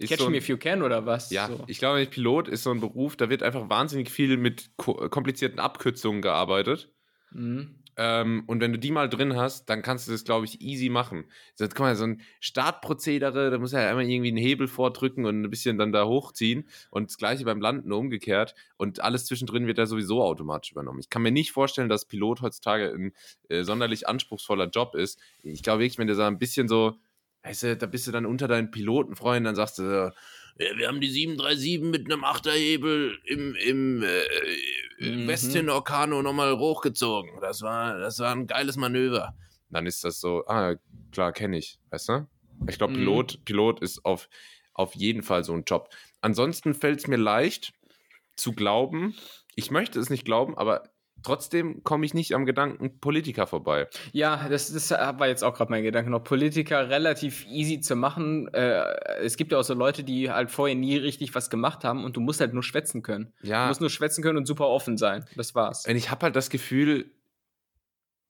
Catch 0.00 0.18
so 0.18 0.26
ein, 0.26 0.32
me 0.32 0.38
if 0.38 0.48
you 0.48 0.56
can 0.56 0.82
oder 0.82 1.06
was? 1.06 1.30
Ja, 1.30 1.48
so. 1.48 1.64
ich 1.66 1.78
glaube, 1.78 2.04
Pilot 2.06 2.48
ist 2.48 2.62
so 2.62 2.70
ein 2.70 2.80
Beruf, 2.80 3.16
da 3.16 3.30
wird 3.30 3.42
einfach 3.42 3.68
wahnsinnig 3.68 4.10
viel 4.10 4.36
mit 4.36 4.70
komplizierten 4.76 5.58
Abkürzungen 5.58 6.22
gearbeitet. 6.22 6.92
Mhm. 7.32 7.74
Ähm, 8.00 8.44
und 8.46 8.60
wenn 8.60 8.72
du 8.72 8.78
die 8.78 8.92
mal 8.92 9.08
drin 9.08 9.34
hast, 9.34 9.68
dann 9.68 9.82
kannst 9.82 10.06
du 10.06 10.12
das, 10.12 10.22
glaube 10.22 10.44
ich, 10.44 10.60
easy 10.60 10.88
machen. 10.88 11.24
Das, 11.58 11.70
guck 11.70 11.80
mal, 11.80 11.96
so 11.96 12.04
ein 12.04 12.20
Startprozedere, 12.38 13.50
da 13.50 13.58
muss 13.58 13.72
ja 13.72 13.80
einmal 13.88 14.08
irgendwie 14.08 14.28
einen 14.28 14.36
Hebel 14.36 14.68
vordrücken 14.68 15.26
und 15.26 15.42
ein 15.42 15.50
bisschen 15.50 15.78
dann 15.78 15.90
da 15.90 16.06
hochziehen. 16.06 16.68
Und 16.90 17.10
das 17.10 17.18
gleiche 17.18 17.44
beim 17.44 17.60
Landen 17.60 17.90
umgekehrt. 17.90 18.54
Und 18.76 19.00
alles 19.02 19.26
zwischendrin 19.26 19.66
wird 19.66 19.78
da 19.78 19.86
sowieso 19.86 20.22
automatisch 20.22 20.70
übernommen. 20.70 21.00
Ich 21.00 21.10
kann 21.10 21.22
mir 21.22 21.32
nicht 21.32 21.50
vorstellen, 21.50 21.88
dass 21.88 22.06
Pilot 22.06 22.40
heutzutage 22.40 22.92
ein 22.94 23.12
äh, 23.48 23.64
sonderlich 23.64 24.08
anspruchsvoller 24.08 24.68
Job 24.68 24.94
ist. 24.94 25.18
Ich 25.42 25.64
glaube 25.64 25.80
wirklich, 25.80 25.98
wenn 25.98 26.06
der 26.06 26.14
so 26.14 26.22
ein 26.22 26.38
bisschen 26.38 26.68
so, 26.68 26.94
weißt 27.42 27.64
du, 27.64 27.76
da 27.76 27.86
bist 27.86 28.06
du 28.06 28.12
dann 28.12 28.26
unter 28.26 28.46
deinen 28.46 28.70
Pilotenfreunden, 28.70 29.44
dann 29.44 29.56
sagst 29.56 29.80
du, 29.80 30.12
wir 30.58 30.88
haben 30.88 31.00
die 31.00 31.10
737 31.10 31.80
mit 31.90 32.10
einem 32.10 32.24
Achterhebel 32.24 33.18
im, 33.24 33.54
im 33.54 34.02
äh, 34.02 34.06
mhm. 34.98 35.28
Westin 35.28 35.70
Orcano 35.70 36.22
nochmal 36.22 36.58
hochgezogen. 36.58 37.40
Das 37.40 37.62
war, 37.62 37.98
das 37.98 38.18
war 38.18 38.32
ein 38.34 38.46
geiles 38.46 38.76
Manöver. 38.76 39.36
Dann 39.70 39.86
ist 39.86 40.04
das 40.04 40.20
so, 40.20 40.44
ah, 40.46 40.74
klar, 41.12 41.32
kenne 41.32 41.58
ich, 41.58 41.78
weißt 41.90 42.08
du? 42.08 42.28
Ich 42.68 42.78
glaube, 42.78 42.94
mhm. 42.94 42.98
Pilot, 42.98 43.44
Pilot 43.44 43.80
ist 43.80 44.04
auf, 44.04 44.28
auf 44.74 44.94
jeden 44.94 45.22
Fall 45.22 45.44
so 45.44 45.52
ein 45.52 45.64
Job. 45.64 45.90
Ansonsten 46.20 46.74
fällt 46.74 47.00
es 47.00 47.06
mir 47.06 47.16
leicht 47.16 47.72
zu 48.34 48.52
glauben, 48.52 49.14
ich 49.54 49.70
möchte 49.70 49.98
es 49.98 50.10
nicht 50.10 50.24
glauben, 50.24 50.56
aber 50.56 50.84
Trotzdem 51.22 51.82
komme 51.82 52.06
ich 52.06 52.14
nicht 52.14 52.34
am 52.34 52.46
Gedanken 52.46 53.00
Politiker 53.00 53.46
vorbei. 53.46 53.88
Ja, 54.12 54.48
das, 54.48 54.72
das 54.72 54.90
war 54.90 55.26
jetzt 55.26 55.42
auch 55.42 55.54
gerade 55.54 55.70
mein 55.70 55.82
Gedanke 55.82 56.10
noch. 56.10 56.22
Politiker 56.22 56.88
relativ 56.88 57.46
easy 57.46 57.80
zu 57.80 57.96
machen. 57.96 58.48
Äh, 58.54 58.84
es 59.20 59.36
gibt 59.36 59.52
ja 59.52 59.58
auch 59.58 59.64
so 59.64 59.74
Leute, 59.74 60.04
die 60.04 60.30
halt 60.30 60.50
vorher 60.50 60.76
nie 60.76 60.96
richtig 60.96 61.34
was 61.34 61.50
gemacht 61.50 61.84
haben 61.84 62.04
und 62.04 62.16
du 62.16 62.20
musst 62.20 62.40
halt 62.40 62.54
nur 62.54 62.62
schwätzen 62.62 63.02
können. 63.02 63.32
Ja. 63.42 63.64
Du 63.64 63.68
musst 63.68 63.80
nur 63.80 63.90
schwätzen 63.90 64.22
können 64.22 64.38
und 64.38 64.46
super 64.46 64.68
offen 64.68 64.96
sein. 64.96 65.24
Das 65.36 65.54
war's. 65.54 65.86
Und 65.86 65.96
ich 65.96 66.10
habe 66.10 66.24
halt 66.24 66.36
das 66.36 66.50
Gefühl, 66.50 67.10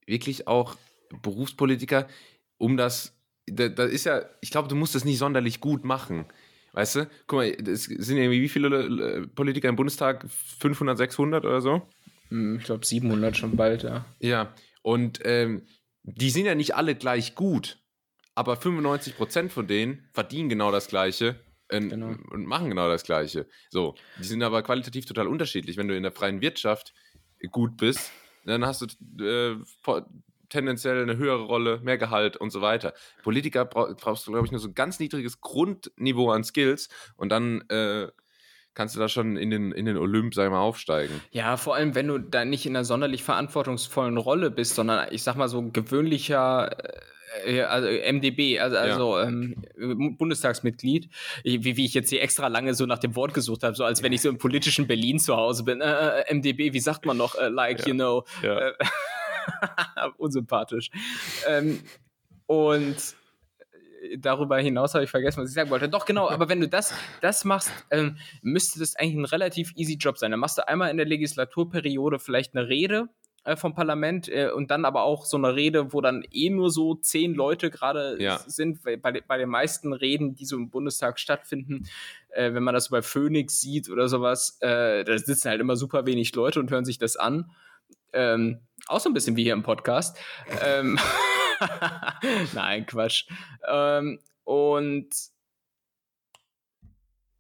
wirklich 0.07 0.49
auch 0.49 0.77
Berufspolitiker, 1.23 2.09
um 2.57 2.77
das, 2.77 3.17
da, 3.47 3.69
da 3.69 3.85
ist 3.85 4.05
ja, 4.05 4.23
ich 4.41 4.51
glaube, 4.51 4.69
du 4.69 4.77
musst 4.77 4.95
das 4.95 5.05
nicht 5.05 5.19
sonderlich 5.19 5.61
gut 5.61 5.85
machen. 5.85 6.27
Weißt 6.73 6.97
du? 6.97 7.11
Guck 7.27 7.39
mal, 7.39 7.47
es 7.47 7.85
sind 7.85 8.19
irgendwie 8.19 8.43
wie 8.43 8.49
viele 8.49 9.27
Politiker 9.35 9.69
im 9.69 9.77
Bundestag? 9.77 10.27
500, 10.61 10.99
600 10.99 11.45
oder 11.45 11.61
so? 11.61 11.83
Hm, 12.31 12.59
ich 12.59 12.65
glaube 12.65 12.85
700 12.85 13.37
schon 13.37 13.57
bald, 13.57 13.83
ja. 13.83 14.05
Ja, 14.21 14.55
und 14.83 15.21
ähm, 15.25 15.67
die 16.03 16.31
sind 16.31 16.47
ja 16.47 16.55
nicht 16.55 16.75
alle 16.75 16.95
gleich 16.95 17.35
gut, 17.35 17.79
aber 18.35 18.55
95% 18.55 19.49
von 19.49 19.67
denen 19.67 20.09
verdienen 20.13 20.49
genau 20.49 20.71
das 20.71 20.89
Gleiche 20.89 21.41
äh, 21.69 21.81
genau. 21.81 22.15
und 22.31 22.47
machen 22.47 22.69
genau 22.71 22.89
das 22.89 23.05
Gleiche. 23.05 23.47
So, 23.71 23.95
die 24.19 24.25
sind 24.25 24.43
aber 24.43 24.63
qualitativ 24.63 25.07
total 25.07 25.27
unterschiedlich. 25.27 25.77
Wenn 25.77 25.89
du 25.89 25.97
in 25.97 26.03
der 26.03 26.13
freien 26.13 26.41
Wirtschaft 26.41 26.95
gut 27.51 27.77
bist, 27.77 28.11
dann 28.45 28.65
hast 28.65 28.83
du 28.83 29.25
äh, 29.25 29.57
tendenziell 30.49 31.03
eine 31.03 31.17
höhere 31.17 31.45
Rolle, 31.45 31.81
mehr 31.81 31.99
Gehalt 31.99 32.37
und 32.37 32.51
so 32.51 32.61
weiter. 32.61 32.95
Politiker 33.23 33.65
brauchst 33.65 34.27
du, 34.27 34.33
glaube 34.33 34.47
ich, 34.47 34.53
nur 34.53 34.61
so 34.61 34.69
ein 34.69 34.75
ganz 34.75 34.99
niedriges 34.99 35.41
Grundniveau 35.41 36.31
an 36.31 36.45
Skills 36.45 36.89
und 37.17 37.31
dann 37.31 37.63
äh, 37.69 38.09
kannst 38.79 38.95
du 38.95 39.01
da 39.01 39.09
schon 39.09 39.37
in 39.37 39.51
den, 39.51 39.73
in 39.73 39.87
den 39.87 39.97
Olymp, 39.97 40.35
sag 40.35 40.45
ich 40.45 40.51
mal, 40.53 40.61
aufsteigen. 40.61 41.21
Ja, 41.33 41.57
vor 41.57 41.75
allem, 41.75 41.97
wenn 41.97 42.07
du 42.07 42.19
da 42.19 42.45
nicht 42.45 42.65
in 42.65 42.77
einer 42.77 42.85
sonderlich 42.85 43.25
verantwortungsvollen 43.25 44.17
Rolle 44.17 44.53
bist, 44.53 44.77
sondern 44.77 45.09
ich 45.11 45.25
sag 45.25 45.35
mal 45.35 45.49
so 45.49 45.59
ein 45.59 45.73
gewöhnlicher 45.73 46.71
äh, 47.45 47.63
also 47.63 47.89
MDB, 47.89 48.61
also, 48.61 48.77
also 48.77 49.19
ähm, 49.19 49.57
Bundestagsmitglied, 50.17 51.09
wie, 51.43 51.77
wie 51.77 51.85
ich 51.85 51.93
jetzt 51.93 52.11
hier 52.11 52.23
extra 52.23 52.47
lange 52.47 52.73
so 52.75 52.87
nach 52.87 53.01
dem 53.01 53.17
Wort 53.17 53.35
gesucht 53.35 53.65
habe, 53.65 53.75
so 53.75 53.83
als 53.83 54.05
wenn 54.05 54.13
ich 54.13 54.23
so 54.23 54.29
im 54.29 54.39
politischen 54.39 54.87
Berlin 54.87 55.19
zu 55.19 55.37
Hause 55.37 55.65
bin. 55.65 55.81
Äh, 55.81 56.21
äh 56.21 56.35
MDB, 56.35 56.73
wie 56.73 56.79
sagt 56.79 57.05
man 57.05 57.17
noch? 57.17 57.35
Äh, 57.35 57.49
like, 57.49 57.81
ja. 57.81 57.89
you 57.89 57.95
know. 57.95 58.25
Ja. 58.45 58.69
Äh, 58.69 58.73
unsympathisch. 60.19 60.91
Ähm, 61.49 61.81
und 62.47 62.97
darüber 64.19 64.59
hinaus 64.59 64.95
habe 64.95 65.05
ich 65.05 65.11
vergessen, 65.11 65.43
was 65.43 65.51
ich 65.51 65.55
sagen 65.55 65.71
wollte. 65.71 65.89
Doch, 65.89 66.05
genau, 66.05 66.29
aber 66.29 66.49
wenn 66.49 66.61
du 66.61 66.69
das, 66.69 66.95
das 67.21 67.45
machst, 67.45 67.71
ähm, 67.91 68.17
müsste 68.43 68.79
das 68.79 68.97
eigentlich 68.97 69.17
ein 69.17 69.25
relativ 69.25 69.73
easy 69.77 69.95
Job 69.95 70.19
sein. 70.19 70.31
Dann 70.31 70.41
machst 70.41 70.59
du 70.59 70.67
einmal 70.67 70.91
in 70.91 70.97
der 70.97 71.07
Legislaturperiode 71.07 72.19
vielleicht 72.19 72.57
eine 72.57 72.69
Rede 72.69 73.09
äh, 73.45 73.57
vom 73.57 73.75
Parlament 73.75 74.29
äh, 74.29 74.51
und 74.51 74.71
dann 74.71 74.85
aber 74.85 75.03
auch 75.03 75.25
so 75.25 75.37
eine 75.37 75.55
Rede, 75.55 75.93
wo 75.93 76.01
dann 76.01 76.25
eh 76.31 76.51
nur 76.51 76.71
so 76.71 76.95
zehn 76.95 77.35
Leute 77.35 77.71
gerade 77.71 78.17
ja. 78.21 78.39
sind. 78.47 78.83
Bei, 78.83 78.97
bei 78.97 79.39
den 79.39 79.49
meisten 79.49 79.93
Reden, 79.93 80.35
die 80.35 80.45
so 80.45 80.57
im 80.57 80.71
Bundestag 80.71 81.19
stattfinden, 81.19 81.89
äh, 82.31 82.53
wenn 82.53 82.63
man 82.63 82.75
das 82.75 82.85
so 82.85 82.91
bei 82.91 83.03
Phoenix 83.03 83.61
sieht 83.61 83.89
oder 83.89 84.09
sowas, 84.09 84.59
äh, 84.61 85.05
da 85.05 85.19
sitzen 85.19 85.51
halt 85.51 85.61
immer 85.61 85.77
super 85.77 86.05
wenig 86.05 86.35
Leute 86.35 86.61
und 86.61 86.71
hören 86.71 86.85
sich 86.85 86.99
das 86.99 87.17
an. 87.17 87.51
Ähm, 88.13 88.61
auch 88.87 89.01
so 89.01 89.09
ein 89.09 89.15
bisschen 89.15 89.37
wie 89.37 89.45
hier 89.45 89.53
im 89.53 89.63
Podcast. 89.63 90.19
ähm, 90.63 90.99
Nein, 92.55 92.87
Quatsch. 92.87 93.27
Ähm, 93.69 94.19
und 94.45 95.09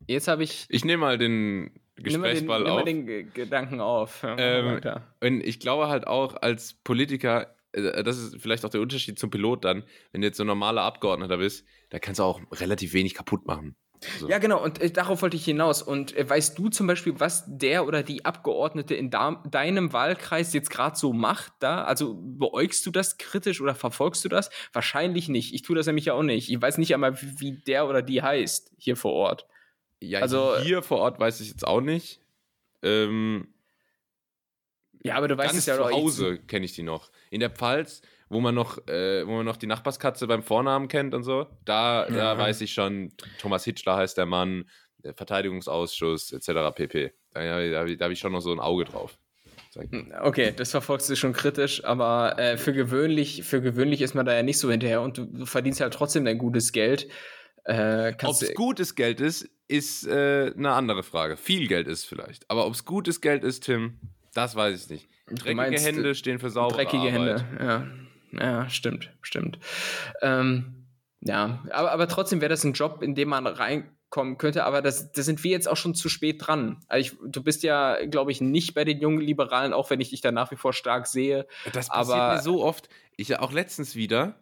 jetzt 0.06 0.28
habe 0.28 0.42
ich. 0.42 0.66
Ich 0.68 0.84
nehme 0.84 1.00
mal 1.00 1.18
den 1.18 1.70
Gesprächsball 2.02 2.34
nimm 2.34 2.46
mal 2.46 2.58
den, 2.58 2.70
auf. 2.70 2.84
Nimm 2.84 3.06
mal 3.06 3.12
den 3.12 3.32
Gedanken 3.32 3.80
auf. 3.80 4.24
Ähm, 4.24 4.80
und 5.20 5.44
ich 5.44 5.60
glaube 5.60 5.88
halt 5.88 6.06
auch 6.06 6.36
als 6.36 6.74
Politiker, 6.84 7.54
äh, 7.72 8.02
das 8.02 8.18
ist 8.18 8.40
vielleicht 8.40 8.64
auch 8.64 8.70
der 8.70 8.80
Unterschied 8.80 9.18
zum 9.18 9.30
Pilot 9.30 9.64
dann, 9.64 9.84
wenn 10.12 10.20
du 10.20 10.26
jetzt 10.26 10.36
so 10.36 10.44
ein 10.44 10.48
normaler 10.48 10.82
Abgeordneter 10.82 11.38
bist, 11.38 11.66
da 11.90 11.98
kannst 11.98 12.20
du 12.20 12.24
auch 12.24 12.40
relativ 12.52 12.92
wenig 12.92 13.14
kaputt 13.14 13.46
machen. 13.46 13.76
So. 14.18 14.28
Ja, 14.28 14.38
genau, 14.38 14.62
und 14.62 14.80
äh, 14.80 14.90
darauf 14.90 15.22
wollte 15.22 15.36
ich 15.36 15.44
hinaus. 15.44 15.82
Und 15.82 16.16
äh, 16.16 16.28
weißt 16.28 16.58
du 16.58 16.68
zum 16.68 16.86
Beispiel, 16.86 17.18
was 17.18 17.44
der 17.46 17.86
oder 17.86 18.02
die 18.02 18.24
Abgeordnete 18.24 18.94
in 18.94 19.10
deinem 19.10 19.92
Wahlkreis 19.92 20.52
jetzt 20.52 20.70
gerade 20.70 20.96
so 20.96 21.12
macht 21.12 21.52
da? 21.60 21.84
Also 21.84 22.16
beäugst 22.20 22.86
du 22.86 22.90
das 22.90 23.18
kritisch 23.18 23.60
oder 23.60 23.74
verfolgst 23.74 24.24
du 24.24 24.28
das? 24.28 24.50
Wahrscheinlich 24.72 25.28
nicht. 25.28 25.54
Ich 25.54 25.62
tue 25.62 25.76
das 25.76 25.86
nämlich 25.86 26.06
ja 26.06 26.14
auch 26.14 26.22
nicht. 26.22 26.50
Ich 26.50 26.60
weiß 26.60 26.78
nicht 26.78 26.94
einmal, 26.94 27.20
wie, 27.20 27.40
wie 27.40 27.52
der 27.66 27.88
oder 27.88 28.02
die 28.02 28.22
heißt 28.22 28.72
hier 28.76 28.96
vor 28.96 29.12
Ort. 29.12 29.46
Ja, 30.00 30.20
also 30.20 30.56
hier 30.58 30.82
vor 30.82 30.98
Ort 30.98 31.18
weiß 31.18 31.40
ich 31.40 31.48
jetzt 31.48 31.66
auch 31.66 31.80
nicht. 31.80 32.20
Ähm, 32.82 33.48
ja, 35.02 35.14
aber 35.16 35.28
du 35.28 35.36
weißt 35.36 35.54
es 35.54 35.66
ja 35.66 35.76
zu 35.76 35.84
Hause 35.84 36.38
kenne 36.38 36.64
ich 36.64 36.72
die 36.72 36.82
noch. 36.82 37.10
In 37.30 37.40
der 37.40 37.50
Pfalz 37.50 38.02
wo 38.30 38.40
man 38.40 38.54
noch, 38.54 38.86
äh, 38.88 39.26
wo 39.26 39.36
man 39.36 39.46
noch 39.46 39.56
die 39.56 39.66
Nachbarskatze 39.66 40.26
beim 40.26 40.42
Vornamen 40.42 40.88
kennt 40.88 41.14
und 41.14 41.22
so. 41.22 41.46
Da, 41.64 42.06
ja. 42.08 42.14
da 42.14 42.38
weiß 42.38 42.60
ich 42.60 42.72
schon, 42.72 43.12
Thomas 43.40 43.64
Hitchler 43.64 43.96
heißt 43.96 44.18
der 44.18 44.26
Mann, 44.26 44.68
der 44.98 45.14
Verteidigungsausschuss 45.14 46.32
etc. 46.32 46.74
pp. 46.74 47.12
Da, 47.32 47.40
da, 47.42 47.84
da 47.84 48.04
habe 48.04 48.12
ich 48.12 48.18
schon 48.18 48.32
noch 48.32 48.40
so 48.40 48.52
ein 48.52 48.60
Auge 48.60 48.84
drauf. 48.84 49.18
Hm, 49.74 50.12
okay, 50.22 50.52
das 50.56 50.72
verfolgst 50.72 51.08
du 51.08 51.14
schon 51.14 51.32
kritisch, 51.32 51.84
aber 51.84 52.38
äh, 52.38 52.56
für, 52.56 52.72
gewöhnlich, 52.72 53.44
für 53.44 53.60
gewöhnlich 53.60 54.00
ist 54.00 54.14
man 54.14 54.26
da 54.26 54.34
ja 54.34 54.42
nicht 54.42 54.58
so 54.58 54.70
hinterher 54.70 55.02
und 55.02 55.18
du, 55.18 55.26
du 55.26 55.46
verdienst 55.46 55.80
halt 55.80 55.94
trotzdem 55.94 56.24
dein 56.24 56.38
gutes 56.38 56.72
Geld. 56.72 57.08
Äh, 57.64 58.14
ob 58.24 58.30
es 58.30 58.54
gutes 58.54 58.94
Geld 58.94 59.20
ist, 59.20 59.48
ist 59.68 60.06
äh, 60.06 60.52
eine 60.56 60.72
andere 60.72 61.02
Frage. 61.02 61.36
Viel 61.36 61.68
Geld 61.68 61.86
ist 61.86 62.06
vielleicht. 62.06 62.50
Aber 62.50 62.66
ob 62.66 62.72
es 62.72 62.86
gutes 62.86 63.20
Geld 63.20 63.44
ist, 63.44 63.64
Tim, 63.64 64.00
das 64.34 64.56
weiß 64.56 64.84
ich 64.84 64.90
nicht. 64.90 65.08
Dreckige 65.26 65.54
meinst, 65.54 65.86
Hände 65.86 66.14
stehen 66.14 66.38
für 66.38 66.50
saubere 66.50 66.84
Dreckige 66.84 67.12
Arbeit. 67.14 67.44
Hände, 67.44 67.44
ja. 67.60 67.86
Ja, 68.32 68.68
stimmt, 68.68 69.10
stimmt. 69.22 69.58
Ähm, 70.22 70.86
ja, 71.20 71.64
aber, 71.70 71.92
aber 71.92 72.08
trotzdem 72.08 72.40
wäre 72.40 72.50
das 72.50 72.64
ein 72.64 72.74
Job, 72.74 73.02
in 73.02 73.14
dem 73.14 73.28
man 73.28 73.46
reinkommen 73.46 74.38
könnte, 74.38 74.64
aber 74.64 74.82
das, 74.82 75.12
das 75.12 75.24
sind 75.24 75.42
wir 75.44 75.50
jetzt 75.50 75.68
auch 75.68 75.76
schon 75.76 75.94
zu 75.94 76.08
spät 76.08 76.46
dran. 76.46 76.84
Also 76.88 77.12
ich, 77.12 77.18
du 77.24 77.42
bist 77.42 77.62
ja, 77.62 78.04
glaube 78.06 78.30
ich, 78.30 78.40
nicht 78.40 78.74
bei 78.74 78.84
den 78.84 79.00
jungen 79.00 79.20
Liberalen, 79.20 79.72
auch 79.72 79.90
wenn 79.90 80.00
ich 80.00 80.10
dich 80.10 80.20
da 80.20 80.30
nach 80.30 80.50
wie 80.50 80.56
vor 80.56 80.72
stark 80.72 81.06
sehe. 81.06 81.46
Das 81.72 81.88
passiert 81.88 82.18
aber, 82.18 82.34
mir 82.36 82.42
so 82.42 82.62
oft. 82.62 82.88
Ich 83.16 83.36
auch 83.38 83.52
letztens 83.52 83.96
wieder, 83.96 84.38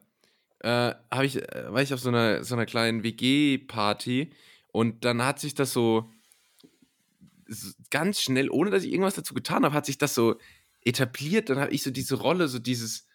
äh, 0.62 0.93
ich, 1.22 1.37
äh, 1.37 1.72
war 1.72 1.80
ich 1.80 1.95
auf 1.95 2.01
so 2.01 2.09
einer, 2.09 2.45
so 2.45 2.55
einer 2.55 2.66
kleinen 2.66 3.03
WG-Party 3.03 4.32
und 4.72 5.05
dann 5.05 5.24
hat 5.24 5.39
sich 5.39 5.55
das 5.55 5.72
so 5.72 6.11
ganz 7.91 8.21
schnell, 8.21 8.51
ohne 8.51 8.71
dass 8.71 8.85
ich 8.85 8.93
irgendwas 8.93 9.15
dazu 9.15 9.35
getan 9.35 9.65
habe, 9.65 9.75
hat 9.75 9.87
sich 9.87 9.99
das 9.99 10.15
so 10.15 10.37
etabliert. 10.85 11.51
Dann 11.51 11.59
habe 11.59 11.73
ich 11.73 11.83
so 11.83 11.91
diese 11.91 12.17
Rolle, 12.17 12.49
so 12.49 12.59
dieses 12.59 13.07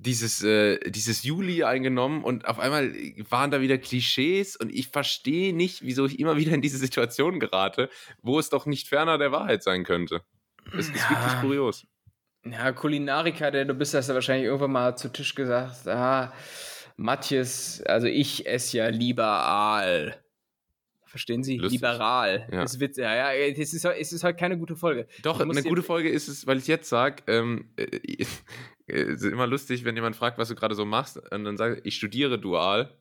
dieses, 0.00 0.44
äh, 0.44 0.78
dieses 0.90 1.24
Juli 1.24 1.64
eingenommen 1.64 2.22
und 2.22 2.46
auf 2.46 2.60
einmal 2.60 2.94
waren 3.30 3.50
da 3.50 3.60
wieder 3.60 3.78
Klischees 3.78 4.54
und 4.54 4.72
ich 4.72 4.88
verstehe 4.88 5.52
nicht, 5.52 5.82
wieso 5.82 6.06
ich 6.06 6.20
immer 6.20 6.36
wieder 6.36 6.52
in 6.52 6.62
diese 6.62 6.78
Situation 6.78 7.40
gerate, 7.40 7.90
wo 8.22 8.38
es 8.38 8.48
doch 8.48 8.64
nicht 8.64 8.88
ferner 8.88 9.18
der 9.18 9.32
Wahrheit 9.32 9.64
sein 9.64 9.82
könnte. 9.82 10.22
Das 10.72 10.88
ist 10.88 10.96
ja. 10.96 11.10
wirklich 11.10 11.40
kurios. 11.40 11.86
Ja, 12.44 12.70
Kulinariker, 12.70 13.50
der 13.50 13.64
du 13.64 13.74
bist, 13.74 13.94
hast 13.94 14.08
ja 14.08 14.14
wahrscheinlich 14.14 14.46
irgendwann 14.46 14.70
mal 14.70 14.96
zu 14.96 15.12
Tisch 15.12 15.34
gesagt, 15.34 15.88
ah, 15.88 16.32
Matthias, 16.96 17.82
also 17.82 18.06
ich 18.06 18.46
esse 18.46 18.78
ja 18.78 18.88
lieber 18.88 19.26
Aal. 19.26 20.22
Verstehen 21.08 21.42
Sie? 21.42 21.56
Lustig. 21.56 21.80
Liberal. 21.80 22.46
Ja. 22.52 22.62
Es, 22.62 22.78
wird, 22.78 22.96
ja, 22.98 23.14
ja, 23.14 23.32
es, 23.32 23.72
ist, 23.72 23.84
es 23.84 24.12
ist 24.12 24.24
halt 24.24 24.36
keine 24.36 24.58
gute 24.58 24.76
Folge. 24.76 25.06
Doch, 25.22 25.40
eine 25.40 25.62
gute 25.62 25.82
Folge 25.82 26.10
ist 26.10 26.28
es, 26.28 26.46
weil 26.46 26.58
ich 26.58 26.66
jetzt 26.66 26.88
sage, 26.88 27.22
ähm, 27.26 27.70
äh, 27.76 28.16
es 28.86 29.22
ist 29.22 29.24
immer 29.24 29.46
lustig, 29.46 29.84
wenn 29.84 29.94
jemand 29.96 30.16
fragt, 30.16 30.38
was 30.38 30.48
du 30.48 30.54
gerade 30.54 30.74
so 30.74 30.84
machst, 30.84 31.18
und 31.30 31.44
dann 31.44 31.56
sage 31.56 31.76
ich, 31.76 31.86
ich 31.86 31.96
studiere 31.96 32.38
dual. 32.38 32.94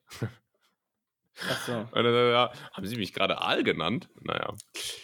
Ach 1.50 1.66
so. 1.66 1.74
Und 1.92 2.04
dann, 2.04 2.14
ja, 2.14 2.52
haben 2.74 2.86
Sie 2.88 2.96
mich 2.96 3.14
gerade 3.14 3.42
Aal 3.42 3.64
genannt? 3.64 4.10
Naja. 4.22 4.54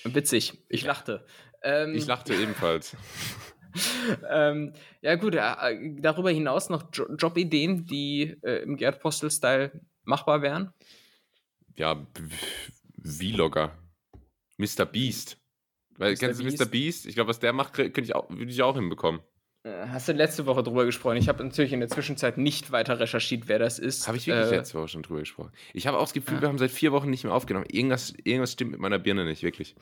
Witzig. 0.04 0.64
Ich 0.70 0.84
lachte. 0.84 1.26
Ähm, 1.62 1.94
ich 1.94 2.08
lachte 2.08 2.34
ebenfalls. 2.34 2.96
ähm, 4.30 4.74
ja, 5.02 5.16
gut, 5.16 5.36
äh, 5.36 5.96
darüber 6.00 6.32
hinaus 6.32 6.70
noch 6.70 6.86
jo 6.94 7.06
Jobideen, 7.16 7.86
die 7.86 8.38
äh, 8.44 8.64
im 8.64 8.78
Gerd 8.78 9.00
Postel-Style 9.00 9.80
machbar 10.04 10.42
wären? 10.42 10.74
Ja, 11.76 12.06
Vlogger. 13.04 13.78
Mr. 14.58 14.86
Beast. 14.86 15.38
Weil, 15.98 16.14
Mr. 16.14 16.20
kennst 16.20 16.40
du 16.40 16.46
Mr. 16.46 16.66
Beast? 16.66 17.06
Ich 17.06 17.16
glaube, 17.16 17.30
was 17.30 17.40
der 17.40 17.54
macht, 17.54 17.74
könnte 17.74 18.02
ich 18.02 18.16
auch, 18.16 18.30
würde 18.30 18.52
ich 18.52 18.62
auch 18.62 18.76
hinbekommen. 18.76 19.22
Äh, 19.66 19.88
hast 19.88 20.10
du 20.10 20.12
letzte 20.12 20.46
Woche 20.46 20.62
drüber 20.62 20.84
gesprochen? 20.86 21.16
Ich 21.16 21.30
habe 21.30 21.42
natürlich 21.42 21.72
in 21.72 21.80
der 21.80 21.88
Zwischenzeit 21.88 22.38
nicht 22.38 22.72
weiter 22.72 23.00
recherchiert, 23.00 23.44
wer 23.48 23.60
das 23.60 23.80
ist. 23.80 24.08
Habe 24.08 24.18
ich 24.18 24.28
wirklich 24.28 24.52
äh, 24.52 24.58
letzte 24.58 24.78
Woche 24.78 24.90
schon 24.90 25.04
drüber 25.04 25.22
gesprochen. 25.22 25.52
Ich 25.74 25.88
habe 25.88 25.98
auch 25.98 26.04
das 26.04 26.14
Gefühl, 26.14 26.36
ja. 26.36 26.42
wir 26.42 26.50
haben 26.50 26.58
seit 26.58 26.72
vier 26.72 26.92
Wochen 26.92 27.10
nicht 27.10 27.24
mehr 27.24 27.34
aufgenommen. 27.34 27.66
Irgendwas, 27.70 28.14
irgendwas 28.26 28.52
stimmt 28.52 28.72
mit 28.72 28.82
meiner 28.82 29.00
Birne 29.00 29.24
nicht, 29.24 29.42
wirklich. 29.42 29.76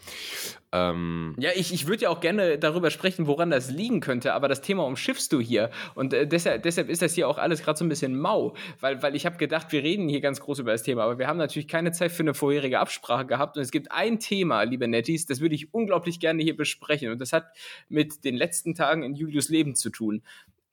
Ähm, 0.72 1.36
ja, 1.40 1.50
ich, 1.56 1.74
ich 1.74 1.88
würde 1.88 2.04
ja 2.04 2.10
auch 2.10 2.20
gerne 2.20 2.60
darüber 2.60 2.92
sprechen, 2.92 3.26
woran 3.26 3.50
das 3.50 3.72
liegen 3.72 4.02
könnte, 4.02 4.34
aber 4.34 4.48
das 4.48 4.62
Thema 4.62 4.86
umschiffst 4.86 5.34
du 5.34 5.40
hier. 5.40 5.72
Und 5.96 6.14
äh, 6.14 6.28
deshalb, 6.28 6.62
deshalb 6.62 6.88
ist 6.88 7.02
das 7.02 7.16
hier 7.16 7.28
auch 7.28 7.40
alles 7.40 7.64
gerade 7.64 7.80
so 7.80 7.84
ein 7.84 7.90
bisschen 7.90 8.20
mau, 8.20 8.54
weil, 8.82 9.02
weil 9.02 9.16
ich 9.16 9.26
habe 9.26 9.38
gedacht, 9.38 9.72
wir 9.72 9.82
reden 9.82 10.08
hier 10.08 10.22
ganz 10.22 10.42
groß 10.42 10.60
über 10.60 10.74
das 10.74 10.84
Thema, 10.84 11.06
aber 11.06 11.18
wir 11.18 11.28
haben 11.28 11.38
natürlich 11.38 11.68
keine 11.68 11.92
Zeit 11.92 12.12
für 12.12 12.22
eine 12.22 12.36
vorherige 12.36 12.80
Absprache 12.80 13.26
gehabt. 13.26 13.58
Und 13.58 13.64
es 13.64 13.72
gibt 13.72 13.92
ein 13.92 14.20
Thema, 14.20 14.62
liebe 14.62 14.88
Netties, 14.88 15.26
das 15.26 15.42
würde 15.42 15.56
ich 15.56 15.74
unglaublich 15.74 16.20
gerne 16.20 16.44
hier 16.44 16.56
besprechen. 16.56 17.12
Und 17.12 17.20
das 17.20 17.34
hat 17.34 17.48
mit 17.90 18.24
den 18.24 18.36
letzten 18.36 18.76
Tagen 18.76 19.02
in 19.02 19.16
Julius 19.16 19.50
Leben 19.50 19.71
Leben 19.72 19.76
zu 19.76 19.90
tun. 19.90 20.22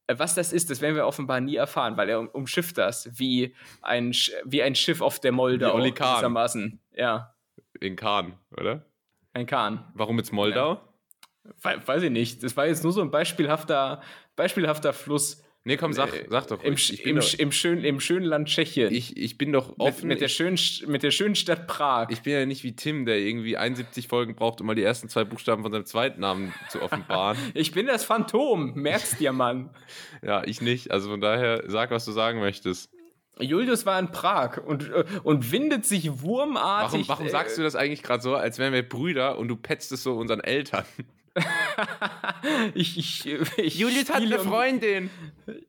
Äh, 0.06 0.18
was 0.18 0.34
das 0.34 0.52
ist, 0.52 0.70
das 0.70 0.80
werden 0.80 0.96
wir 0.96 1.06
offenbar 1.06 1.40
nie 1.40 1.56
erfahren, 1.56 1.96
weil 1.96 2.08
er 2.08 2.34
umschifft 2.34 2.78
das 2.78 3.08
wie 3.18 3.54
ein, 3.82 4.12
wie 4.44 4.62
ein 4.62 4.74
Schiff 4.74 5.00
auf 5.00 5.20
der 5.20 5.32
Moldau. 5.32 5.74
Wie 5.74 5.80
Oli 5.80 5.92
Kahn. 5.92 6.80
Ja. 6.92 7.34
In 7.80 7.96
Kahn, 7.96 8.34
oder? 8.56 8.84
Ein 9.32 9.46
Kahn. 9.46 9.90
Warum 9.94 10.18
jetzt 10.18 10.32
Moldau? 10.32 10.80
Ja. 11.62 11.86
Weiß 11.86 12.02
ich 12.02 12.10
nicht. 12.10 12.42
Das 12.42 12.56
war 12.56 12.66
jetzt 12.66 12.82
nur 12.82 12.92
so 12.92 13.00
ein 13.00 13.10
beispielhafter, 13.10 14.02
beispielhafter 14.36 14.92
Fluss. 14.92 15.44
Nee, 15.68 15.76
komm, 15.76 15.92
sag, 15.92 16.14
äh, 16.14 16.24
sag 16.30 16.46
doch. 16.46 16.62
Im, 16.62 16.76
im, 17.04 17.16
doch, 17.16 17.34
im, 17.34 17.52
schönen, 17.52 17.84
Im 17.84 18.00
schönen 18.00 18.24
Land 18.24 18.48
Tschechien. 18.48 18.90
Ich, 18.90 19.18
ich 19.18 19.36
bin 19.36 19.52
doch 19.52 19.74
offen. 19.76 20.08
Mit, 20.08 20.14
mit, 20.14 20.20
der 20.22 20.28
schönen, 20.28 20.58
mit 20.86 21.02
der 21.02 21.10
schönen 21.10 21.34
Stadt 21.34 21.66
Prag. 21.66 22.08
Ich 22.08 22.22
bin 22.22 22.32
ja 22.32 22.46
nicht 22.46 22.64
wie 22.64 22.74
Tim, 22.74 23.04
der 23.04 23.18
irgendwie 23.18 23.58
71 23.58 24.08
Folgen 24.08 24.34
braucht, 24.34 24.62
um 24.62 24.66
mal 24.66 24.74
die 24.74 24.82
ersten 24.82 25.10
zwei 25.10 25.24
Buchstaben 25.24 25.62
von 25.62 25.70
seinem 25.70 25.84
zweiten 25.84 26.22
Namen 26.22 26.54
zu 26.70 26.80
offenbaren. 26.80 27.36
ich 27.54 27.72
bin 27.72 27.84
das 27.84 28.02
Phantom, 28.02 28.72
merkst 28.76 29.20
dir, 29.20 29.32
Mann. 29.32 29.68
ja, 30.22 30.42
ich 30.46 30.62
nicht. 30.62 30.90
Also 30.90 31.10
von 31.10 31.20
daher, 31.20 31.64
sag, 31.66 31.90
was 31.90 32.06
du 32.06 32.12
sagen 32.12 32.40
möchtest. 32.40 32.90
Julius 33.38 33.84
war 33.84 33.98
in 33.98 34.10
Prag 34.10 34.56
und, 34.64 34.88
äh, 34.88 35.04
und 35.22 35.52
windet 35.52 35.84
sich 35.84 36.22
wurmartig. 36.22 36.92
Warum, 36.92 37.08
warum 37.08 37.28
sagst 37.28 37.58
du 37.58 37.62
das 37.62 37.76
eigentlich 37.76 38.02
gerade 38.02 38.22
so, 38.22 38.34
als 38.36 38.58
wären 38.58 38.72
wir 38.72 38.88
Brüder 38.88 39.36
und 39.36 39.48
du 39.48 39.56
petzt 39.56 39.92
es 39.92 40.02
so 40.02 40.14
unseren 40.14 40.40
Eltern? 40.40 40.86
ich, 42.74 42.98
ich, 42.98 43.26
ich 43.56 43.78
Julius 43.78 44.08
hat 44.10 44.22
eine 44.22 44.38
Freundin. 44.38 45.10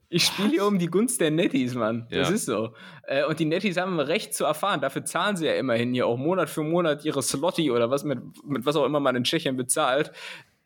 Ich 0.09 0.25
spiele 0.25 0.49
hier 0.49 0.65
um 0.65 0.79
die 0.79 0.87
Gunst 0.87 1.21
der 1.21 1.31
Netties, 1.31 1.75
Mann. 1.75 2.07
Das 2.09 2.29
ja. 2.29 2.35
ist 2.35 2.45
so. 2.45 2.73
Äh, 3.03 3.25
und 3.25 3.39
die 3.39 3.45
Netties 3.45 3.77
haben 3.77 3.99
ein 3.99 4.05
Recht 4.05 4.33
zu 4.33 4.45
erfahren. 4.45 4.81
Dafür 4.81 5.05
zahlen 5.05 5.37
sie 5.37 5.45
ja 5.45 5.53
immerhin 5.53 5.93
hier 5.93 6.07
auch 6.07 6.17
Monat 6.17 6.49
für 6.49 6.63
Monat 6.63 7.05
ihre 7.05 7.21
Slotty 7.21 7.71
oder 7.71 7.89
was 7.91 8.03
mit, 8.03 8.19
mit 8.45 8.65
was 8.65 8.75
auch 8.75 8.85
immer 8.85 8.99
man 8.99 9.15
in 9.15 9.23
Tschechien 9.23 9.55
bezahlt. 9.55 10.11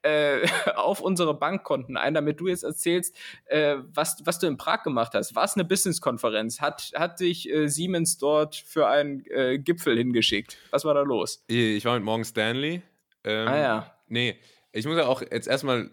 Äh, 0.01 0.45
auf 0.75 0.99
unsere 1.01 1.33
Bankkonten 1.33 1.97
ein, 1.97 2.13
damit 2.13 2.39
du 2.39 2.47
jetzt 2.47 2.63
erzählst, 2.63 3.15
äh, 3.45 3.77
was, 3.93 4.17
was 4.25 4.39
du 4.39 4.47
in 4.47 4.57
Prag 4.57 4.83
gemacht 4.83 5.13
hast. 5.13 5.35
War 5.35 5.45
es 5.45 5.55
eine 5.55 5.63
Business-Konferenz? 5.63 6.59
Hat, 6.59 6.91
hat 6.95 7.19
dich 7.19 7.49
äh, 7.49 7.67
Siemens 7.67 8.17
dort 8.17 8.55
für 8.55 8.87
einen 8.87 9.25
äh, 9.27 9.59
Gipfel 9.59 9.97
hingeschickt? 9.97 10.57
Was 10.71 10.83
war 10.83 10.93
da 10.93 11.01
los? 11.01 11.43
Ich 11.47 11.85
war 11.85 11.95
mit 11.95 12.03
Morgan 12.03 12.25
Stanley. 12.25 12.81
Ähm, 13.23 13.47
ah 13.47 13.57
ja. 13.57 13.93
Nee, 14.09 14.37
ich 14.74 14.86
muss 14.86 14.97
ja 14.97 15.05
auch 15.05 15.21
jetzt 15.21 15.47
erstmal 15.47 15.89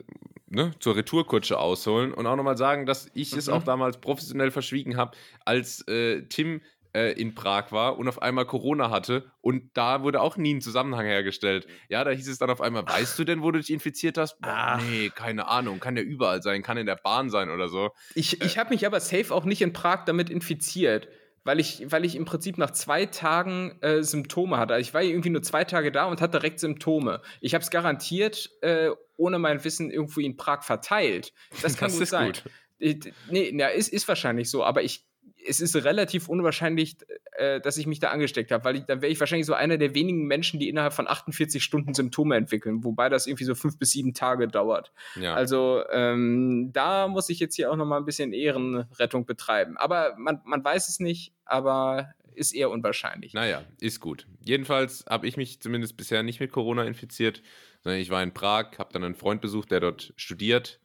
ne, 0.49 0.73
zur 0.81 0.97
Retourkutsche 0.97 1.59
ausholen 1.59 2.13
und 2.13 2.27
auch 2.27 2.37
nochmal 2.37 2.57
sagen, 2.57 2.87
dass 2.87 3.09
ich 3.15 3.33
mhm. 3.33 3.39
es 3.39 3.49
auch 3.49 3.63
damals 3.63 3.99
professionell 3.99 4.51
verschwiegen 4.51 4.97
habe, 4.97 5.17
als 5.45 5.87
äh, 5.87 6.23
Tim 6.23 6.61
äh, 6.93 7.13
in 7.13 7.35
Prag 7.35 7.71
war 7.71 7.99
und 7.99 8.09
auf 8.09 8.21
einmal 8.21 8.47
Corona 8.47 8.91
hatte 8.91 9.31
und 9.41 9.71
da 9.75 10.03
wurde 10.03 10.21
auch 10.21 10.37
nie 10.37 10.55
ein 10.55 10.61
Zusammenhang 10.61 11.07
hergestellt. 11.07 11.67
Ja, 11.89 12.03
da 12.03 12.11
hieß 12.11 12.27
es 12.27 12.39
dann 12.39 12.51
auf 12.51 12.61
einmal, 12.61 12.87
weißt 12.87 13.19
du 13.19 13.25
denn, 13.25 13.43
wo 13.43 13.51
du 13.53 13.61
dich 13.61 13.71
infiziert 13.71 14.19
hast? 14.19 14.41
Boah, 14.41 14.81
nee, 14.91 15.11
keine 15.15 15.47
Ahnung, 15.47 15.79
kann 15.79 15.97
ja 15.97 16.03
überall 16.03 16.43
sein, 16.43 16.63
kann 16.63 16.77
in 16.77 16.87
der 16.87 16.97
Bahn 16.97 17.31
sein 17.31 17.51
oder 17.51 17.69
so. 17.69 17.91
Ich, 18.15 18.43
ich 18.43 18.59
habe 18.59 18.71
mich 18.71 18.87
aber 18.87 18.99
safe 18.99 19.33
auch 19.33 19.45
nicht 19.45 19.63
in 19.63 19.73
Prag 19.73 20.05
damit 20.05 20.31
infiziert 20.31 21.09
weil 21.45 21.61
ich, 21.61 21.91
weil 21.91 22.05
ich 22.05 22.17
im 22.17 22.25
Prinzip 22.25 22.59
nach 22.59 22.71
zwei 22.71 23.07
Tagen 23.07 23.79
äh, 23.81 24.03
Symptome 24.03 24.59
hatte. 24.59 24.75
Also 24.75 24.89
ich 24.89 24.95
war 24.95 25.03
irgendwie 25.03 25.31
nur 25.31 25.43
zwei 25.43 25.65
Tage 25.65 25.91
da 25.93 26.05
und 26.05 26.21
hatte 26.21 26.39
direkt 26.39 26.61
Symptome. 26.61 27.23
Ich 27.41 27.55
habe 27.55 27.63
es 27.63 27.71
garantiert 27.71 28.51
äh, 28.63 28.91
ohne 29.17 29.39
mein 29.39 29.63
Wissen 29.65 29.91
irgendwo 29.91 30.21
in 30.21 30.37
Prag 30.37 30.63
verteilt. 30.63 31.33
Das 31.63 31.77
kann 31.79 31.91
das 31.91 31.99
gut 31.99 32.09
sein. 32.09 32.33
Gut. 32.33 33.13
Nee, 33.29 33.55
ja, 33.55 33.69
ist, 33.69 33.89
ist 33.89 34.09
wahrscheinlich 34.09 34.51
so, 34.51 34.65
aber 34.65 34.83
ich 34.83 35.07
es 35.51 35.61
ist 35.61 35.75
relativ 35.85 36.29
unwahrscheinlich, 36.29 36.97
äh, 37.33 37.61
dass 37.61 37.77
ich 37.77 37.87
mich 37.87 37.99
da 37.99 38.11
angesteckt 38.11 38.53
habe, 38.53 38.65
weil 38.65 38.77
ich, 38.77 38.85
dann 38.85 39.03
wäre 39.03 39.11
ich 39.11 39.19
wahrscheinlich 39.19 39.47
so 39.47 39.55
einer 39.55 39.79
der 39.79 39.95
wenigen 39.95 40.27
Menschen, 40.27 40.61
die 40.61 40.69
innerhalb 40.69 40.93
von 40.93 41.09
48 41.09 41.63
Stunden 41.63 41.93
Symptome 41.93 42.37
entwickeln, 42.37 42.85
wobei 42.85 43.09
das 43.09 43.27
irgendwie 43.27 43.45
so 43.45 43.57
fünf 43.57 43.77
bis 43.77 43.91
sieben 43.91 44.15
Tage 44.15 44.47
dauert. 44.47 44.93
Ja. 45.17 45.35
Also 45.35 45.83
ähm, 45.91 46.71
da 46.73 47.09
muss 47.09 47.29
ich 47.29 47.41
jetzt 47.41 47.57
hier 47.57 47.71
auch 47.73 47.77
nochmal 47.77 47.99
ein 47.99 48.05
bisschen 48.05 48.33
Ehrenrettung 48.33 49.27
betreiben. 49.27 49.77
Aber 49.77 50.15
man, 50.17 50.41
man 50.45 50.65
weiß 50.65 50.89
es 50.89 51.01
nicht, 51.01 51.35
aber 51.45 52.15
ist 52.35 52.53
eher 52.53 52.71
unwahrscheinlich. 52.71 53.35
Naja, 53.35 53.65
ist 53.81 54.01
gut. 54.01 54.27
Jedenfalls 54.41 55.05
habe 55.09 55.27
ich 55.27 55.37
mich 55.37 55.61
zumindest 55.61 55.97
bisher 55.97 56.23
nicht 56.23 56.39
mit 56.39 56.53
Corona 56.53 56.85
infiziert, 56.85 57.43
sondern 57.83 58.01
ich 58.01 58.11
war 58.11 58.23
in 58.23 58.33
Prag, 58.33 58.79
habe 58.79 58.93
dann 58.93 59.03
einen 59.03 59.17
Freund 59.17 59.41
besucht, 59.41 59.73
der 59.73 59.81
dort 59.81 60.13
studiert 60.17 60.81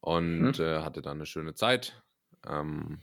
und 0.00 0.58
hm. 0.58 0.64
äh, 0.64 0.80
hatte 0.80 1.00
dann 1.00 1.16
eine 1.16 1.26
schöne 1.26 1.54
Zeit. 1.54 2.02
Ähm, 2.46 3.00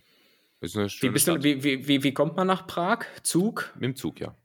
ist 0.62 0.78
eine 0.78 0.90
schöne 0.90 1.16
wie, 1.16 1.24
du, 1.24 1.44
wie, 1.44 1.64
wie, 1.64 1.88
wie, 1.88 2.04
wie 2.04 2.14
kommt 2.14 2.36
man 2.36 2.48
nach 2.48 2.68
Prag? 2.68 3.06
Zug? 3.24 3.72
Mit 3.76 3.84
dem 3.84 3.96
Zug, 3.96 4.20
ja. 4.20 4.36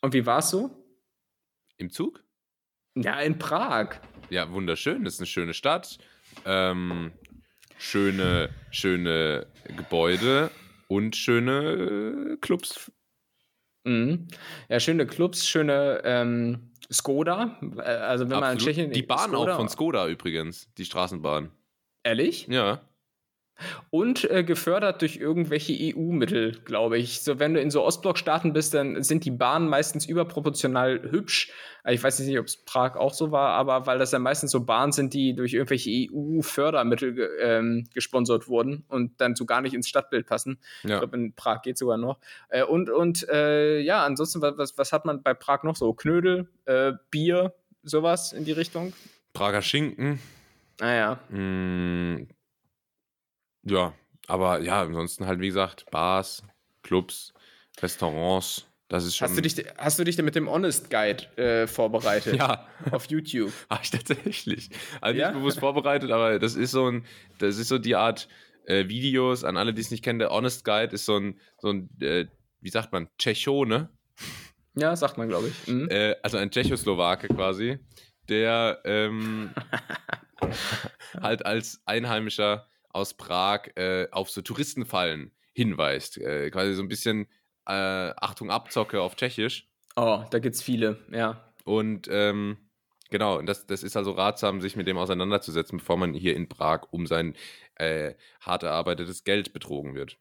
Und 0.00 0.12
wie 0.12 0.26
war 0.26 0.38
es 0.38 0.50
so? 0.50 0.70
Im 1.76 1.90
Zug? 1.90 2.22
Ja, 2.94 3.20
in 3.20 3.38
Prag. 3.38 4.00
Ja, 4.30 4.50
wunderschön. 4.52 5.04
Das 5.04 5.14
ist 5.14 5.20
eine 5.20 5.26
schöne 5.26 5.54
Stadt. 5.54 5.98
Ähm, 6.44 7.12
schöne, 7.78 8.50
schöne 8.70 9.46
Gebäude 9.76 10.50
und 10.88 11.16
schöne 11.16 12.38
Clubs. 12.40 12.92
Mhm. 13.84 14.28
Ja, 14.68 14.80
schöne 14.80 15.06
Clubs, 15.06 15.46
schöne 15.46 16.00
ähm, 16.04 16.72
Skoda. 16.90 17.58
Äh, 17.76 17.80
also 17.82 18.24
wenn 18.24 18.32
Absolut. 18.32 18.40
man 18.40 18.52
in 18.52 18.58
Tschechien. 18.58 18.92
Die 18.92 19.02
Bahn 19.02 19.30
Skoda 19.30 19.52
auch 19.52 19.56
von 19.56 19.68
Skoda 19.68 20.08
übrigens, 20.08 20.72
die 20.78 20.84
Straßenbahn. 20.84 21.50
Ehrlich? 22.02 22.46
Ja. 22.48 22.80
Und 23.90 24.28
äh, 24.30 24.42
gefördert 24.42 25.00
durch 25.02 25.16
irgendwelche 25.16 25.72
EU-Mittel, 25.72 26.60
glaube 26.64 26.98
ich. 26.98 27.22
So, 27.22 27.38
wenn 27.38 27.54
du 27.54 27.60
in 27.60 27.70
so 27.70 27.84
Ostblock-Staaten 27.84 28.52
bist, 28.52 28.74
dann 28.74 29.02
sind 29.02 29.24
die 29.24 29.30
Bahnen 29.30 29.68
meistens 29.68 30.06
überproportional 30.06 31.10
hübsch. 31.10 31.52
Ich 31.86 32.02
weiß 32.02 32.18
nicht, 32.20 32.38
ob 32.38 32.46
es 32.46 32.56
Prag 32.56 32.96
auch 32.96 33.12
so 33.12 33.30
war, 33.30 33.50
aber 33.50 33.86
weil 33.86 33.98
das 33.98 34.12
ja 34.12 34.18
meistens 34.18 34.50
so 34.50 34.64
Bahnen 34.64 34.92
sind, 34.92 35.14
die 35.14 35.34
durch 35.34 35.52
irgendwelche 35.52 35.90
EU-Fördermittel 35.90 37.14
ge 37.14 37.28
ähm, 37.40 37.88
gesponsert 37.92 38.48
wurden 38.48 38.84
und 38.88 39.20
dann 39.20 39.36
so 39.36 39.44
gar 39.44 39.60
nicht 39.60 39.74
ins 39.74 39.88
Stadtbild 39.88 40.26
passen. 40.26 40.58
Ja. 40.82 40.94
Ich 40.94 41.00
glaube, 41.00 41.16
in 41.16 41.34
Prag 41.34 41.62
geht 41.62 41.78
sogar 41.78 41.98
noch. 41.98 42.18
Äh, 42.48 42.64
und 42.64 42.90
und 42.90 43.28
äh, 43.28 43.80
ja, 43.80 44.04
ansonsten, 44.04 44.40
was, 44.40 44.76
was 44.78 44.92
hat 44.92 45.04
man 45.04 45.22
bei 45.22 45.34
Prag 45.34 45.62
noch 45.62 45.76
so? 45.76 45.92
Knödel, 45.92 46.48
äh, 46.64 46.92
Bier, 47.10 47.54
sowas 47.82 48.32
in 48.32 48.44
die 48.44 48.52
Richtung? 48.52 48.94
Prager 49.32 49.62
Schinken. 49.62 50.20
Naja. 50.80 51.18
Ah, 51.30 51.34
mm, 51.36 52.28
ja, 53.64 53.94
aber 54.26 54.60
ja, 54.60 54.82
ansonsten 54.82 55.26
halt, 55.26 55.40
wie 55.40 55.48
gesagt, 55.48 55.90
Bars, 55.90 56.42
Clubs, 56.82 57.34
Restaurants. 57.80 58.66
Das 58.88 59.04
ist 59.04 59.16
schon. 59.16 59.28
Hast 59.28 59.36
du 59.36 59.42
dich, 59.42 59.54
hast 59.78 59.98
du 59.98 60.04
dich 60.04 60.16
denn 60.16 60.24
mit 60.24 60.34
dem 60.34 60.48
Honest 60.48 60.90
Guide 60.90 61.24
äh, 61.36 61.66
vorbereitet? 61.66 62.36
ja. 62.38 62.66
Auf 62.90 63.06
YouTube. 63.06 63.52
Habe 63.70 63.80
ich 63.82 63.90
tatsächlich. 63.90 64.70
Also 65.00 65.18
ja? 65.18 65.30
nicht 65.30 65.38
bewusst 65.38 65.58
vorbereitet, 65.58 66.10
aber 66.10 66.38
das 66.38 66.54
ist 66.54 66.70
so 66.70 66.90
ein, 66.90 67.04
das 67.38 67.58
ist 67.58 67.68
so 67.68 67.78
die 67.78 67.96
Art 67.96 68.28
äh, 68.66 68.88
Videos, 68.88 69.44
an 69.44 69.56
alle, 69.56 69.72
die 69.74 69.80
es 69.80 69.90
nicht 69.90 70.04
kennen, 70.04 70.18
der 70.18 70.30
Honest 70.30 70.64
Guide 70.64 70.94
ist 70.94 71.06
so 71.06 71.16
ein, 71.16 71.40
so 71.58 71.70
ein, 71.70 71.88
äh, 72.00 72.26
wie 72.60 72.70
sagt 72.70 72.92
man, 72.92 73.08
Tschecho, 73.18 73.64
ne? 73.64 73.88
Ja, 74.76 74.94
sagt 74.96 75.18
man, 75.18 75.28
glaube 75.28 75.48
ich. 75.48 75.66
Mhm. 75.66 75.88
Äh, 75.90 76.16
also 76.22 76.36
ein 76.36 76.50
Tschechoslowake 76.50 77.28
quasi, 77.28 77.78
der 78.28 78.80
ähm, 78.84 79.50
halt 81.20 81.46
als 81.46 81.80
Einheimischer 81.84 82.66
aus 82.94 83.14
Prag 83.14 83.76
äh, 83.76 84.08
auf 84.10 84.30
so 84.30 84.40
Touristenfallen 84.40 85.32
hinweist. 85.52 86.18
Äh, 86.18 86.50
quasi 86.50 86.74
so 86.74 86.82
ein 86.82 86.88
bisschen 86.88 87.26
äh, 87.66 88.12
Achtung 88.16 88.50
Abzocke 88.50 89.00
auf 89.00 89.16
Tschechisch. 89.16 89.68
Oh, 89.96 90.24
da 90.30 90.38
gibt 90.38 90.56
es 90.56 90.62
viele, 90.62 90.98
ja. 91.10 91.40
Und 91.64 92.08
ähm, 92.10 92.58
genau, 93.10 93.40
das, 93.42 93.66
das 93.66 93.82
ist 93.82 93.96
also 93.96 94.12
ratsam, 94.12 94.60
sich 94.60 94.76
mit 94.76 94.86
dem 94.86 94.98
auseinanderzusetzen, 94.98 95.78
bevor 95.78 95.96
man 95.96 96.14
hier 96.14 96.36
in 96.36 96.48
Prag 96.48 96.82
um 96.90 97.06
sein 97.06 97.34
äh, 97.76 98.14
hart 98.40 98.62
erarbeitetes 98.62 99.24
Geld 99.24 99.52
betrogen 99.52 99.94
wird. 99.94 100.18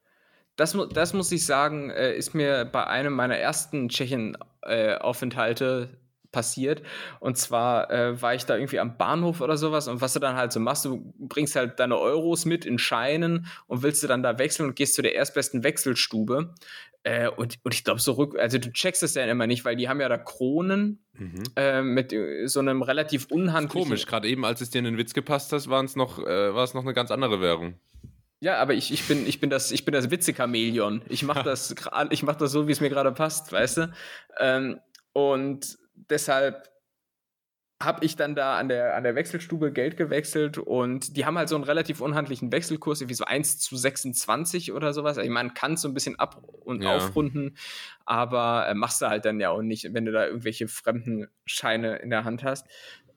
Das, 0.56 0.78
das 0.94 1.14
muss 1.14 1.32
ich 1.32 1.46
sagen, 1.46 1.90
äh, 1.90 2.16
ist 2.16 2.36
mir 2.36 2.66
bei 2.66 2.86
einem 2.86 3.14
meiner 3.14 3.38
ersten 3.38 3.90
Tschechien-Aufenthalte 3.90 5.90
äh, 5.92 5.98
passiert. 6.34 6.82
Und 7.22 7.38
zwar 7.38 7.90
äh, 7.90 8.22
war 8.22 8.36
ich 8.36 8.46
da 8.46 8.58
irgendwie 8.58 8.80
am 8.80 8.98
Bahnhof 8.98 9.40
oder 9.40 9.56
sowas 9.56 9.88
und 9.88 10.02
was 10.02 10.12
du 10.12 10.20
dann 10.20 10.36
halt 10.36 10.52
so 10.52 10.60
machst, 10.60 10.84
du 10.84 11.14
bringst 11.18 11.56
halt 11.56 11.80
deine 11.80 11.98
Euros 11.98 12.44
mit 12.44 12.66
in 12.66 12.78
Scheinen 12.78 13.48
und 13.68 13.84
willst 13.84 14.04
du 14.04 14.08
dann 14.08 14.22
da 14.22 14.38
wechseln 14.38 14.68
und 14.68 14.76
gehst 14.76 14.96
zu 14.96 15.02
der 15.02 15.16
erstbesten 15.16 15.64
Wechselstube. 15.64 16.54
Äh, 17.04 17.30
und, 17.30 17.60
und 17.64 17.74
ich 17.74 17.84
glaube, 17.84 18.02
so 18.02 18.14
rück, 18.14 18.38
also 18.38 18.58
du 18.58 18.72
checkst 18.72 19.04
es 19.04 19.16
ja 19.16 19.24
immer 19.26 19.48
nicht, 19.48 19.64
weil 19.64 19.76
die 19.76 19.88
haben 19.88 20.02
ja 20.02 20.10
da 20.10 20.18
Kronen 20.18 21.04
mhm. 21.14 21.44
äh, 21.56 21.82
mit 21.82 22.12
äh, 22.14 22.48
so 22.48 22.60
einem 22.60 22.82
relativ 22.82 23.28
unhandlichen. 23.30 23.90
Komisch, 23.90 24.06
gerade 24.06 24.28
eben, 24.28 24.46
als 24.46 24.62
es 24.62 24.70
dir 24.70 24.80
in 24.80 24.86
den 24.86 24.98
Witz 24.98 25.14
gepasst 25.14 25.52
hast, 25.54 25.68
noch, 25.68 26.20
äh, 26.20 26.54
war 26.54 26.64
es 26.64 26.74
noch 26.74 26.84
eine 26.84 26.94
ganz 26.94 27.12
andere 27.12 27.42
Währung. 27.42 27.76
Ja, 28.40 28.58
aber 28.58 28.74
ich, 28.74 28.92
ich, 28.92 29.08
bin, 29.08 29.26
ich 29.26 29.40
bin 29.40 29.50
das, 29.50 29.72
ich 29.72 29.86
bin 29.86 29.94
das 29.94 30.12
Witzekameleon. 30.12 31.02
Ich 31.08 31.24
mache 31.24 31.44
das, 31.46 31.76
ich 32.10 32.24
mach 32.24 32.36
das 32.36 32.52
so, 32.52 32.68
wie 32.68 32.74
es 32.74 32.82
mir 32.82 32.90
gerade 32.90 33.12
passt, 33.12 33.52
weißt 33.52 33.78
du? 33.78 33.94
Ähm, 34.40 34.80
und 35.14 35.78
deshalb 36.14 36.70
habe 37.82 38.06
ich 38.06 38.16
dann 38.16 38.36
da 38.36 38.58
an 38.58 38.70
der, 38.70 38.96
an 38.96 39.04
der 39.04 39.16
Wechselstube 39.16 39.72
Geld 39.72 39.98
gewechselt 39.98 40.58
und 40.58 41.18
die 41.18 41.26
haben 41.26 41.38
halt 41.38 41.50
so 41.50 41.56
einen 41.56 41.66
relativ 41.66 42.00
unhandlichen 42.00 42.52
Wechselkurs, 42.52 43.06
wie 43.08 43.14
so 43.14 43.26
1 43.26 43.60
zu 43.60 43.76
26 43.76 44.72
oder 44.72 44.94
sowas. 44.94 45.18
Also 45.18 45.30
man 45.30 45.54
kann 45.54 45.74
es 45.74 45.82
so 45.82 45.90
ein 45.90 45.94
bisschen 45.94 46.18
ab- 46.18 46.42
und 46.64 46.84
ja. 46.84 46.96
aufrunden, 46.96 47.58
aber 48.06 48.68
äh, 48.70 48.74
machst 48.74 49.02
du 49.02 49.08
halt 49.08 49.26
dann 49.26 49.40
ja 49.40 49.50
auch 49.50 49.62
nicht, 49.62 49.94
wenn 49.94 50.06
du 50.06 50.12
da 50.12 50.28
irgendwelche 50.28 50.68
fremden 50.68 51.28
Scheine 51.46 51.98
in 51.98 52.10
der 52.10 52.24
Hand 52.24 52.44
hast. 52.44 52.68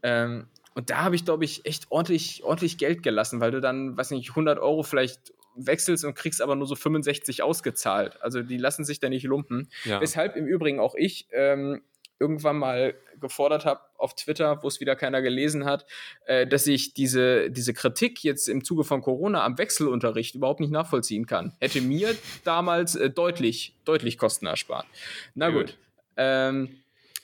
Ähm, 0.02 0.48
und 0.74 0.90
da 0.90 1.04
habe 1.04 1.14
ich, 1.14 1.24
glaube 1.24 1.44
ich, 1.44 1.64
echt 1.64 1.86
ordentlich, 1.90 2.42
ordentlich 2.42 2.76
Geld 2.76 3.02
gelassen, 3.02 3.40
weil 3.40 3.50
du 3.50 3.60
dann, 3.60 3.96
weiß 3.96 4.10
nicht, 4.10 4.30
100 4.30 4.58
Euro 4.58 4.82
vielleicht 4.82 5.32
wechselst 5.54 6.04
und 6.04 6.14
kriegst 6.14 6.42
aber 6.42 6.54
nur 6.54 6.66
so 6.66 6.74
65 6.74 7.42
ausgezahlt. 7.42 8.20
Also 8.20 8.42
die 8.42 8.58
lassen 8.58 8.84
sich 8.84 9.00
da 9.00 9.08
nicht 9.08 9.24
lumpen. 9.24 9.68
Ja. 9.84 10.00
Weshalb 10.00 10.36
im 10.36 10.46
Übrigen 10.46 10.80
auch 10.80 10.94
ich 10.94 11.28
ähm, 11.32 11.82
irgendwann 12.18 12.56
mal 12.56 12.94
gefordert 13.20 13.64
habe 13.64 13.80
auf 13.96 14.14
Twitter, 14.14 14.62
wo 14.62 14.68
es 14.68 14.80
wieder 14.80 14.96
keiner 14.96 15.22
gelesen 15.22 15.64
hat, 15.64 15.86
äh, 16.26 16.46
dass 16.46 16.66
ich 16.66 16.94
diese, 16.94 17.50
diese 17.50 17.74
Kritik 17.74 18.22
jetzt 18.24 18.48
im 18.48 18.64
Zuge 18.64 18.84
von 18.84 19.02
Corona 19.02 19.44
am 19.44 19.58
Wechselunterricht 19.58 20.34
überhaupt 20.34 20.60
nicht 20.60 20.72
nachvollziehen 20.72 21.26
kann. 21.26 21.54
Hätte 21.60 21.80
mir 21.80 22.14
damals 22.44 22.94
äh, 22.94 23.10
deutlich, 23.10 23.74
deutlich 23.84 24.18
Kosten 24.18 24.46
erspart. 24.46 24.86
Na 25.34 25.50
gut. 25.50 25.66
gut. 25.66 25.78
Ähm, 26.16 26.80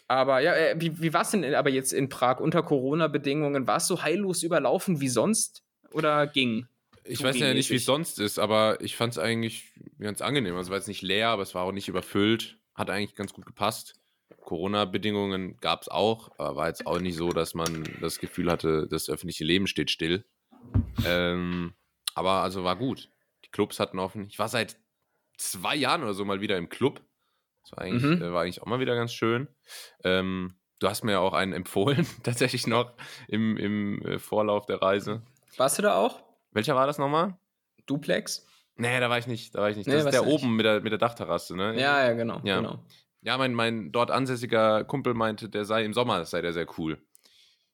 aber 0.09 0.40
ja, 0.40 0.55
äh, 0.55 0.74
wie, 0.78 1.01
wie 1.01 1.14
war 1.14 1.22
es 1.22 1.30
denn 1.30 1.55
aber 1.55 1.70
jetzt 1.70 1.93
in 1.93 2.09
Prag 2.11 2.40
unter 2.40 2.62
Corona-Bedingungen? 2.62 3.66
War 3.66 3.78
es 3.78 3.86
so 3.86 4.03
heillos 4.03 4.43
überlaufen 4.43 5.01
wie 5.01 5.09
sonst 5.09 5.62
oder 5.90 6.26
ging? 6.26 6.66
Ich 7.05 7.22
weiß 7.22 7.38
ja 7.38 7.53
nicht, 7.53 7.70
wie 7.70 7.76
es 7.76 7.84
sonst 7.84 8.20
ist, 8.20 8.38
aber 8.38 8.80
ich 8.80 8.97
fand 8.97 9.12
es 9.14 9.18
eigentlich 9.18 9.72
ganz 9.99 10.20
angenehm. 10.20 10.55
Also 10.55 10.70
war 10.70 10.76
jetzt 10.76 10.86
nicht 10.86 11.03
leer, 11.03 11.28
aber 11.28 11.43
es 11.43 11.55
war 11.55 11.62
auch 11.62 11.72
nicht 11.72 11.88
überfüllt. 11.88 12.59
Hat 12.74 12.90
eigentlich 12.90 13.16
ganz 13.16 13.32
gut 13.32 13.47
gepasst. 13.47 13.95
Corona-Bedingungen 14.53 15.57
gab 15.62 15.80
es 15.80 15.88
auch, 15.88 16.30
aber 16.36 16.57
war 16.57 16.68
jetzt 16.68 16.86
auch 16.86 17.00
nicht 17.00 17.16
so, 17.16 17.30
dass 17.30 17.55
man 17.55 17.88
das 18.03 18.18
Gefühl 18.18 18.50
hatte, 18.50 18.86
das 18.86 19.09
öffentliche 19.09 19.44
Leben 19.44 19.66
steht 19.66 19.90
still. 19.90 20.26
Ähm, 21.07 21.72
Aber 22.14 22.42
also 22.42 22.62
war 22.62 22.76
gut. 22.76 23.09
Die 23.46 23.50
Clubs 23.50 23.80
hatten 23.80 23.98
offen. 23.98 24.26
Ich 24.28 24.38
war 24.38 24.48
seit 24.48 24.76
zwei 25.38 25.74
Jahren 25.74 26.03
oder 26.03 26.12
so 26.12 26.26
mal 26.26 26.42
wieder 26.42 26.59
im 26.59 26.68
Club. 26.68 27.00
Das 27.62 27.72
war 27.72 27.78
eigentlich, 27.78 28.03
mhm. 28.03 28.22
äh, 28.22 28.30
war 28.30 28.42
eigentlich 28.42 28.61
auch 28.61 28.66
mal 28.66 28.78
wieder 28.78 28.94
ganz 28.94 29.14
schön. 29.14 29.48
Ähm, 30.05 30.55
du 30.80 30.86
hast 30.86 31.03
mir 31.03 31.12
ja 31.12 31.20
auch 31.20 31.32
einen 31.32 31.53
empfohlen, 31.55 32.07
tatsächlich 32.22 32.66
noch 32.66 32.92
im, 33.28 33.57
im 33.57 34.03
äh, 34.03 34.18
Vorlauf 34.18 34.66
der 34.66 34.82
Reise. 34.82 35.22
Warst 35.57 35.78
du 35.78 35.82
da 35.82 35.96
auch? 35.96 36.22
Welcher 36.50 36.76
war 36.76 36.86
das 36.86 36.98
nochmal? 36.98 37.38
Duplex? 37.86 38.46
Nee, 38.76 39.00
da 39.00 39.09
war 39.09 39.16
ich 39.16 39.26
nicht. 39.26 39.55
Da 39.55 39.61
war 39.62 39.70
ich 39.70 39.78
nicht. 39.78 39.86
Das 39.86 40.05
nee, 40.05 40.11
ist 40.11 40.12
der 40.12 40.26
oben 40.26 40.57
mit 40.57 40.66
der, 40.66 40.82
mit 40.82 40.92
der 40.92 40.98
Dachterrasse, 40.98 41.57
ne? 41.57 41.80
Ja, 41.80 42.05
ja, 42.05 42.12
genau. 42.12 42.40
Ja, 42.44 42.57
genau. 42.57 42.84
Ja 43.22 43.38
mein, 43.38 43.54
mein 43.54 43.92
dort 43.92 44.10
ansässiger 44.10 44.84
Kumpel 44.84 45.14
meinte, 45.14 45.48
der 45.48 45.64
sei 45.64 45.84
im 45.84 45.94
Sommer, 45.94 46.24
sei 46.24 46.42
der 46.42 46.52
sehr 46.52 46.66
cool. 46.78 47.00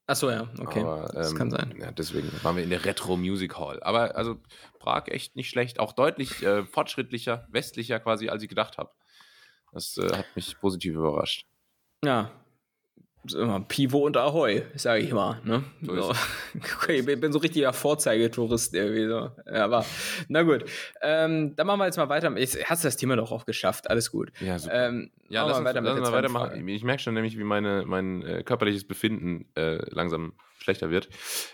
Achso, 0.06 0.30
ja, 0.30 0.48
okay. 0.58 0.80
Aber, 0.80 1.10
das 1.12 1.32
ähm, 1.32 1.36
kann 1.36 1.50
sein. 1.50 1.74
Ja, 1.78 1.92
deswegen 1.92 2.32
waren 2.42 2.56
wir 2.56 2.62
in 2.62 2.70
der 2.70 2.84
Retro 2.86 3.16
Music 3.18 3.58
Hall. 3.58 3.82
Aber 3.82 4.16
also 4.16 4.40
Prag 4.78 5.08
echt 5.08 5.36
nicht 5.36 5.50
schlecht, 5.50 5.80
auch 5.80 5.92
deutlich 5.92 6.42
äh, 6.42 6.64
fortschrittlicher, 6.64 7.46
westlicher 7.50 8.00
quasi, 8.00 8.30
als 8.30 8.42
ich 8.42 8.48
gedacht 8.48 8.78
habe. 8.78 8.90
Das 9.70 9.98
äh, 9.98 10.16
hat 10.16 10.24
mich 10.34 10.58
positiv 10.60 10.94
überrascht. 10.94 11.44
Ja, 12.02 12.30
Pivo 13.68 13.98
und 13.98 14.16
Ahoi, 14.16 14.62
sage 14.74 15.02
ich 15.02 15.12
mal. 15.12 15.40
Ne? 15.44 15.64
So 15.82 16.12
okay, 16.82 17.00
ich 17.00 17.20
bin 17.20 17.32
so 17.32 17.38
richtiger 17.38 17.72
Vorzeigetourist 17.72 18.74
irgendwie 18.74 19.06
so. 19.06 19.30
Ja, 19.52 19.64
aber 19.64 19.84
na 20.28 20.42
gut. 20.42 20.64
Ähm, 21.02 21.54
dann 21.56 21.66
machen 21.66 21.80
wir 21.80 21.86
jetzt 21.86 21.96
mal 21.96 22.08
weiter. 22.08 22.36
Jetzt 22.36 22.58
hast 22.70 22.84
du 22.84 22.88
das 22.88 22.96
Thema 22.96 23.16
doch 23.16 23.32
auch 23.32 23.44
geschafft. 23.44 23.90
Alles 23.90 24.10
gut. 24.10 24.32
Ja, 24.40 24.58
super. 24.58 24.88
Ähm, 24.88 25.10
ja, 25.28 25.46
lass 25.46 25.58
uns, 25.58 25.66
weiter 25.66 25.80
lass 25.80 25.98
uns 25.98 26.12
weitermachen. 26.12 26.68
Ich 26.68 26.84
merke 26.84 27.02
schon 27.02 27.14
nämlich, 27.14 27.38
wie 27.38 27.44
meine, 27.44 27.84
mein 27.86 28.22
äh, 28.22 28.42
körperliches 28.42 28.84
Befinden 28.84 29.46
äh, 29.56 29.78
langsam 29.90 30.32
schlechter 30.58 30.90
wird. 30.90 31.08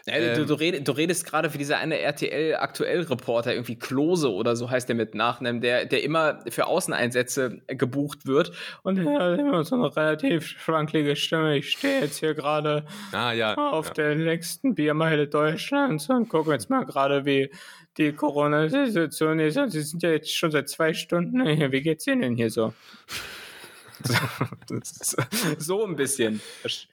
Ja, 0.06 0.14
ähm, 0.14 0.38
du, 0.38 0.46
du, 0.46 0.54
redest, 0.54 0.88
du 0.88 0.92
redest 0.92 1.26
gerade 1.26 1.50
für 1.50 1.58
dieser 1.58 1.78
eine 1.78 2.00
RTL-Aktuell-Reporter, 2.00 3.52
irgendwie 3.52 3.76
Klose 3.76 4.32
oder 4.32 4.56
so 4.56 4.70
heißt 4.70 4.88
der 4.88 4.96
mit 4.96 5.14
Nachnamen, 5.14 5.60
der, 5.60 5.86
der 5.86 6.02
immer 6.02 6.40
für 6.48 6.66
Außeneinsätze 6.66 7.62
gebucht 7.68 8.26
wird. 8.26 8.52
Und 8.82 8.96
der 8.96 9.18
hat 9.18 9.38
immer 9.38 9.64
so 9.64 9.76
eine 9.76 9.94
relativ 9.94 10.46
schwanklige 10.46 11.16
Stimme. 11.16 11.56
Ich 11.56 11.70
stehe 11.70 12.00
jetzt 12.00 12.18
hier 12.18 12.34
gerade 12.34 12.84
ah, 13.12 13.32
ja, 13.32 13.54
auf 13.54 13.88
ja. 13.88 13.94
der 13.94 14.14
längsten 14.14 14.74
Biermeile 14.74 15.28
Deutschlands 15.28 16.08
und 16.08 16.28
gucke 16.28 16.52
jetzt 16.52 16.70
mal 16.70 16.84
gerade, 16.84 17.24
wie 17.24 17.50
die 17.96 18.12
Corona-Situation 18.12 19.38
ist. 19.38 19.56
Und 19.56 19.70
sie 19.70 19.82
sind 19.82 20.02
ja 20.02 20.10
jetzt 20.10 20.34
schon 20.34 20.50
seit 20.50 20.68
zwei 20.68 20.94
Stunden 20.94 21.46
hier. 21.46 21.72
Wie 21.72 21.82
geht's 21.82 22.06
Ihnen 22.06 22.22
denn 22.22 22.36
hier 22.36 22.50
so? 22.50 22.72
so 25.58 25.84
ein 25.84 25.96
bisschen. 25.96 26.40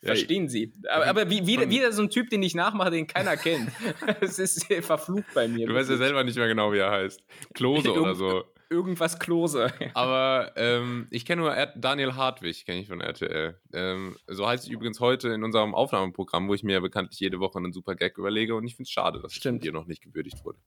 Verstehen 0.03 0.49
Sie. 0.49 0.71
Aber, 0.89 1.07
aber 1.07 1.29
wie, 1.29 1.45
wieder, 1.45 1.69
wieder 1.69 1.91
so 1.91 2.03
ein 2.03 2.09
Typ, 2.09 2.29
den 2.29 2.43
ich 2.43 2.55
nachmache, 2.55 2.91
den 2.91 3.07
keiner 3.07 3.37
kennt. 3.37 3.71
Es 4.21 4.39
ist 4.39 4.65
verflucht 4.81 5.33
bei 5.33 5.47
mir. 5.47 5.67
Du 5.67 5.73
weißt 5.73 5.89
ja 5.89 5.97
selber 5.97 6.23
nicht 6.23 6.37
mehr 6.37 6.47
genau, 6.47 6.71
wie 6.71 6.77
er 6.77 6.91
heißt. 6.91 7.23
Klose 7.53 7.91
oder 7.93 8.15
so. 8.15 8.43
Irgendwas 8.69 9.19
Klose. 9.19 9.73
Aber 9.93 10.53
ähm, 10.55 11.07
ich 11.11 11.25
kenne 11.25 11.41
nur 11.41 11.53
Daniel 11.75 12.15
Hartwig, 12.15 12.65
kenne 12.65 12.81
ich 12.81 12.87
von 12.87 13.01
RTL. 13.01 13.59
Ähm, 13.73 14.15
so 14.27 14.47
heißt 14.47 14.63
es 14.63 14.69
übrigens 14.69 14.99
heute 14.99 15.29
in 15.29 15.43
unserem 15.43 15.75
Aufnahmeprogramm, 15.75 16.47
wo 16.47 16.53
ich 16.53 16.63
mir 16.63 16.73
ja 16.73 16.79
bekanntlich 16.79 17.19
jede 17.19 17.39
Woche 17.39 17.57
einen 17.57 17.73
super 17.73 17.95
Gag 17.95 18.17
überlege 18.17 18.55
und 18.55 18.65
ich 18.65 18.75
finde 18.75 18.87
es 18.87 18.91
schade, 18.91 19.19
dass 19.21 19.33
Stimmt. 19.33 19.59
es 19.59 19.63
dir 19.63 19.73
noch 19.73 19.87
nicht 19.87 20.01
gewürdigt 20.01 20.45
wurde. 20.45 20.59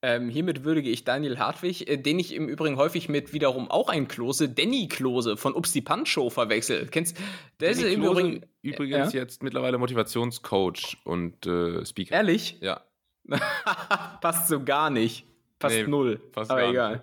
Ähm, 0.00 0.28
hiermit 0.28 0.62
würdige 0.62 0.90
ich 0.90 1.02
Daniel 1.04 1.38
Hartwig, 1.38 1.88
äh, 1.88 1.96
den 1.96 2.20
ich 2.20 2.32
im 2.32 2.48
Übrigen 2.48 2.76
häufig 2.76 3.08
mit 3.08 3.32
wiederum 3.32 3.68
auch 3.68 3.88
ein 3.88 4.06
Klose, 4.06 4.48
Danny 4.48 4.86
Klose 4.86 5.36
von 5.36 5.54
Upsi 5.54 5.80
Pancho 5.80 6.30
verwechsel. 6.30 6.86
Kennst 6.86 7.16
der 7.58 7.70
ist 7.70 7.82
im 7.82 8.04
Übrigen, 8.04 8.46
übrigens 8.62 9.12
ja? 9.12 9.20
jetzt 9.20 9.42
mittlerweile 9.42 9.76
Motivationscoach 9.78 10.98
und 11.04 11.46
äh, 11.46 11.84
Speaker. 11.84 12.14
Ehrlich? 12.14 12.58
Ja. 12.60 12.84
Passt 14.20 14.46
so 14.46 14.62
gar 14.62 14.90
nicht. 14.90 15.24
Fast 15.58 15.74
nee, 15.74 15.86
null. 15.88 16.20
Fast 16.32 16.52
Aber 16.52 16.68
egal. 16.68 17.02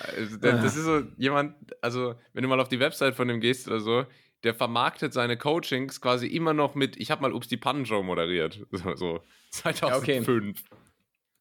Also, 0.00 0.36
das, 0.38 0.62
das 0.62 0.76
ist 0.76 0.84
so 0.84 1.02
jemand, 1.18 1.54
also 1.82 2.14
wenn 2.32 2.42
du 2.42 2.48
mal 2.48 2.60
auf 2.60 2.68
die 2.68 2.80
Website 2.80 3.14
von 3.14 3.28
dem 3.28 3.40
gehst 3.40 3.68
oder 3.68 3.80
so, 3.80 4.06
der 4.44 4.54
vermarktet 4.54 5.12
seine 5.12 5.36
Coachings 5.36 6.00
quasi 6.00 6.26
immer 6.26 6.52
noch 6.52 6.74
mit, 6.74 6.96
ich 6.96 7.10
habe 7.10 7.22
mal 7.22 7.32
Ups 7.32 7.48
die 7.48 7.56
Pannenshow 7.56 8.02
moderiert. 8.02 8.60
So, 8.70 8.94
so 8.96 9.20
2005. 9.50 10.26
Ja, 10.26 10.34
okay. 10.34 10.54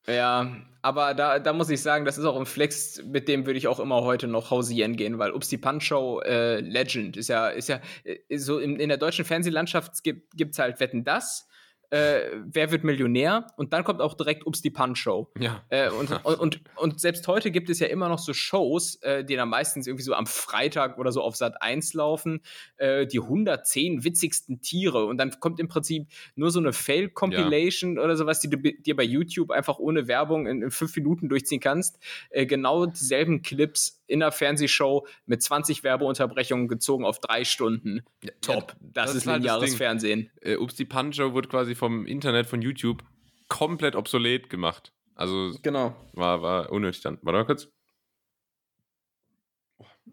Ja, 0.08 0.58
aber 0.82 1.14
da, 1.14 1.40
da 1.40 1.54
muss 1.54 1.70
ich 1.70 1.82
sagen, 1.82 2.04
das 2.04 2.18
ist 2.18 2.26
auch 2.26 2.38
ein 2.38 2.46
Flex, 2.46 3.02
mit 3.06 3.30
dem 3.30 3.46
würde 3.46 3.58
ich 3.58 3.68
auch 3.68 3.80
immer 3.80 4.02
heute 4.04 4.28
noch 4.28 4.52
hausieren 4.52 4.98
gehen, 4.98 5.18
weil 5.18 5.32
Upsi 5.32 5.58
Punch-Show 5.58 6.22
äh, 6.26 6.60
Legend 6.60 7.16
ist 7.16 7.30
ja, 7.30 7.48
ist 7.48 7.70
ja 7.70 7.80
äh, 8.04 8.38
so 8.38 8.60
in, 8.60 8.80
in 8.80 8.90
der 8.90 8.98
deutschen 8.98 9.24
Fernsehlandschaft 9.24 10.04
gibt 10.04 10.36
es 10.36 10.60
halt 10.60 10.82
Wetten 10.82 11.06
das, 11.06 11.48
äh, 11.94 12.42
Wer 12.46 12.72
wird 12.72 12.84
Millionär? 12.84 13.48
Und 13.56 13.72
dann 13.72 13.84
kommt 13.84 14.02
auch 14.02 14.16
direkt 14.16 14.48
Ups 14.48 14.64
die 14.64 14.72
Punch-Show. 14.72 15.32
Ja. 15.40 15.64
Äh, 15.70 15.90
und, 15.90 16.12
und, 16.26 16.40
und, 16.40 16.62
und, 16.76 17.00
selbst 17.00 17.28
heute 17.28 17.52
gibt 17.52 17.70
es 17.70 17.80
ja 17.80 17.88
immer 17.88 18.10
noch 18.10 18.18
so 18.18 18.34
Shows, 18.34 18.96
äh, 19.04 19.24
die 19.24 19.36
dann 19.36 19.50
meistens 19.50 19.86
irgendwie 19.86 20.04
so 20.04 20.16
am 20.16 20.26
Freitag 20.26 20.98
oder 20.98 21.12
so 21.12 21.22
auf 21.22 21.36
Sat 21.36 21.62
1 21.62 21.94
laufen, 21.94 22.42
äh, 22.78 23.06
die 23.06 23.20
110 23.20 24.04
witzigsten 24.04 24.62
Tiere. 24.62 25.06
Und 25.06 25.18
dann 25.18 25.40
kommt 25.40 25.60
im 25.60 25.68
Prinzip 25.68 26.08
nur 26.36 26.50
so 26.50 26.60
eine 26.60 26.74
Fail-Compilation 26.74 27.98
ja. 27.98 28.02
oder 28.02 28.16
sowas, 28.16 28.40
die 28.40 28.50
du 28.50 28.58
dir 28.58 28.96
bei 28.96 29.04
YouTube 29.04 29.52
einfach 29.52 29.78
ohne 29.78 30.08
Werbung 30.08 30.48
in, 30.48 30.64
in 30.64 30.72
fünf 30.72 30.96
Minuten 30.96 31.30
durchziehen 31.30 31.60
kannst. 31.60 32.00
Äh, 32.32 32.48
genau 32.48 32.88
dieselben 32.88 33.44
Clips 33.44 34.03
in 34.14 34.22
einer 34.22 34.32
Fernsehshow 34.32 35.08
mit 35.26 35.42
20 35.42 35.84
Werbeunterbrechungen 35.84 36.68
gezogen 36.68 37.04
auf 37.04 37.20
drei 37.20 37.44
Stunden. 37.44 38.04
Top. 38.42 38.72
Ja, 38.72 38.78
das, 38.80 39.06
das, 39.08 39.16
ist 39.16 39.28
halt 39.28 39.42
lineares 39.42 39.76
Fernsehen. 39.76 40.30
Äh, 40.42 40.58
Ups 40.58 40.76
die 40.76 40.86
Punch-Show 40.86 41.34
wurde 41.34 41.50
quasi 41.50 41.74
vom 41.74 42.06
Internet, 42.06 42.46
von 42.46 42.62
YouTube 42.62 43.04
komplett 43.48 43.96
obsolet 43.96 44.52
gemacht. 44.52 44.94
Also 45.16 45.58
genau. 45.64 45.96
war, 46.14 46.44
war 46.44 46.72
unnötig 46.72 47.02
dann. 47.02 47.18
Warte 47.24 47.40
mal 47.40 47.46
kurz. 47.46 47.70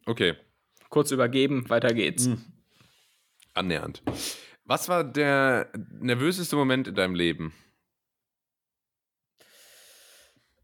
Okay. 0.07 0.35
Kurz 0.89 1.11
übergeben, 1.11 1.69
weiter 1.69 1.93
geht's. 1.93 2.25
Hm. 2.25 2.43
Annähernd. 3.53 4.03
Was 4.65 4.89
war 4.89 5.05
der 5.05 5.71
nervöseste 6.01 6.57
Moment 6.57 6.89
in 6.89 6.95
deinem 6.95 7.15
Leben? 7.15 7.53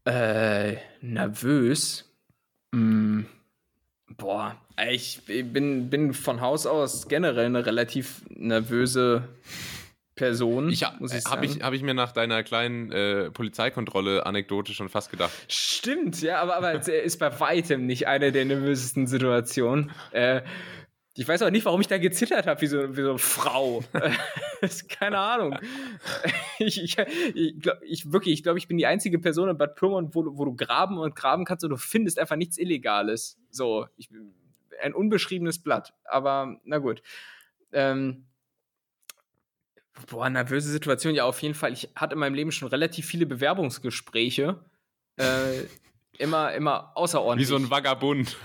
Äh, 0.05 0.77
nervös? 1.01 2.16
Hm. 2.73 3.25
Boah, 4.15 4.55
ich 4.89 5.21
bin, 5.25 5.89
bin 5.89 6.13
von 6.13 6.41
Haus 6.41 6.65
aus 6.65 7.07
generell 7.07 7.45
eine 7.45 7.65
relativ 7.65 8.23
nervöse 8.29 9.27
Person. 10.15 10.69
Ich, 10.69 10.83
muss 10.99 11.13
ich 11.13 11.25
habe 11.25 11.45
ich, 11.45 11.61
hab 11.61 11.73
ich 11.73 11.83
mir 11.83 11.93
nach 11.93 12.11
deiner 12.11 12.43
kleinen 12.43 12.91
äh, 12.91 13.29
Polizeikontrolle-Anekdote 13.31 14.73
schon 14.73 14.89
fast 14.89 15.11
gedacht. 15.11 15.31
Stimmt, 15.47 16.21
ja, 16.21 16.41
aber, 16.41 16.57
aber 16.57 16.73
es 16.73 16.87
ist 16.87 17.19
bei 17.19 17.39
weitem 17.39 17.85
nicht 17.85 18.07
eine 18.07 18.31
der 18.31 18.45
nervösesten 18.45 19.07
Situationen. 19.07 19.91
Äh, 20.11 20.41
ich 21.17 21.27
weiß 21.27 21.41
auch 21.41 21.49
nicht, 21.49 21.65
warum 21.65 21.81
ich 21.81 21.87
da 21.87 21.97
gezittert 21.97 22.45
habe, 22.45 22.61
wie 22.61 22.67
so, 22.67 22.95
wie 22.95 23.01
so 23.01 23.09
eine 23.09 23.17
Frau. 23.17 23.83
Keine 24.89 25.17
Ahnung. 25.17 25.57
Ich, 26.59 26.81
ich, 26.81 26.97
ich, 27.35 27.59
glaub, 27.59 27.77
ich 27.83 28.11
wirklich, 28.11 28.33
ich 28.33 28.41
glaube, 28.41 28.57
ich 28.57 28.67
bin 28.67 28.77
die 28.77 28.87
einzige 28.87 29.19
Person 29.19 29.47
in 29.47 29.59
Bad 29.59 29.75
Pyrmont, 29.75 30.15
wo, 30.15 30.25
wo 30.35 30.43
du 30.43 30.55
graben 30.55 30.97
und 30.97 31.15
graben 31.15 31.45
kannst 31.45 31.63
und 31.63 31.69
du 31.69 31.77
findest 31.77 32.17
einfach 32.17 32.35
nichts 32.35 32.57
Illegales. 32.57 33.37
So, 33.51 33.85
ich, 33.95 34.09
ein 34.81 34.95
unbeschriebenes 34.95 35.61
Blatt. 35.61 35.93
Aber 36.03 36.59
na 36.63 36.79
gut. 36.79 37.03
Ähm, 37.71 38.25
Boah, 40.09 40.31
nervöse 40.31 40.69
Situation. 40.71 41.13
Ja, 41.13 41.25
auf 41.25 41.41
jeden 41.43 41.53
Fall. 41.53 41.73
Ich 41.73 41.89
hatte 41.95 42.13
in 42.13 42.19
meinem 42.19 42.33
Leben 42.33 42.51
schon 42.51 42.69
relativ 42.69 43.05
viele 43.05 43.27
Bewerbungsgespräche. 43.27 44.59
Äh, 45.17 45.61
immer, 46.17 46.53
immer 46.53 46.91
außerordentlich. 46.95 47.47
Wie 47.47 47.51
so 47.51 47.57
ein 47.57 47.69
Vagabund. 47.69 48.35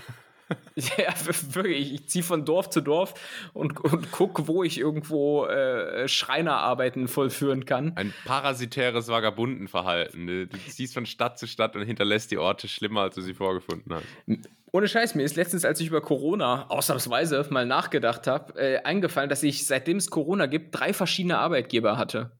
ja, 0.75 1.13
wirklich. 1.53 1.93
Ich 1.93 2.09
ziehe 2.09 2.23
von 2.23 2.45
Dorf 2.45 2.69
zu 2.69 2.81
Dorf 2.81 3.13
und, 3.53 3.79
und 3.83 4.11
gucke, 4.11 4.47
wo 4.47 4.63
ich 4.63 4.79
irgendwo 4.79 5.45
äh, 5.45 6.07
Schreinerarbeiten 6.07 7.07
vollführen 7.07 7.65
kann. 7.65 7.93
Ein 7.95 8.13
parasitäres 8.25 9.07
Vagabundenverhalten. 9.07 10.27
Du, 10.27 10.47
du 10.47 10.57
ziehst 10.57 10.93
von 10.93 11.05
Stadt 11.05 11.39
zu 11.39 11.47
Stadt 11.47 11.75
und 11.75 11.83
hinterlässt 11.83 12.31
die 12.31 12.37
Orte 12.37 12.67
schlimmer, 12.67 13.01
als 13.01 13.15
du 13.15 13.21
sie 13.21 13.33
vorgefunden 13.33 13.93
hast. 13.93 14.05
Ohne 14.71 14.87
Scheiß, 14.87 15.13
mir 15.15 15.23
ist 15.23 15.35
letztens, 15.35 15.65
als 15.65 15.79
ich 15.79 15.87
über 15.87 16.01
Corona 16.01 16.67
ausnahmsweise 16.67 17.45
mal 17.51 17.65
nachgedacht 17.65 18.25
habe, 18.25 18.59
äh, 18.59 18.83
eingefallen, 18.83 19.29
dass 19.29 19.43
ich, 19.43 19.67
seitdem 19.67 19.97
es 19.97 20.09
Corona 20.09 20.47
gibt, 20.47 20.77
drei 20.77 20.93
verschiedene 20.93 21.37
Arbeitgeber 21.37 21.97
hatte. 21.97 22.31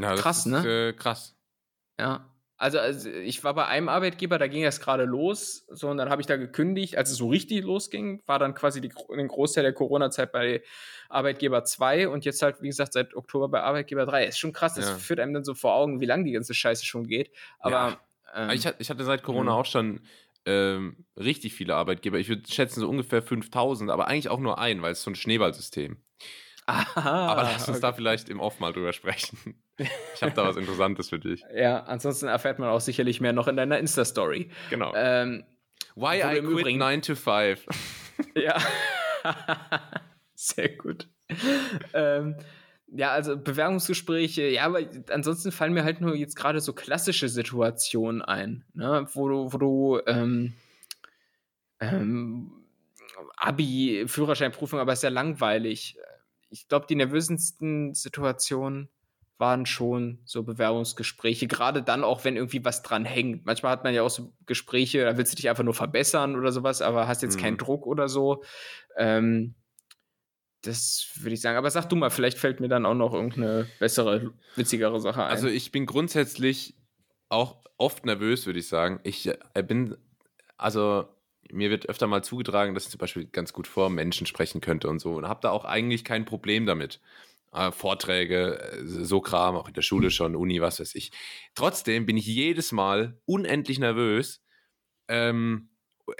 Ja, 0.00 0.14
krass, 0.14 0.38
ist, 0.38 0.46
ne? 0.46 0.88
Äh, 0.88 0.92
krass. 0.94 1.36
Ja. 2.00 2.35
Also, 2.58 2.78
also, 2.78 3.10
ich 3.10 3.44
war 3.44 3.52
bei 3.52 3.66
einem 3.66 3.90
Arbeitgeber, 3.90 4.38
da 4.38 4.46
ging 4.46 4.64
es 4.64 4.80
gerade 4.80 5.04
los, 5.04 5.66
so 5.68 5.88
und 5.88 5.98
dann 5.98 6.08
habe 6.08 6.22
ich 6.22 6.26
da 6.26 6.36
gekündigt, 6.36 6.96
als 6.96 7.10
es 7.10 7.18
so 7.18 7.28
richtig 7.28 7.62
losging, 7.62 8.22
war 8.24 8.38
dann 8.38 8.54
quasi 8.54 8.80
die, 8.80 8.90
den 9.14 9.28
Großteil 9.28 9.62
der 9.62 9.74
Corona-Zeit 9.74 10.32
bei 10.32 10.62
Arbeitgeber 11.10 11.64
2 11.64 12.08
und 12.08 12.24
jetzt 12.24 12.40
halt, 12.40 12.62
wie 12.62 12.68
gesagt, 12.68 12.94
seit 12.94 13.14
Oktober 13.14 13.48
bei 13.48 13.62
Arbeitgeber 13.62 14.06
3. 14.06 14.26
Ist 14.26 14.38
schon 14.38 14.54
krass, 14.54 14.74
das 14.74 14.88
ja. 14.88 14.94
führt 14.96 15.20
einem 15.20 15.34
dann 15.34 15.44
so 15.44 15.54
vor 15.54 15.74
Augen, 15.74 16.00
wie 16.00 16.06
lange 16.06 16.24
die 16.24 16.32
ganze 16.32 16.54
Scheiße 16.54 16.86
schon 16.86 17.06
geht. 17.06 17.30
Aber 17.58 17.98
ja. 18.34 18.44
ähm, 18.44 18.50
ich, 18.50 18.66
ich, 18.78 18.88
hatte 18.88 19.04
seit 19.04 19.22
Corona 19.22 19.50
mh. 19.50 19.58
auch 19.58 19.66
schon 19.66 20.00
ähm, 20.46 21.04
richtig 21.16 21.52
viele 21.52 21.74
Arbeitgeber. 21.74 22.18
Ich 22.18 22.30
würde 22.30 22.50
schätzen 22.50 22.80
so 22.80 22.88
ungefähr 22.88 23.20
5000, 23.20 23.90
aber 23.90 24.08
eigentlich 24.08 24.30
auch 24.30 24.40
nur 24.40 24.58
ein, 24.58 24.80
weil 24.80 24.92
es 24.92 25.02
so 25.02 25.10
ein 25.10 25.14
Schneeballsystem. 25.14 25.98
Aha, 26.66 27.28
Aber 27.28 27.42
lass 27.44 27.68
uns 27.68 27.78
okay. 27.78 27.80
da 27.80 27.92
vielleicht 27.92 28.28
im 28.28 28.40
Off 28.40 28.58
mal 28.58 28.72
drüber 28.72 28.92
sprechen. 28.92 29.62
Ich 29.78 30.22
habe 30.22 30.32
da 30.32 30.44
was 30.44 30.56
Interessantes 30.56 31.10
für 31.10 31.18
dich. 31.18 31.44
Ja, 31.54 31.84
ansonsten 31.84 32.26
erfährt 32.26 32.58
man 32.58 32.68
auch 32.68 32.80
sicherlich 32.80 33.20
mehr 33.20 33.32
noch 33.32 33.46
in 33.46 33.56
deiner 33.56 33.78
Insta-Story. 33.78 34.50
Genau. 34.70 34.92
Ähm, 34.96 35.44
Why 35.94 36.18
I 36.18 36.40
quit 36.40 36.44
Übrigen 36.44 36.78
9 36.78 37.02
to 37.02 37.14
5. 37.14 37.66
ja. 38.34 38.58
Sehr 40.34 40.70
gut. 40.70 41.08
ähm, 41.94 42.36
ja, 42.88 43.10
also 43.12 43.36
Bewerbungsgespräche, 43.36 44.48
ja, 44.48 44.64
aber 44.64 44.80
ansonsten 45.10 45.52
fallen 45.52 45.72
mir 45.72 45.84
halt 45.84 46.00
nur 46.00 46.14
jetzt 46.14 46.36
gerade 46.36 46.60
so 46.60 46.72
klassische 46.72 47.28
Situationen 47.28 48.22
ein, 48.22 48.64
ne, 48.74 49.06
wo 49.12 49.28
du, 49.28 49.52
wo 49.52 49.58
du 49.58 50.00
ähm, 50.06 50.54
ähm, 51.80 52.52
Abi, 53.36 54.04
Führerscheinprüfung, 54.06 54.78
aber 54.78 54.92
ist 54.92 55.02
ja 55.02 55.10
langweilig. 55.10 55.96
Ich 56.50 56.68
glaube, 56.68 56.86
die 56.88 56.94
nervösesten 56.94 57.94
Situationen 57.94 58.88
waren 59.38 59.66
schon 59.66 60.18
so 60.24 60.42
Bewerbungsgespräche, 60.42 61.46
gerade 61.46 61.82
dann 61.82 62.04
auch, 62.04 62.24
wenn 62.24 62.36
irgendwie 62.36 62.64
was 62.64 62.82
dran 62.82 63.04
hängt. 63.04 63.44
Manchmal 63.44 63.72
hat 63.72 63.84
man 63.84 63.92
ja 63.92 64.02
auch 64.02 64.10
so 64.10 64.32
Gespräche, 64.46 65.04
da 65.04 65.16
willst 65.18 65.32
du 65.32 65.36
dich 65.36 65.48
einfach 65.48 65.64
nur 65.64 65.74
verbessern 65.74 66.36
oder 66.36 66.52
sowas, 66.52 66.80
aber 66.80 67.06
hast 67.06 67.22
jetzt 67.22 67.36
mhm. 67.36 67.42
keinen 67.42 67.58
Druck 67.58 67.86
oder 67.86 68.08
so. 68.08 68.42
Ähm, 68.96 69.54
das 70.62 71.10
würde 71.16 71.34
ich 71.34 71.40
sagen. 71.40 71.58
Aber 71.58 71.70
sag 71.70 71.86
du 71.88 71.96
mal, 71.96 72.10
vielleicht 72.10 72.38
fällt 72.38 72.60
mir 72.60 72.68
dann 72.68 72.86
auch 72.86 72.94
noch 72.94 73.12
irgendeine 73.12 73.66
bessere, 73.78 74.32
witzigere 74.56 75.00
Sache 75.00 75.24
ein. 75.24 75.30
Also 75.30 75.48
ich 75.48 75.70
bin 75.70 75.86
grundsätzlich 75.86 76.74
auch 77.28 77.56
oft 77.76 78.06
nervös, 78.06 78.46
würde 78.46 78.58
ich 78.58 78.68
sagen. 78.68 79.00
Ich 79.04 79.28
äh, 79.28 79.62
bin, 79.62 79.96
also 80.56 81.08
mir 81.52 81.70
wird 81.70 81.88
öfter 81.88 82.06
mal 82.06 82.22
zugetragen, 82.22 82.74
dass 82.74 82.84
ich 82.84 82.90
zum 82.90 82.98
Beispiel 82.98 83.26
ganz 83.26 83.52
gut 83.52 83.66
vor 83.66 83.90
Menschen 83.90 84.26
sprechen 84.26 84.60
könnte 84.60 84.88
und 84.88 84.98
so 84.98 85.14
und 85.14 85.28
habe 85.28 85.40
da 85.42 85.50
auch 85.50 85.64
eigentlich 85.64 86.04
kein 86.04 86.24
Problem 86.24 86.66
damit. 86.66 87.00
Äh, 87.52 87.72
Vorträge, 87.72 88.60
äh, 88.60 88.84
so 88.84 89.20
Kram, 89.20 89.56
auch 89.56 89.68
in 89.68 89.74
der 89.74 89.82
Schule 89.82 90.10
schon, 90.10 90.36
Uni, 90.36 90.60
was 90.60 90.80
weiß 90.80 90.94
ich. 90.94 91.12
Trotzdem 91.54 92.06
bin 92.06 92.16
ich 92.16 92.26
jedes 92.26 92.72
Mal 92.72 93.18
unendlich 93.24 93.78
nervös. 93.78 94.42
Ähm, 95.08 95.70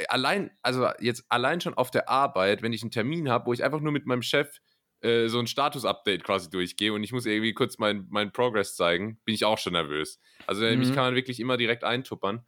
allein, 0.09 0.51
also 0.62 0.89
jetzt 1.01 1.24
allein 1.29 1.61
schon 1.61 1.74
auf 1.74 1.91
der 1.91 2.09
Arbeit, 2.09 2.62
wenn 2.62 2.72
ich 2.72 2.83
einen 2.83 2.91
Termin 2.91 3.29
habe, 3.29 3.47
wo 3.47 3.53
ich 3.53 3.64
einfach 3.64 3.81
nur 3.81 3.93
mit 3.93 4.07
meinem 4.07 4.22
Chef 4.22 4.61
äh, 5.01 5.29
so 5.29 5.39
ein 5.39 5.47
Status-Update 5.47 6.24
quasi 6.24 6.49
durchgehe 6.49 6.93
und 6.93 7.05
ich 7.05 7.12
muss 7.12 7.27
irgendwie 7.27 7.53
kurz 7.53 7.79
meinen 7.79 8.07
mein 8.11 8.33
Progress 8.33 8.74
zeigen, 8.74 9.18
bin 9.24 9.35
ich 9.35 9.45
auch 9.45 9.59
schon 9.59 9.74
nervös. 9.74 10.20
Also 10.47 10.64
mhm. 10.64 10.79
mich 10.79 10.89
kann 10.89 11.05
man 11.05 11.14
wirklich 11.14 11.39
immer 11.39 11.57
direkt 11.57 11.85
eintuppern. 11.85 12.47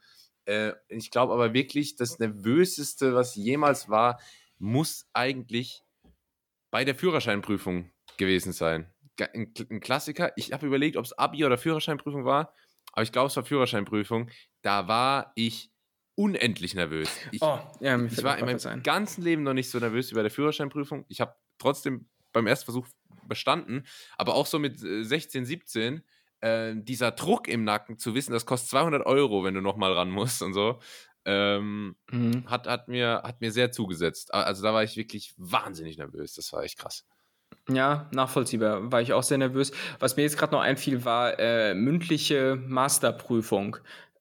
Äh, 0.48 0.72
ich 0.88 1.10
glaube 1.10 1.34
aber 1.34 1.52
wirklich, 1.52 1.96
das 1.96 2.18
Nervöseste, 2.18 3.14
was 3.14 3.34
jemals 3.34 3.88
war, 3.88 4.18
muss 4.58 5.08
eigentlich 5.12 5.84
bei 6.70 6.84
der 6.84 6.94
Führerscheinprüfung 6.94 7.90
gewesen 8.16 8.52
sein. 8.52 8.92
Ein, 9.20 9.52
ein 9.70 9.80
Klassiker. 9.80 10.32
Ich 10.36 10.52
habe 10.52 10.66
überlegt, 10.66 10.96
ob 10.96 11.04
es 11.04 11.12
Abi 11.12 11.44
oder 11.44 11.58
Führerscheinprüfung 11.58 12.24
war, 12.24 12.54
aber 12.92 13.02
ich 13.02 13.12
glaube, 13.12 13.28
es 13.28 13.36
war 13.36 13.44
Führerscheinprüfung. 13.44 14.30
Da 14.62 14.88
war 14.88 15.32
ich 15.34 15.70
unendlich 16.14 16.74
nervös. 16.74 17.10
Ich, 17.30 17.42
oh, 17.42 17.58
ja, 17.80 18.02
ich 18.02 18.22
war 18.24 18.38
in 18.38 18.46
meinem 18.46 18.58
sein. 18.58 18.82
ganzen 18.82 19.22
Leben 19.22 19.42
noch 19.42 19.54
nicht 19.54 19.70
so 19.70 19.78
nervös 19.78 20.10
wie 20.10 20.14
bei 20.14 20.22
der 20.22 20.30
Führerscheinprüfung. 20.30 21.04
Ich 21.08 21.20
habe 21.20 21.34
trotzdem 21.58 22.08
beim 22.32 22.46
ersten 22.46 22.64
Versuch 22.64 22.86
bestanden, 23.26 23.86
aber 24.16 24.34
auch 24.34 24.46
so 24.46 24.58
mit 24.58 24.78
16, 24.78 25.42
äh, 25.42 25.46
17 25.46 26.02
äh, 26.40 26.74
dieser 26.76 27.12
Druck 27.12 27.48
im 27.48 27.64
Nacken 27.64 27.98
zu 27.98 28.14
wissen, 28.14 28.32
das 28.32 28.46
kostet 28.46 28.70
200 28.70 29.06
Euro, 29.06 29.44
wenn 29.44 29.54
du 29.54 29.60
nochmal 29.60 29.92
ran 29.92 30.10
musst 30.10 30.42
und 30.42 30.54
so, 30.54 30.78
ähm, 31.24 31.96
mhm. 32.10 32.44
hat, 32.46 32.66
hat, 32.66 32.88
mir, 32.88 33.22
hat 33.24 33.40
mir 33.40 33.52
sehr 33.52 33.70
zugesetzt. 33.72 34.32
Also 34.32 34.62
da 34.62 34.72
war 34.72 34.82
ich 34.82 34.96
wirklich 34.96 35.34
wahnsinnig 35.36 35.98
nervös. 35.98 36.34
Das 36.34 36.52
war 36.52 36.62
echt 36.62 36.78
krass. 36.78 37.04
Ja, 37.68 38.08
nachvollziehbar. 38.12 38.90
War 38.90 39.02
ich 39.02 39.12
auch 39.12 39.22
sehr 39.22 39.36
nervös. 39.36 39.72
Was 39.98 40.16
mir 40.16 40.22
jetzt 40.22 40.38
gerade 40.38 40.52
noch 40.52 40.62
einfiel, 40.62 41.04
war 41.04 41.38
äh, 41.38 41.74
mündliche 41.74 42.56
Masterprüfung. 42.56 43.76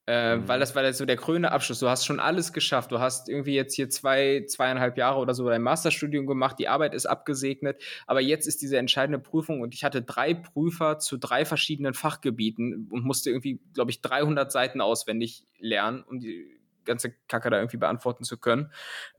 Äh, 0.08 0.38
mhm. 0.38 0.48
Weil 0.48 0.60
das 0.60 0.74
war 0.74 0.84
das 0.84 0.98
so 0.98 1.06
der 1.06 1.18
krönende 1.18 1.52
Abschluss. 1.52 1.80
Du 1.80 1.90
hast 1.90 2.06
schon 2.06 2.22
alles 2.22 2.54
geschafft. 2.54 2.94
Du 2.94 3.00
hast 3.00 3.28
irgendwie 3.28 3.56
jetzt 3.56 3.76
hier 3.76 3.90
zwei, 3.90 4.46
zweieinhalb 4.48 4.98
Jahre 4.98 5.20
oder 5.20 5.34
so 5.34 5.48
dein 5.50 5.62
Masterstudium 5.62 6.26
gemacht. 6.26 6.58
Die 6.60 6.70
Arbeit 6.70 6.94
ist 6.94 7.06
abgesegnet. 7.06 7.84
Aber 8.06 8.22
jetzt 8.22 8.48
ist 8.48 8.62
diese 8.62 8.78
entscheidende 8.78 9.20
Prüfung 9.20 9.60
und 9.60 9.74
ich 9.74 9.84
hatte 9.84 10.02
drei 10.02 10.34
Prüfer 10.34 10.98
zu 11.00 11.18
drei 11.18 11.44
verschiedenen 11.44 11.94
Fachgebieten 11.94 12.88
und 12.90 13.04
musste 13.04 13.32
irgendwie, 13.32 13.60
glaube 13.74 13.92
ich, 13.92 14.02
300 14.02 14.50
Seiten 14.50 14.80
auswendig 14.80 15.46
lernen, 15.60 16.04
um 16.08 16.20
die 16.22 16.58
ganze 16.86 17.14
Kacke 17.28 17.50
da 17.50 17.58
irgendwie 17.58 17.78
beantworten 17.78 18.24
zu 18.24 18.38
können. 18.38 18.72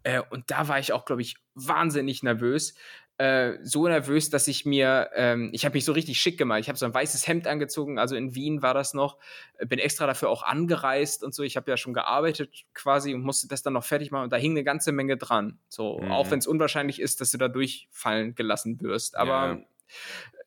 Äh, 0.03 0.23
und 0.31 0.51
da 0.51 0.69
war 0.69 0.79
ich 0.79 0.95
auch, 0.95 1.05
glaube 1.05 1.21
ich, 1.21 1.37
wahnsinnig 1.55 2.23
nervös, 2.23 2.75
äh, 3.19 3.59
so 3.63 3.87
nervös, 3.87 4.31
dass 4.31 4.49
ich 4.49 4.65
mir, 4.65 5.11
ähm, 5.15 5.51
ich 5.53 5.65
habe 5.65 5.75
mich 5.75 5.85
so 5.85 5.93
richtig 5.93 6.21
schick 6.21 6.39
gemacht. 6.39 6.61
Ich 6.61 6.69
habe 6.69 6.79
so 6.79 6.87
ein 6.87 6.95
weißes 6.95 7.27
Hemd 7.27 7.47
angezogen, 7.47 7.99
also 7.99 8.17
in 8.17 8.35
Wien 8.35 8.63
war 8.63 8.75
das 8.75 8.95
noch. 8.95 9.19
Äh, 9.59 9.67
bin 9.67 9.79
extra 9.79 10.07
dafür 10.07 10.31
auch 10.31 10.43
angereist 10.43 11.25
und 11.25 11.35
so. 11.35 11.43
Ich 11.43 11.57
habe 11.57 11.71
ja 11.71 11.77
schon 11.77 11.95
gearbeitet 11.95 12.65
quasi 12.75 13.15
und 13.15 13.23
musste 13.23 13.49
das 13.49 13.63
dann 13.63 13.73
noch 13.73 13.85
fertig 13.85 14.11
machen 14.11 14.25
und 14.25 14.33
da 14.33 14.37
hing 14.37 14.53
eine 14.53 14.65
ganze 14.65 14.93
Menge 14.93 15.17
dran. 15.17 15.59
So, 15.69 15.99
mhm. 15.99 16.11
auch 16.11 16.31
wenn 16.31 16.39
es 16.39 16.47
unwahrscheinlich 16.47 17.01
ist, 17.01 17.21
dass 17.21 17.31
du 17.31 17.39
da 17.39 17.49
durchfallen 17.49 18.35
gelassen 18.35 18.81
wirst. 18.81 19.17
Aber 19.17 19.31
ja 19.31 19.59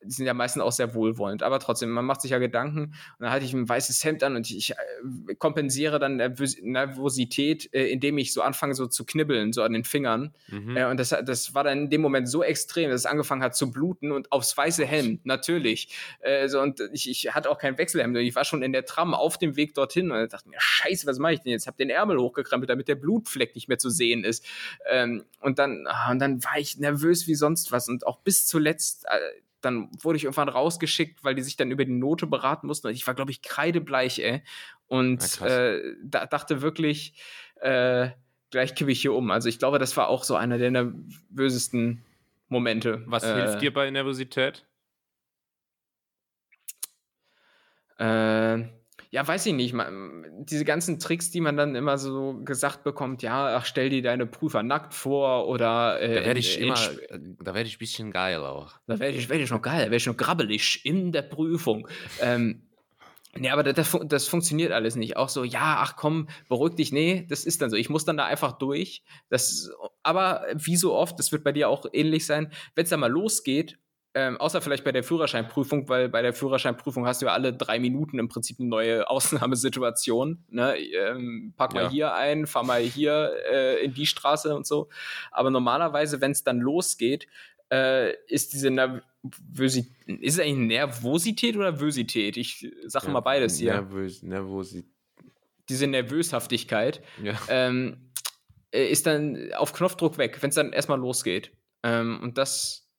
die 0.03 0.11
sind 0.11 0.25
ja 0.25 0.33
meistens 0.33 0.63
auch 0.63 0.71
sehr 0.71 0.93
wohlwollend, 0.93 1.43
aber 1.43 1.59
trotzdem, 1.59 1.89
man 1.89 2.05
macht 2.05 2.21
sich 2.21 2.31
ja 2.31 2.39
Gedanken 2.39 2.79
und 2.79 2.95
dann 3.19 3.31
hatte 3.31 3.45
ich 3.45 3.53
ein 3.53 3.67
weißes 3.67 4.03
Hemd 4.03 4.23
an 4.23 4.35
und 4.35 4.49
ich 4.49 4.71
äh, 4.71 5.35
kompensiere 5.35 5.99
dann 5.99 6.17
Nervosität, 6.17 7.73
äh, 7.73 7.87
indem 7.87 8.17
ich 8.17 8.33
so 8.33 8.41
anfange 8.41 8.75
so 8.75 8.87
zu 8.87 9.05
knibbeln, 9.05 9.53
so 9.53 9.63
an 9.63 9.73
den 9.73 9.83
Fingern 9.83 10.33
mhm. 10.47 10.77
äh, 10.77 10.85
und 10.85 10.99
das, 10.99 11.09
das 11.09 11.53
war 11.53 11.63
dann 11.63 11.83
in 11.83 11.89
dem 11.89 12.01
Moment 12.01 12.29
so 12.29 12.43
extrem, 12.43 12.89
dass 12.89 13.01
es 13.01 13.05
angefangen 13.05 13.43
hat 13.43 13.55
zu 13.55 13.71
bluten 13.71 14.11
und 14.11 14.31
aufs 14.31 14.55
weiße 14.55 14.85
Hemd, 14.85 15.25
natürlich. 15.25 15.89
Äh, 16.19 16.47
so, 16.47 16.61
und 16.61 16.79
ich, 16.93 17.09
ich 17.09 17.33
hatte 17.33 17.49
auch 17.49 17.57
kein 17.57 17.77
Wechselhemd 17.77 18.15
und 18.15 18.23
ich 18.23 18.35
war 18.35 18.45
schon 18.45 18.61
in 18.61 18.73
der 18.73 18.85
Tram 18.85 19.13
auf 19.13 19.37
dem 19.37 19.55
Weg 19.55 19.73
dorthin 19.73 20.11
und 20.11 20.33
dachte 20.33 20.49
mir, 20.49 20.59
scheiße, 20.59 21.07
was 21.07 21.19
mache 21.19 21.33
ich 21.33 21.39
denn 21.41 21.51
jetzt? 21.51 21.67
Hab 21.67 21.77
den 21.77 21.89
Ärmel 21.89 22.19
hochgekrempelt, 22.19 22.69
damit 22.69 22.87
der 22.87 22.95
Blutfleck 22.95 23.55
nicht 23.55 23.67
mehr 23.67 23.77
zu 23.77 23.89
sehen 23.89 24.23
ist. 24.23 24.45
Ähm, 24.89 25.23
und 25.41 25.59
dann, 25.59 25.85
ah, 25.87 26.11
und 26.11 26.19
dann 26.19 26.43
war 26.43 26.57
ich 26.57 26.77
nervös 26.77 27.27
wie 27.27 27.35
sonst 27.35 27.71
was 27.71 27.87
und 27.87 28.05
auch 28.05 28.19
bis 28.19 28.45
zuletzt 28.45 29.05
dann 29.61 29.89
wurde 30.01 30.17
ich 30.17 30.23
irgendwann 30.23 30.49
rausgeschickt, 30.49 31.23
weil 31.23 31.35
die 31.35 31.41
sich 31.41 31.55
dann 31.55 31.71
über 31.71 31.85
die 31.85 31.91
Note 31.91 32.27
beraten 32.27 32.67
mussten. 32.67 32.87
Und 32.87 32.93
ich 32.93 33.05
war, 33.07 33.13
glaube 33.13 33.31
ich, 33.31 33.41
kreidebleich, 33.41 34.19
ey. 34.19 34.43
Und 34.87 35.39
ja, 35.39 35.47
äh, 35.47 35.95
da, 36.03 36.25
dachte 36.25 36.61
wirklich, 36.61 37.21
äh, 37.61 38.09
gleich 38.49 38.75
kippe 38.75 38.91
ich 38.91 39.01
hier 39.01 39.13
um. 39.13 39.31
Also 39.31 39.49
ich 39.49 39.59
glaube, 39.59 39.79
das 39.79 39.95
war 39.97 40.07
auch 40.07 40.23
so 40.23 40.35
einer 40.35 40.57
der 40.57 40.71
nervösesten 40.71 42.03
Momente. 42.49 43.03
Was 43.05 43.23
äh, 43.23 43.33
hilft 43.33 43.61
dir 43.61 43.73
bei 43.73 43.89
Nervosität? 43.89 44.65
Äh, 47.97 48.63
ja, 49.11 49.27
weiß 49.27 49.45
ich 49.45 49.53
nicht. 49.53 49.73
Man, 49.73 50.25
diese 50.45 50.63
ganzen 50.63 50.97
Tricks, 50.97 51.31
die 51.31 51.41
man 51.41 51.57
dann 51.57 51.75
immer 51.75 51.97
so 51.97 52.39
gesagt 52.45 52.83
bekommt, 52.83 53.21
ja, 53.21 53.57
ach, 53.57 53.65
stell 53.65 53.89
dir 53.89 54.01
deine 54.01 54.25
Prüfer 54.25 54.63
nackt 54.63 54.93
vor 54.93 55.49
oder. 55.49 56.01
Äh, 56.01 56.15
da 56.15 56.25
werde 56.25 56.39
ich 56.39 56.57
in, 56.57 56.67
immer, 56.67 56.79
da 57.39 57.53
werde 57.53 57.67
ich 57.67 57.75
ein 57.75 57.79
bisschen 57.79 58.11
geil 58.11 58.39
auch. 58.39 58.79
Da 58.87 58.99
werde 58.99 59.17
ich, 59.17 59.27
werd 59.27 59.41
ich 59.41 59.51
noch 59.51 59.61
geil, 59.61 59.79
da 59.79 59.83
werde 59.83 59.97
ich 59.97 60.07
noch 60.07 60.15
grabbelig 60.15 60.85
in 60.85 61.11
der 61.11 61.23
Prüfung. 61.23 61.87
ähm, 62.21 62.63
Nee, 63.33 63.49
aber 63.49 63.63
das, 63.63 63.97
das, 64.07 64.27
funktioniert 64.27 64.73
alles 64.73 64.97
nicht. 64.97 65.15
Auch 65.15 65.29
so, 65.29 65.45
ja, 65.45 65.77
ach 65.79 65.95
komm, 65.95 66.27
beruhig 66.49 66.75
dich. 66.75 66.91
Nee, 66.91 67.25
das 67.29 67.45
ist 67.45 67.61
dann 67.61 67.69
so. 67.69 67.77
Ich 67.77 67.89
muss 67.89 68.03
dann 68.03 68.17
da 68.17 68.25
einfach 68.25 68.51
durch. 68.57 69.03
Das, 69.29 69.71
aber 70.03 70.45
wie 70.53 70.75
so 70.75 70.93
oft, 70.93 71.17
das 71.17 71.31
wird 71.31 71.45
bei 71.45 71.53
dir 71.53 71.69
auch 71.69 71.85
ähnlich 71.93 72.25
sein, 72.25 72.51
wenn 72.75 72.83
es 72.83 72.89
dann 72.89 72.99
mal 72.99 73.09
losgeht 73.09 73.77
ähm, 74.13 74.37
außer 74.37 74.61
vielleicht 74.61 74.83
bei 74.83 74.91
der 74.91 75.03
Führerscheinprüfung, 75.03 75.87
weil 75.87 76.09
bei 76.09 76.21
der 76.21 76.33
Führerscheinprüfung 76.33 77.05
hast 77.05 77.21
du 77.21 77.27
ja 77.27 77.33
alle 77.33 77.53
drei 77.53 77.79
Minuten 77.79 78.19
im 78.19 78.27
Prinzip 78.27 78.59
eine 78.59 78.67
neue 78.67 79.09
Ausnahmesituation. 79.09 80.43
Ne? 80.49 80.77
Ähm, 80.77 81.53
pack 81.55 81.73
mal 81.73 81.83
ja. 81.83 81.89
hier 81.89 82.15
ein, 82.15 82.45
fahr 82.45 82.63
mal 82.63 82.81
hier 82.81 83.31
äh, 83.49 83.83
in 83.83 83.93
die 83.93 84.05
Straße 84.05 84.53
und 84.55 84.67
so. 84.67 84.89
Aber 85.31 85.49
normalerweise, 85.49 86.19
wenn 86.19 86.31
es 86.31 86.43
dann 86.43 86.59
losgeht, 86.59 87.27
äh, 87.71 88.13
ist 88.27 88.53
diese 88.53 88.69
Nervosität, 88.69 89.93
ist 90.07 90.33
es 90.33 90.39
eigentlich 90.39 90.67
Nervosität 90.67 91.55
oder 91.55 91.77
Vösität? 91.77 92.35
Ich 92.35 92.69
sage 92.85 93.07
ja, 93.07 93.13
mal 93.13 93.21
beides 93.21 93.57
hier. 93.57 93.73
Nervös, 93.73 94.23
Nervosität. 94.23 94.91
Diese 95.69 95.87
Nervöshaftigkeit 95.87 97.01
ja. 97.23 97.39
ähm, 97.47 98.11
äh, 98.71 98.87
ist 98.87 99.07
dann 99.07 99.53
auf 99.53 99.71
Knopfdruck 99.71 100.17
weg, 100.17 100.37
wenn 100.41 100.49
es 100.49 100.55
dann 100.55 100.73
erstmal 100.73 100.99
losgeht. 100.99 101.51
Ähm, 101.83 102.19
und 102.21 102.37
das 102.37 102.90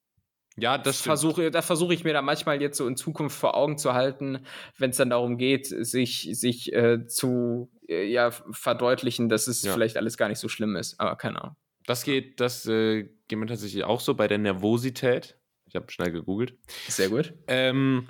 ja, 0.55 0.77
das 0.77 1.01
versuche, 1.01 1.49
da 1.51 1.61
versuche 1.61 1.93
ich 1.93 2.03
mir 2.03 2.13
da 2.13 2.21
manchmal 2.21 2.61
jetzt 2.61 2.77
so 2.77 2.87
in 2.87 2.95
Zukunft 2.95 3.37
vor 3.37 3.55
Augen 3.55 3.77
zu 3.77 3.93
halten, 3.93 4.45
wenn 4.77 4.91
es 4.91 4.97
dann 4.97 5.09
darum 5.09 5.37
geht, 5.37 5.67
sich, 5.67 6.29
sich 6.33 6.73
äh, 6.73 7.07
zu 7.07 7.71
äh, 7.87 8.05
ja, 8.05 8.31
verdeutlichen, 8.31 9.29
dass 9.29 9.47
es 9.47 9.63
ja. 9.63 9.73
vielleicht 9.73 9.97
alles 9.97 10.17
gar 10.17 10.29
nicht 10.29 10.39
so 10.39 10.49
schlimm 10.49 10.75
ist. 10.75 10.99
Aber 10.99 11.15
keine 11.15 11.41
Ahnung. 11.41 11.55
Das 11.85 12.03
geht, 12.03 12.39
das 12.39 12.65
äh, 12.65 13.09
geht 13.27 13.39
mir 13.39 13.47
tatsächlich 13.47 13.83
auch 13.83 13.99
so 13.99 14.13
bei 14.13 14.27
der 14.27 14.37
Nervosität. 14.37 15.37
Ich 15.65 15.75
habe 15.75 15.91
schnell 15.91 16.11
gegoogelt. 16.11 16.55
Sehr 16.87 17.09
gut. 17.09 17.33
Ähm, 17.47 18.07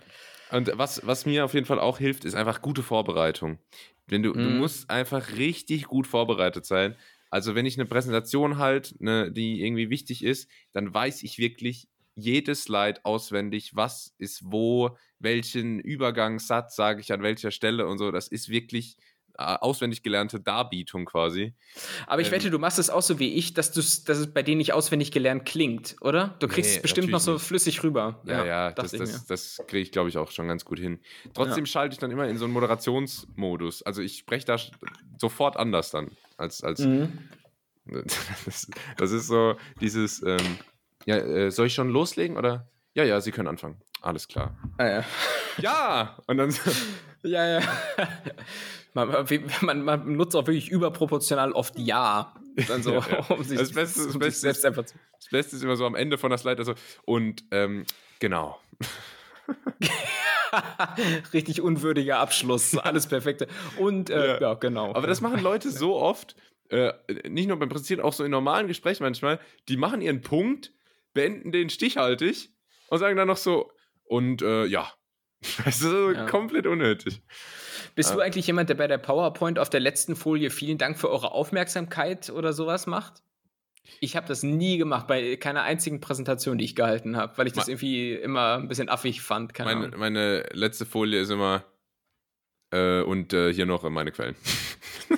und 0.51 0.71
was, 0.75 1.05
was 1.07 1.25
mir 1.25 1.45
auf 1.45 1.53
jeden 1.53 1.65
Fall 1.65 1.79
auch 1.79 1.97
hilft, 1.97 2.25
ist 2.25 2.35
einfach 2.35 2.61
gute 2.61 2.83
Vorbereitung. 2.83 3.59
Denn 4.11 4.21
du, 4.21 4.31
mm. 4.31 4.33
du 4.33 4.49
mhm. 4.49 4.57
musst 4.57 4.89
einfach 4.89 5.37
richtig 5.37 5.85
gut 5.85 6.07
vorbereitet 6.07 6.65
sein. 6.65 6.95
Also 7.29 7.55
wenn 7.55 7.65
ich 7.65 7.79
eine 7.79 7.87
Präsentation 7.87 8.59
halt, 8.59 8.95
ne, 8.99 9.31
die 9.31 9.63
irgendwie 9.63 9.89
wichtig 9.89 10.23
ist, 10.23 10.47
dann 10.71 10.93
weiß 10.93 11.23
ich 11.23 11.39
wirklich, 11.39 11.87
jedes 12.15 12.63
Slide 12.63 13.01
auswendig, 13.03 13.75
was 13.75 14.13
ist 14.17 14.41
wo, 14.43 14.97
welchen 15.19 15.79
Übergangssatz 15.79 16.75
sage 16.75 17.01
ich 17.01 17.11
an 17.11 17.23
welcher 17.23 17.51
Stelle 17.51 17.87
und 17.87 17.97
so. 17.97 18.11
Das 18.11 18.27
ist 18.27 18.49
wirklich 18.49 18.97
äh, 19.39 19.57
auswendig 19.61 20.03
gelernte 20.03 20.39
Darbietung 20.39 21.05
quasi. 21.05 21.55
Aber 22.05 22.21
ich 22.21 22.27
ähm, 22.27 22.33
wette, 22.33 22.51
du 22.51 22.59
machst 22.59 22.77
es 22.77 22.91
auch 22.91 23.01
so 23.01 23.17
wie 23.17 23.33
ich, 23.33 23.55
dass, 23.55 23.71
dass 23.71 24.17
es 24.17 24.31
bei 24.31 24.43
denen 24.43 24.59
nicht 24.59 24.73
auswendig 24.73 25.11
gelernt 25.11 25.45
klingt, 25.45 25.95
oder? 26.01 26.35
Du 26.39 26.47
kriegst 26.47 26.69
nee, 26.69 26.75
es 26.75 26.81
bestimmt 26.83 27.09
noch 27.09 27.19
so 27.19 27.33
nicht. 27.33 27.43
flüssig 27.43 27.81
rüber. 27.81 28.21
Ja, 28.25 28.37
ja, 28.37 28.45
ja 28.45 28.71
das, 28.71 28.91
das, 28.91 29.25
das 29.25 29.63
kriege 29.65 29.81
ich, 29.81 29.91
glaube 29.91 30.09
ich, 30.09 30.19
auch 30.19 30.29
schon 30.29 30.47
ganz 30.47 30.65
gut 30.65 30.77
hin. 30.77 30.99
Trotzdem 31.33 31.65
ja. 31.65 31.71
schalte 31.71 31.93
ich 31.93 31.99
dann 31.99 32.11
immer 32.11 32.27
in 32.27 32.37
so 32.37 32.45
einen 32.45 32.53
Moderationsmodus. 32.53 33.81
Also 33.81 34.03
ich 34.03 34.19
spreche 34.19 34.45
da 34.45 34.57
sofort 35.17 35.57
anders 35.57 35.89
dann 35.89 36.11
als. 36.37 36.63
als 36.63 36.81
mhm. 36.81 37.17
das, 38.45 38.69
das, 38.97 39.11
ist 39.11 39.27
so 39.27 39.55
dieses. 39.81 40.21
Ähm, 40.21 40.59
ja, 41.05 41.17
äh, 41.17 41.51
soll 41.51 41.67
ich 41.67 41.73
schon 41.73 41.89
loslegen 41.89 42.37
oder? 42.37 42.67
Ja, 42.93 43.03
ja, 43.03 43.19
Sie 43.21 43.31
können 43.31 43.47
anfangen. 43.47 43.81
Alles 44.01 44.27
klar. 44.27 44.55
Ah, 44.77 44.85
ja. 44.85 45.03
Ja! 45.57 46.17
Und 46.27 46.37
dann. 46.37 46.53
ja, 47.23 47.59
ja. 47.59 47.61
Man, 48.95 49.25
man, 49.61 49.83
man, 49.83 50.15
nutzt 50.15 50.35
auch 50.35 50.45
wirklich 50.45 50.69
überproportional 50.69 51.51
oft 51.53 51.79
Ja. 51.79 52.35
Dann 52.67 52.83
so, 52.83 52.93
ja, 52.93 53.25
Um 53.29 53.43
sich, 53.43 53.57
das, 53.57 53.71
Beste, 53.71 54.01
um 54.01 54.07
das, 54.07 54.19
Beste 54.19 54.41
selbst 54.41 54.65
einfach 54.65 54.85
zu. 54.85 54.95
Das 55.17 55.29
Beste 55.29 55.55
ist 55.55 55.63
immer 55.63 55.75
so 55.75 55.85
am 55.85 55.95
Ende 55.95 56.19
von 56.19 56.29
der 56.29 56.37
Slide. 56.37 56.59
Also, 56.59 56.75
und 57.05 57.43
ähm, 57.49 57.85
genau. 58.19 58.59
Richtig 61.33 61.61
unwürdiger 61.61 62.19
Abschluss. 62.19 62.77
Alles 62.77 63.07
Perfekte. 63.07 63.47
Und 63.79 64.11
äh, 64.11 64.35
ja. 64.35 64.41
ja. 64.41 64.53
genau. 64.53 64.93
Aber 64.93 65.07
das 65.07 65.21
machen 65.21 65.41
Leute 65.41 65.71
so 65.71 65.95
oft, 65.95 66.35
äh, 66.69 66.93
nicht 67.27 67.47
nur 67.47 67.57
beim 67.57 67.69
Präsentieren, 67.69 68.03
auch 68.03 68.13
so 68.13 68.23
in 68.23 68.29
normalen 68.29 68.67
Gesprächen 68.67 69.01
manchmal. 69.01 69.39
Die 69.69 69.77
machen 69.77 70.01
ihren 70.01 70.21
Punkt, 70.21 70.71
beenden 71.13 71.51
den 71.51 71.69
stichhaltig 71.69 72.49
und 72.89 72.99
sagen 72.99 73.17
dann 73.17 73.27
noch 73.27 73.37
so, 73.37 73.71
und 74.05 74.41
äh, 74.41 74.65
ja. 74.65 74.91
Das 75.65 75.75
ist 75.75 75.81
so 75.81 76.11
ja. 76.11 76.25
komplett 76.25 76.67
unnötig. 76.67 77.21
Bist 77.95 78.11
ja. 78.11 78.15
du 78.15 78.21
eigentlich 78.21 78.47
jemand, 78.47 78.69
der 78.69 78.75
bei 78.75 78.87
der 78.87 78.97
PowerPoint 78.97 79.59
auf 79.59 79.69
der 79.69 79.81
letzten 79.81 80.15
Folie 80.15 80.49
vielen 80.49 80.77
Dank 80.77 80.97
für 80.97 81.09
eure 81.09 81.31
Aufmerksamkeit 81.31 82.29
oder 82.29 82.53
sowas 82.53 82.87
macht? 82.87 83.23
Ich 83.99 84.15
habe 84.15 84.25
das 84.25 84.43
nie 84.43 84.77
gemacht, 84.77 85.07
bei 85.07 85.35
keiner 85.35 85.63
einzigen 85.63 85.99
Präsentation, 85.99 86.57
die 86.57 86.63
ich 86.63 86.75
gehalten 86.75 87.17
habe, 87.17 87.37
weil 87.37 87.47
ich 87.47 87.53
das 87.53 87.67
irgendwie 87.67 88.13
immer 88.13 88.57
ein 88.57 88.69
bisschen 88.69 88.87
affig 88.87 89.21
fand. 89.21 89.57
Meine, 89.59 89.89
meine, 89.97 90.45
letzte 90.53 90.85
Folie 90.85 91.19
ist 91.19 91.29
immer 91.29 91.57
äh, 91.57 91.72
und 93.01 93.33
äh, 93.33 93.53
hier 93.53 93.65
noch 93.65 93.87
meine 93.89 94.11
Quellen. 94.11 94.35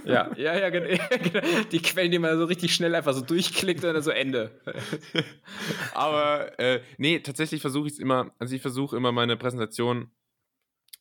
Ja, 0.04 0.32
ja, 0.38 0.58
ja, 0.58 0.70
genau. 0.70 0.88
Die 1.72 1.82
Quellen, 1.82 2.12
die 2.12 2.20
man 2.20 2.38
so 2.38 2.46
richtig 2.46 2.76
schnell 2.76 2.94
einfach 2.94 3.14
so 3.14 3.22
durchklickt 3.22 3.84
und 3.84 3.94
dann 3.94 4.04
so 4.04 4.12
Ende. 4.12 4.52
Aber 5.94 6.60
äh, 6.60 6.82
nee, 6.98 7.20
tatsächlich 7.20 7.62
versuche 7.62 7.88
ich 7.88 7.94
es 7.94 8.00
immer, 8.00 8.32
also 8.38 8.56
ich 8.56 8.62
versuche 8.62 8.96
immer 8.96 9.12
meine 9.12 9.38
Präsentation 9.38 10.12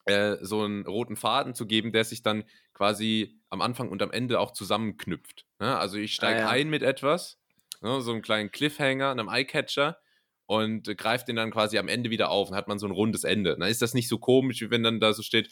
äh, 0.06 0.36
so 0.40 0.62
einen 0.62 0.86
roten 0.86 1.16
Faden 1.16 1.54
zu 1.54 1.66
geben, 1.66 1.92
der 1.92 2.04
sich 2.04 2.22
dann 2.22 2.44
quasi 2.72 3.40
am 3.50 3.62
Anfang 3.62 3.88
und 3.88 4.02
am 4.02 4.10
Ende 4.10 4.40
auch 4.40 4.52
zusammenknüpft. 4.52 5.46
Ne? 5.58 5.76
Also 5.76 5.98
ich 5.98 6.14
steige 6.14 6.40
ah, 6.40 6.42
ja. 6.42 6.48
ein 6.50 6.68
mit 6.68 6.82
etwas, 6.82 7.40
ne? 7.80 8.00
so 8.00 8.12
einem 8.12 8.22
kleinen 8.22 8.50
Cliffhanger, 8.50 9.10
einem 9.10 9.28
Eyecatcher 9.28 9.98
und 10.46 10.88
äh, 10.88 10.94
greift 10.94 11.28
den 11.28 11.36
dann 11.36 11.50
quasi 11.50 11.78
am 11.78 11.88
Ende 11.88 12.10
wieder 12.10 12.30
auf 12.30 12.50
und 12.50 12.56
hat 12.56 12.68
man 12.68 12.78
so 12.78 12.86
ein 12.86 12.92
rundes 12.92 13.24
Ende. 13.24 13.56
Dann 13.58 13.68
ist 13.68 13.82
das 13.82 13.94
nicht 13.94 14.08
so 14.08 14.18
komisch, 14.18 14.60
wie 14.60 14.70
wenn 14.70 14.82
dann 14.82 15.00
da 15.00 15.12
so 15.12 15.22
steht. 15.22 15.50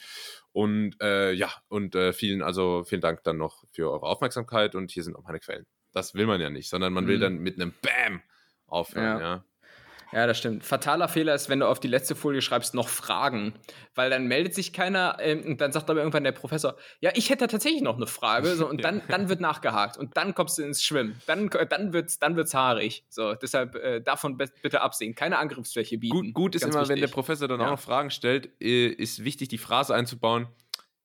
Und 0.53 0.97
äh, 1.01 1.33
ja, 1.33 1.51
und 1.69 1.95
äh, 1.95 2.13
vielen, 2.13 2.43
also 2.43 2.85
vielen 2.85 3.01
Dank 3.01 3.25
dann 3.25 3.39
noch 3.39 3.65
für 3.71 3.91
eure 3.91 4.07
Aufmerksamkeit 4.07 4.75
und 4.75 4.91
hier 4.91 5.03
sind 5.03 5.17
auch 5.17 5.25
meine 5.25 5.41
Quellen. 5.41 5.67
Das 5.93 6.15
will 6.15 6.27
man 6.27 6.41
ja 6.41 6.51
nicht, 6.51 6.69
sondern 6.69 6.93
man 6.93 7.07
will 7.07 7.17
mhm. 7.17 7.21
dann 7.21 7.39
mit 7.39 7.61
einem 7.61 7.73
Bam 7.81 8.23
aufhören, 8.67 9.21
ja. 9.21 9.35
ja. 9.37 9.45
Ja, 10.13 10.27
das 10.27 10.39
stimmt. 10.39 10.65
Fataler 10.65 11.09
Fehler 11.09 11.35
ist, 11.35 11.49
wenn 11.49 11.61
du 11.61 11.67
auf 11.67 11.81
die 11.81 11.89
letzte 11.89 12.15
Folie 12.15 12.43
schreibst, 12.43 12.75
noch 12.75 12.89
Fragen. 12.89 13.55
Weil 13.95 14.11
dann 14.11 14.27
meldet 14.27 14.55
sich 14.55 14.73
keiner 14.73 15.17
ähm, 15.21 15.43
und 15.45 15.61
dann 15.61 15.73
sagt 15.73 15.89
aber 15.89 16.01
irgendwann 16.01 16.25
der 16.25 16.33
Professor, 16.33 16.77
ja, 17.01 17.11
ich 17.15 17.31
hätte 17.31 17.47
tatsächlich 17.47 17.83
noch 17.83 17.97
eine 17.97 18.07
Frage. 18.07 18.55
So, 18.55 18.69
und 18.69 18.85
dann, 18.85 19.01
dann 19.09 19.29
wird 19.29 19.41
nachgehakt 19.41 19.97
und 19.97 20.17
dann 20.17 20.35
kommst 20.35 20.59
du 20.59 20.63
ins 20.63 20.83
Schwimmen. 20.83 21.21
Dann, 21.27 21.49
dann 21.69 21.93
wird 21.93 22.11
es 22.11 22.19
dann 22.19 22.37
wird's 22.37 22.55
haarig. 22.55 23.05
So, 23.09 23.35
deshalb 23.35 23.75
äh, 23.77 24.01
davon 24.01 24.37
bitte 24.37 24.83
absehen. 24.83 25.15
Keine 25.15 25.39
Angriffsfläche 25.39 25.99
bieten. 25.99 26.15
Gut, 26.15 26.35
gut 26.35 26.55
ist 26.55 26.63
immer, 26.63 26.75
wichtig. 26.75 26.89
wenn 26.91 27.01
der 27.01 27.09
Professor 27.09 27.49
dann 27.49 27.61
ja. 27.61 27.67
auch 27.67 27.71
noch 27.71 27.81
Fragen 27.81 28.11
stellt, 28.11 28.51
äh, 28.61 28.89
ist 28.89 29.25
wichtig, 29.25 29.49
die 29.49 29.59
Phrase 29.59 29.95
einzubauen. 29.95 30.49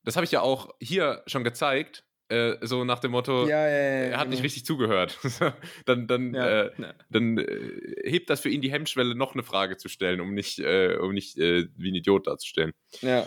Das 0.04 0.16
habe 0.16 0.26
ich 0.26 0.32
ja 0.32 0.42
auch 0.42 0.70
hier 0.82 1.24
schon 1.28 1.44
gezeigt. 1.44 2.04
Äh, 2.30 2.58
so 2.62 2.84
nach 2.84 3.00
dem 3.00 3.12
Motto, 3.12 3.48
ja, 3.48 3.68
ja, 3.68 3.70
ja, 3.70 3.76
er 3.78 4.18
hat 4.18 4.26
genau. 4.26 4.32
nicht 4.32 4.44
richtig 4.44 4.66
zugehört. 4.66 5.18
dann 5.86 6.08
dann, 6.08 6.36
äh, 6.36 6.70
dann 7.10 7.38
äh, 7.38 8.10
hebt 8.10 8.30
das 8.30 8.42
für 8.42 8.50
ihn 8.50 8.62
die 8.62 8.72
Hemmschwelle, 8.72 9.16
noch 9.16 9.34
eine 9.34 9.44
Frage 9.44 9.78
zu 9.78 9.88
stellen, 9.88 10.20
um 10.20 10.34
nicht, 10.34 10.60
äh, 10.60 10.98
um 10.98 11.14
nicht 11.14 11.38
äh, 11.38 11.68
wie 11.78 11.92
ein 11.92 11.96
Idiot 11.96 12.28
dazustellen. 12.28 12.74
Ja. 13.02 13.26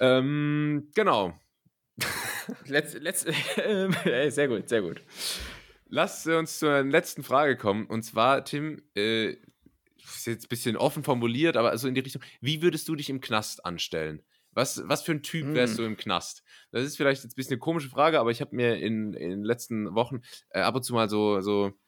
Ähm, 0.00 0.90
genau. 0.94 1.38
Letz, 2.66 2.94
letz, 2.94 3.24
sehr 4.34 4.48
gut, 4.48 4.68
sehr 4.68 4.82
gut. 4.82 5.02
Lass 5.86 6.26
uns 6.26 6.58
zur 6.58 6.82
letzten 6.82 7.22
Frage 7.22 7.56
kommen. 7.56 7.86
Und 7.86 8.02
zwar, 8.02 8.44
Tim, 8.44 8.82
äh, 8.94 9.36
ist 10.16 10.26
jetzt 10.26 10.46
ein 10.46 10.48
bisschen 10.48 10.76
offen 10.76 11.04
formuliert, 11.04 11.56
aber 11.56 11.76
so 11.78 11.88
in 11.88 11.94
die 11.94 12.00
Richtung, 12.00 12.22
wie 12.40 12.62
würdest 12.62 12.88
du 12.88 12.94
dich 12.94 13.10
im 13.10 13.20
Knast 13.20 13.64
anstellen? 13.64 14.22
Was, 14.58 14.82
was 14.88 15.02
für 15.02 15.12
ein 15.12 15.22
Typ 15.22 15.54
wärst 15.54 15.74
mm. 15.74 15.76
du 15.76 15.84
im 15.84 15.96
Knast? 15.96 16.42
Das 16.72 16.84
ist 16.84 16.96
vielleicht 16.96 17.22
jetzt 17.22 17.34
ein 17.34 17.36
bisschen 17.36 17.52
eine 17.52 17.60
komische 17.60 17.88
Frage, 17.88 18.18
aber 18.18 18.32
ich 18.32 18.40
habe 18.40 18.56
mir 18.56 18.74
in, 18.74 19.14
in 19.14 19.30
den 19.30 19.44
letzten 19.44 19.94
Wochen 19.94 20.22
äh, 20.50 20.62
ab 20.62 20.74
und 20.74 20.82
zu 20.82 20.94
mal 20.94 21.08
so, 21.08 21.40
so 21.40 21.78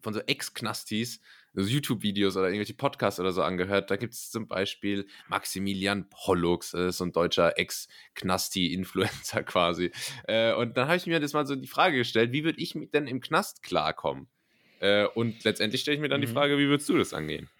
von 0.00 0.14
so 0.14 0.20
Ex-Knastis, 0.20 1.20
also 1.54 1.68
YouTube-Videos 1.68 2.38
oder 2.38 2.46
irgendwelche 2.46 2.72
Podcasts 2.72 3.20
oder 3.20 3.32
so 3.32 3.42
angehört. 3.42 3.90
Da 3.90 3.96
gibt 3.96 4.14
es 4.14 4.30
zum 4.30 4.48
Beispiel 4.48 5.06
Maximilian 5.28 6.08
Pollux, 6.08 6.70
das 6.70 6.80
ist 6.80 6.96
so 6.96 7.04
ein 7.04 7.12
deutscher 7.12 7.58
Ex-Knasti-Influencer 7.58 9.42
quasi. 9.44 9.92
Äh, 10.26 10.54
und 10.54 10.78
dann 10.78 10.86
habe 10.86 10.96
ich 10.96 11.04
mir 11.04 11.20
das 11.20 11.34
mal 11.34 11.46
so 11.46 11.54
die 11.54 11.66
Frage 11.66 11.98
gestellt, 11.98 12.32
wie 12.32 12.44
würde 12.44 12.62
ich 12.62 12.74
denn 12.94 13.06
im 13.06 13.20
Knast 13.20 13.62
klarkommen? 13.62 14.28
Äh, 14.80 15.04
und 15.04 15.44
letztendlich 15.44 15.82
stelle 15.82 15.96
ich 15.96 16.00
mir 16.00 16.08
dann 16.08 16.22
mhm. 16.22 16.26
die 16.26 16.32
Frage, 16.32 16.56
wie 16.56 16.66
würdest 16.66 16.88
du 16.88 16.96
das 16.96 17.12
angehen? 17.12 17.50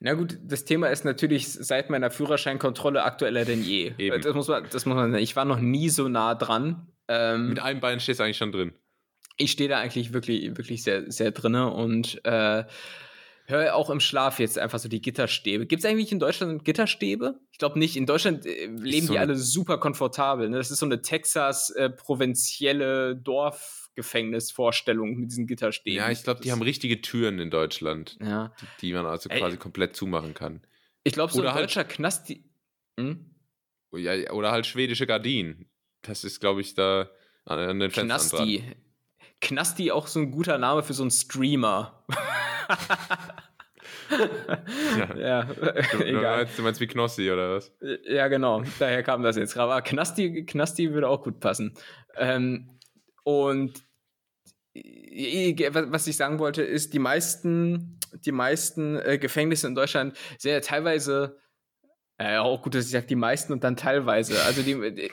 Na 0.00 0.14
gut, 0.14 0.38
das 0.42 0.64
Thema 0.64 0.88
ist 0.88 1.04
natürlich 1.04 1.52
seit 1.52 1.90
meiner 1.90 2.10
Führerscheinkontrolle 2.10 3.02
aktueller 3.02 3.44
denn 3.44 3.62
je. 3.62 3.92
Eben. 3.98 4.20
Das 4.20 4.34
muss 4.34 4.48
man, 4.48 4.66
das 4.70 4.86
muss 4.86 4.96
man, 4.96 5.14
ich 5.14 5.36
war 5.36 5.44
noch 5.44 5.60
nie 5.60 5.88
so 5.88 6.08
nah 6.08 6.34
dran. 6.34 6.88
Ähm, 7.08 7.50
Mit 7.50 7.60
einem 7.60 7.80
Bein 7.80 8.00
stehst 8.00 8.20
du 8.20 8.24
eigentlich 8.24 8.36
schon 8.36 8.52
drin. 8.52 8.72
Ich 9.36 9.52
stehe 9.52 9.68
da 9.68 9.78
eigentlich 9.78 10.12
wirklich, 10.12 10.56
wirklich 10.56 10.82
sehr, 10.82 11.10
sehr 11.10 11.32
drinne 11.32 11.72
und 11.72 12.24
äh, 12.24 12.64
höre 13.46 13.74
auch 13.74 13.90
im 13.90 14.00
Schlaf 14.00 14.38
jetzt 14.38 14.58
einfach 14.58 14.78
so 14.78 14.88
die 14.88 15.02
Gitterstäbe. 15.02 15.66
Gibt 15.66 15.84
es 15.84 15.90
eigentlich 15.90 16.12
in 16.12 16.20
Deutschland 16.20 16.64
Gitterstäbe? 16.64 17.40
Ich 17.50 17.58
glaube 17.58 17.78
nicht. 17.78 17.96
In 17.96 18.06
Deutschland 18.06 18.46
äh, 18.46 18.66
leben 18.66 19.06
so 19.06 19.14
die 19.14 19.18
alle 19.18 19.36
super 19.36 19.78
komfortabel. 19.78 20.48
Ne? 20.48 20.56
Das 20.56 20.70
ist 20.70 20.78
so 20.78 20.86
eine 20.86 21.02
Texas-provinzielle 21.02 23.10
äh, 23.10 23.16
Dorf- 23.16 23.83
Gefängnisvorstellung 23.94 25.16
mit 25.16 25.30
diesen 25.30 25.46
Gitterstäben. 25.46 25.96
Ja, 25.96 26.10
ich 26.10 26.22
glaube, 26.22 26.40
die 26.40 26.52
haben 26.52 26.62
richtige 26.62 27.00
Türen 27.00 27.38
in 27.38 27.50
Deutschland, 27.50 28.16
ja. 28.20 28.52
die, 28.60 28.86
die 28.86 28.92
man 28.92 29.06
also 29.06 29.28
Ey. 29.28 29.40
quasi 29.40 29.56
komplett 29.56 29.96
zumachen 29.96 30.34
kann. 30.34 30.60
Ich 31.04 31.12
glaube, 31.12 31.32
so 31.32 31.42
ein 31.42 31.52
halt, 31.52 31.64
deutscher 31.64 31.84
Knast. 31.84 32.28
Die, 32.28 32.44
hm? 32.98 33.30
ja, 33.92 34.30
oder 34.32 34.50
halt 34.50 34.66
schwedische 34.66 35.06
Gardinen. 35.06 35.68
Das 36.02 36.24
ist, 36.24 36.40
glaube 36.40 36.60
ich, 36.60 36.74
da 36.74 37.10
an, 37.44 37.78
den 37.78 37.90
Fenstern 37.90 38.08
Knasti. 38.08 38.58
Dran. 38.58 38.74
Knasti 39.40 39.90
auch 39.90 40.06
so 40.06 40.20
ein 40.20 40.30
guter 40.30 40.58
Name 40.58 40.82
für 40.82 40.94
so 40.94 41.02
einen 41.02 41.10
Streamer. 41.10 42.04
ja, 44.96 45.16
ja 45.16 45.42
du, 45.44 46.04
egal. 46.04 46.38
Meinst, 46.38 46.58
du 46.58 46.62
meinst 46.62 46.80
wie 46.80 46.86
Knossi 46.86 47.30
oder 47.30 47.56
was? 47.56 47.72
Ja, 48.04 48.28
genau. 48.28 48.62
Daher 48.78 49.02
kam 49.02 49.22
das 49.22 49.36
jetzt 49.36 49.54
gerade. 49.54 49.72
Aber 49.72 49.82
Knasti, 49.82 50.44
Knasti 50.44 50.92
würde 50.92 51.08
auch 51.08 51.22
gut 51.22 51.40
passen. 51.40 51.74
Ähm, 52.16 52.70
und 53.24 53.82
was 54.42 56.06
ich 56.06 56.16
sagen 56.16 56.38
wollte, 56.38 56.62
ist, 56.62 56.92
die 56.94 56.98
meisten, 56.98 57.98
die 58.24 58.32
meisten 58.32 58.96
äh, 58.96 59.18
Gefängnisse 59.18 59.68
in 59.68 59.74
Deutschland 59.74 60.16
sind 60.38 60.50
ja 60.50 60.60
teilweise, 60.60 61.38
äh, 62.18 62.38
auch 62.38 62.62
gut, 62.62 62.74
dass 62.74 62.86
ich 62.86 62.92
sage, 62.92 63.06
die 63.06 63.16
meisten 63.16 63.52
und 63.52 63.62
dann 63.62 63.76
teilweise. 63.76 64.42
Also 64.42 64.62
die, 64.62 64.72
äh, 64.72 65.10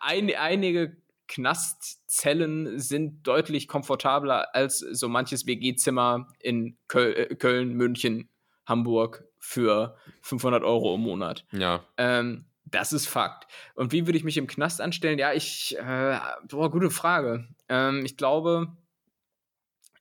ein, 0.00 0.30
einige 0.34 0.96
Knastzellen 1.28 2.78
sind 2.78 3.26
deutlich 3.26 3.68
komfortabler 3.68 4.54
als 4.54 4.78
so 4.78 5.08
manches 5.08 5.46
WG-Zimmer 5.46 6.26
in 6.40 6.76
Köl 6.88 7.14
äh, 7.14 7.34
Köln, 7.36 7.74
München, 7.74 8.28
Hamburg 8.66 9.24
für 9.38 9.96
500 10.22 10.62
Euro 10.62 10.94
im 10.96 11.02
Monat. 11.02 11.46
Ja. 11.52 11.84
Ähm, 11.96 12.44
das 12.70 12.92
ist 12.92 13.06
Fakt. 13.06 13.46
Und 13.74 13.92
wie 13.92 14.06
würde 14.06 14.18
ich 14.18 14.24
mich 14.24 14.36
im 14.36 14.46
Knast 14.46 14.80
anstellen? 14.80 15.18
Ja, 15.18 15.32
ich, 15.32 15.76
äh, 15.78 16.18
boah, 16.48 16.70
gute 16.70 16.90
Frage. 16.90 17.48
Ähm, 17.68 18.04
ich 18.04 18.16
glaube, 18.16 18.76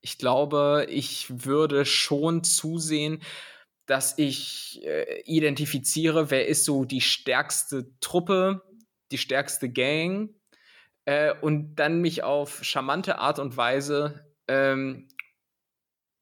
ich 0.01 0.17
glaube, 0.17 0.87
ich 0.89 1.45
würde 1.45 1.85
schon 1.85 2.43
zusehen, 2.43 3.21
dass 3.85 4.17
ich 4.17 4.81
äh, 4.85 5.21
identifiziere, 5.25 6.31
wer 6.31 6.47
ist 6.47 6.65
so 6.65 6.85
die 6.85 7.01
stärkste 7.01 7.87
Truppe, 7.99 8.61
die 9.11 9.17
stärkste 9.17 9.69
Gang 9.69 10.29
äh, 11.05 11.33
und 11.41 11.75
dann 11.75 12.01
mich 12.01 12.23
auf 12.23 12.63
charmante 12.63 13.17
Art 13.19 13.39
und 13.39 13.57
Weise 13.57 14.25
ähm, 14.47 15.07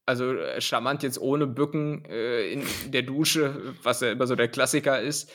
Also 0.05 0.33
äh, 0.33 0.61
charmant 0.61 1.03
jetzt 1.03 1.19
ohne 1.19 1.47
Bücken 1.47 2.05
äh, 2.05 2.49
in 2.51 2.63
der 2.87 3.01
Dusche, 3.01 3.75
was 3.83 3.99
ja 3.99 4.11
immer 4.11 4.25
so 4.25 4.35
der 4.35 4.47
Klassiker 4.47 5.01
ist, 5.01 5.29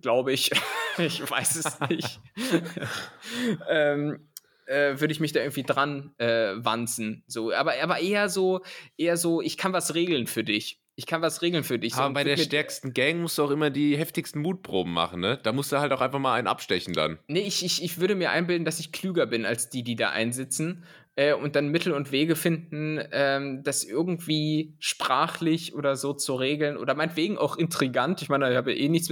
glaube 0.00 0.32
ich. 0.32 0.50
ich 0.98 1.28
weiß 1.28 1.56
es 1.56 1.80
nicht. 1.88 2.20
ähm, 3.68 4.28
äh, 4.66 4.98
würde 5.00 5.12
ich 5.12 5.20
mich 5.20 5.32
da 5.32 5.40
irgendwie 5.40 5.62
dran 5.62 6.12
äh, 6.18 6.54
wanzen. 6.56 7.22
So, 7.26 7.52
aber, 7.52 7.74
aber 7.82 8.00
eher 8.00 8.28
so, 8.28 8.62
eher 8.96 9.16
so, 9.16 9.40
ich 9.40 9.56
kann 9.56 9.72
was 9.72 9.94
regeln 9.94 10.26
für 10.26 10.44
dich. 10.44 10.80
Ich 10.98 11.04
kann 11.04 11.20
was 11.20 11.42
regeln 11.42 11.62
für 11.62 11.78
dich. 11.78 11.94
Aber 11.94 12.08
so, 12.08 12.14
bei 12.14 12.24
der 12.24 12.38
stärksten 12.38 12.94
Gang 12.94 13.20
musst 13.20 13.36
du 13.36 13.44
auch 13.44 13.50
immer 13.50 13.68
die 13.68 13.98
heftigsten 13.98 14.40
Mutproben 14.40 14.92
machen, 14.92 15.20
ne? 15.20 15.38
Da 15.42 15.52
musst 15.52 15.70
du 15.70 15.78
halt 15.78 15.92
auch 15.92 16.00
einfach 16.00 16.18
mal 16.18 16.34
einen 16.34 16.46
abstechen 16.46 16.94
dann. 16.94 17.18
Nee, 17.28 17.40
ich, 17.40 17.64
ich, 17.64 17.84
ich 17.84 18.00
würde 18.00 18.14
mir 18.14 18.30
einbilden, 18.30 18.64
dass 18.64 18.80
ich 18.80 18.92
klüger 18.92 19.26
bin 19.26 19.44
als 19.44 19.68
die, 19.68 19.82
die 19.82 19.94
da 19.94 20.08
einsitzen 20.08 20.84
äh, 21.16 21.34
und 21.34 21.54
dann 21.54 21.68
Mittel 21.68 21.92
und 21.92 22.12
Wege 22.12 22.34
finden, 22.34 22.98
ähm, 23.12 23.62
das 23.62 23.84
irgendwie 23.84 24.74
sprachlich 24.78 25.74
oder 25.74 25.96
so 25.96 26.14
zu 26.14 26.34
regeln 26.34 26.78
oder 26.78 26.94
meinetwegen 26.94 27.36
auch 27.36 27.56
intrigant. 27.56 28.22
Ich 28.22 28.30
meine, 28.30 28.50
ich 28.50 28.56
habe 28.56 28.74
eh 28.74 28.88
nichts 28.88 29.10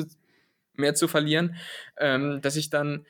mehr 0.77 0.95
zu 0.95 1.09
verlieren, 1.09 1.57
ähm, 1.99 2.41
dass 2.41 2.57
ich 2.57 2.71
dann 2.71 3.07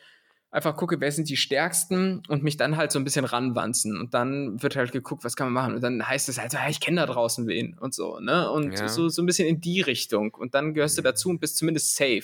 einfach 0.54 0.76
gucke, 0.76 1.00
wer 1.00 1.10
sind 1.10 1.28
die 1.28 1.36
Stärksten 1.36 2.22
und 2.28 2.44
mich 2.44 2.56
dann 2.56 2.76
halt 2.76 2.92
so 2.92 2.98
ein 3.00 3.04
bisschen 3.04 3.24
ranwanzen. 3.24 3.98
Und 3.98 4.14
dann 4.14 4.62
wird 4.62 4.76
halt 4.76 4.92
geguckt, 4.92 5.24
was 5.24 5.34
kann 5.34 5.52
man 5.52 5.54
machen. 5.54 5.74
Und 5.74 5.82
dann 5.82 6.06
heißt 6.06 6.28
es 6.28 6.38
halt, 6.38 6.52
ja, 6.52 6.68
ich 6.68 6.80
kenne 6.80 7.00
da 7.00 7.06
draußen 7.06 7.48
wen 7.48 7.76
und 7.78 7.92
so, 7.92 8.20
ne? 8.20 8.48
Und 8.50 8.78
ja. 8.78 8.88
so, 8.88 9.08
so 9.08 9.20
ein 9.20 9.26
bisschen 9.26 9.48
in 9.48 9.60
die 9.60 9.80
Richtung. 9.80 10.32
Und 10.32 10.54
dann 10.54 10.72
gehörst 10.72 10.96
du 10.96 11.02
mhm. 11.02 11.06
dazu 11.06 11.28
und 11.30 11.40
bist 11.40 11.56
zumindest 11.56 11.96
safe. 11.96 12.22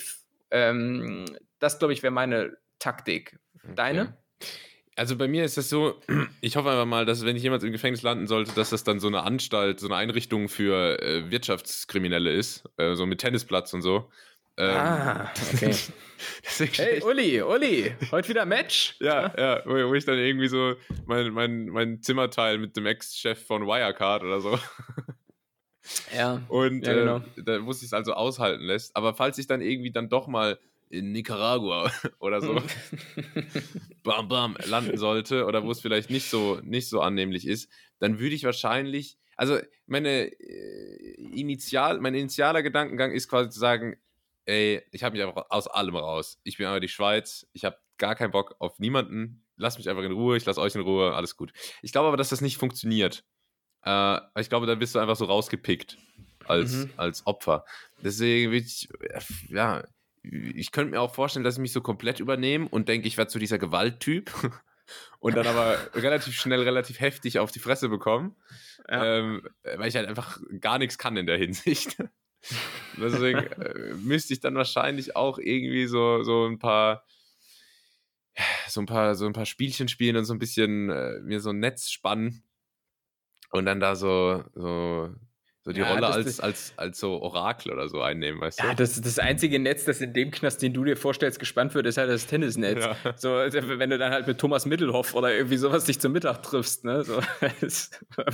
Ähm, 0.49 1.25
das, 1.59 1.77
glaube 1.77 1.93
ich, 1.93 2.03
wäre 2.03 2.13
meine 2.13 2.57
Taktik. 2.79 3.37
Deine? 3.75 4.01
Okay. 4.01 4.13
Also 4.95 5.15
bei 5.15 5.27
mir 5.27 5.43
ist 5.43 5.57
das 5.57 5.69
so, 5.69 5.99
ich 6.41 6.55
hoffe 6.55 6.69
einfach 6.69 6.85
mal, 6.85 7.05
dass 7.05 7.25
wenn 7.25 7.35
ich 7.35 7.43
jemals 7.43 7.63
im 7.63 7.71
Gefängnis 7.71 8.01
landen 8.01 8.27
sollte, 8.27 8.53
dass 8.53 8.69
das 8.69 8.83
dann 8.83 8.99
so 8.99 9.07
eine 9.07 9.23
Anstalt, 9.23 9.79
so 9.79 9.87
eine 9.87 9.95
Einrichtung 9.95 10.47
für 10.47 11.01
äh, 11.01 11.29
Wirtschaftskriminelle 11.31 12.31
ist, 12.31 12.63
äh, 12.77 12.95
so 12.95 13.05
mit 13.05 13.19
Tennisplatz 13.19 13.73
und 13.73 13.81
so. 13.81 14.09
Ähm, 14.57 14.77
ah, 14.77 15.31
okay. 15.53 15.73
hey, 16.73 17.01
Uli, 17.03 17.41
Uli, 17.41 17.95
heute 18.11 18.29
wieder 18.29 18.45
Match? 18.45 18.95
ja, 18.99 19.33
ja, 19.37 19.61
wo, 19.65 19.71
wo, 19.89 19.93
ich 19.93 20.05
dann 20.05 20.17
irgendwie 20.17 20.47
so 20.47 20.75
mein, 21.05 21.31
mein, 21.31 21.67
mein 21.67 22.01
Zimmerteil 22.01 22.57
mit 22.57 22.75
dem 22.75 22.85
Ex-Chef 22.85 23.45
von 23.45 23.65
Wirecard 23.65 24.23
oder 24.23 24.41
so. 24.41 24.59
Ja. 26.15 26.41
Und 26.47 26.85
ja, 26.85 26.93
genau. 26.93 27.17
äh, 27.17 27.43
da 27.43 27.59
muss 27.59 27.79
ich 27.79 27.87
es 27.87 27.93
also 27.93 28.13
aushalten 28.13 28.63
lässt. 28.63 28.95
Aber 28.95 29.15
falls 29.15 29.39
ich 29.39 29.47
dann 29.47 29.61
irgendwie 29.61 29.91
dann 29.91 30.09
doch 30.09 30.27
mal 30.27 30.59
in 30.89 31.11
Nicaragua 31.11 31.91
oder 32.19 32.39
so 32.39 32.61
bam 34.03 34.27
bam 34.27 34.55
landen 34.65 34.97
sollte 34.97 35.45
oder 35.45 35.63
wo 35.63 35.71
es 35.71 35.81
vielleicht 35.81 36.11
nicht 36.11 36.29
so 36.29 36.59
nicht 36.63 36.87
so 36.87 37.01
annehmlich 37.01 37.47
ist, 37.47 37.67
dann 37.99 38.19
würde 38.19 38.35
ich 38.35 38.43
wahrscheinlich 38.43 39.17
also 39.35 39.57
meine 39.87 40.31
äh, 40.39 41.13
initial 41.33 41.99
mein 41.99 42.13
initialer 42.13 42.61
Gedankengang 42.61 43.11
ist 43.11 43.27
quasi 43.27 43.49
zu 43.49 43.59
sagen, 43.59 43.97
ey, 44.45 44.83
ich 44.91 45.03
habe 45.03 45.15
mich 45.15 45.25
einfach 45.25 45.45
aus 45.49 45.67
allem 45.67 45.95
raus. 45.95 46.39
Ich 46.43 46.57
bin 46.57 46.67
einfach 46.67 46.81
die 46.81 46.87
Schweiz, 46.87 47.47
ich 47.53 47.65
habe 47.65 47.77
gar 47.97 48.15
keinen 48.15 48.31
Bock 48.31 48.55
auf 48.59 48.79
niemanden. 48.79 49.45
Lass 49.57 49.77
mich 49.77 49.89
einfach 49.89 50.03
in 50.03 50.11
Ruhe, 50.11 50.37
ich 50.37 50.45
lasse 50.45 50.59
euch 50.59 50.75
in 50.75 50.81
Ruhe, 50.81 51.13
alles 51.13 51.37
gut. 51.37 51.53
Ich 51.81 51.91
glaube 51.91 52.07
aber, 52.07 52.17
dass 52.17 52.29
das 52.29 52.41
nicht 52.41 52.57
funktioniert. 52.57 53.23
Äh, 53.83 54.19
ich 54.39 54.49
glaube, 54.49 54.65
da 54.65 54.75
bist 54.75 54.95
du 54.95 54.99
einfach 54.99 55.15
so 55.15 55.25
rausgepickt 55.25 55.97
als, 56.45 56.73
mhm. 56.73 56.89
als 56.97 57.25
Opfer. 57.27 57.65
Deswegen 58.03 58.51
würde 58.51 58.65
ich, 58.65 58.89
ja, 59.49 59.83
ich 60.23 60.71
könnte 60.71 60.91
mir 60.91 61.01
auch 61.01 61.13
vorstellen, 61.13 61.43
dass 61.43 61.55
ich 61.55 61.61
mich 61.61 61.73
so 61.73 61.81
komplett 61.81 62.19
übernehme 62.19 62.67
und 62.69 62.87
denke, 62.89 63.07
ich 63.07 63.17
werde 63.17 63.31
zu 63.31 63.39
dieser 63.39 63.57
Gewalttyp 63.57 64.31
und 65.19 65.35
dann 65.35 65.47
aber 65.47 65.77
relativ 65.95 66.35
schnell, 66.35 66.61
relativ 66.61 66.99
heftig 66.99 67.39
auf 67.39 67.51
die 67.51 67.59
Fresse 67.59 67.89
bekomme, 67.89 68.35
ja. 68.89 69.17
ähm, 69.17 69.47
weil 69.63 69.89
ich 69.89 69.95
halt 69.95 70.07
einfach 70.07 70.39
gar 70.59 70.77
nichts 70.77 70.97
kann 70.97 71.17
in 71.17 71.25
der 71.25 71.37
Hinsicht. 71.37 71.97
Deswegen 72.97 73.39
äh, 73.39 73.93
müsste 73.95 74.33
ich 74.33 74.39
dann 74.39 74.55
wahrscheinlich 74.55 75.15
auch 75.15 75.37
irgendwie 75.37 75.87
so, 75.87 76.23
so 76.23 76.45
ein 76.45 76.59
paar 76.59 77.05
so 78.67 78.79
ein 78.79 78.85
paar 78.85 79.15
so 79.15 79.25
ein 79.25 79.33
paar 79.33 79.45
Spielchen 79.45 79.87
spielen 79.87 80.15
und 80.15 80.25
so 80.25 80.33
ein 80.33 80.39
bisschen 80.39 80.89
äh, 80.89 81.19
mir 81.21 81.41
so 81.41 81.49
ein 81.49 81.59
Netz 81.59 81.89
spannen 81.89 82.43
und 83.51 83.65
dann 83.65 83.79
da 83.79 83.95
so 83.95 84.43
so 84.55 85.13
so 85.63 85.71
die 85.73 85.81
ja, 85.81 85.93
Rolle 85.93 86.07
als, 86.07 86.39
als, 86.39 86.73
als 86.75 86.99
so 86.99 87.21
Orakel 87.21 87.71
oder 87.71 87.87
so 87.87 88.01
einnehmen, 88.01 88.41
weißt 88.41 88.59
du? 88.59 88.65
Ja, 88.65 88.73
das, 88.73 88.99
das 88.99 89.19
einzige 89.19 89.59
Netz, 89.59 89.85
das 89.85 90.01
in 90.01 90.11
dem 90.11 90.31
Knast, 90.31 90.63
den 90.63 90.73
du 90.73 90.83
dir 90.83 90.97
vorstellst, 90.97 91.39
gespannt 91.39 91.75
wird, 91.75 91.85
ist 91.85 91.99
halt 91.99 92.09
das 92.09 92.25
Tennisnetz. 92.25 92.83
Ja. 92.83 92.95
So, 93.15 93.33
also, 93.33 93.59
wenn 93.77 93.91
du 93.91 93.99
dann 93.99 94.11
halt 94.11 94.25
mit 94.25 94.39
Thomas 94.39 94.65
Mittelhoff 94.65 95.13
oder 95.13 95.31
irgendwie 95.31 95.57
sowas 95.57 95.83
dich 95.83 95.99
zum 95.99 96.13
Mittag 96.13 96.41
triffst, 96.41 96.83
ne? 96.83 97.03
So, 97.03 97.21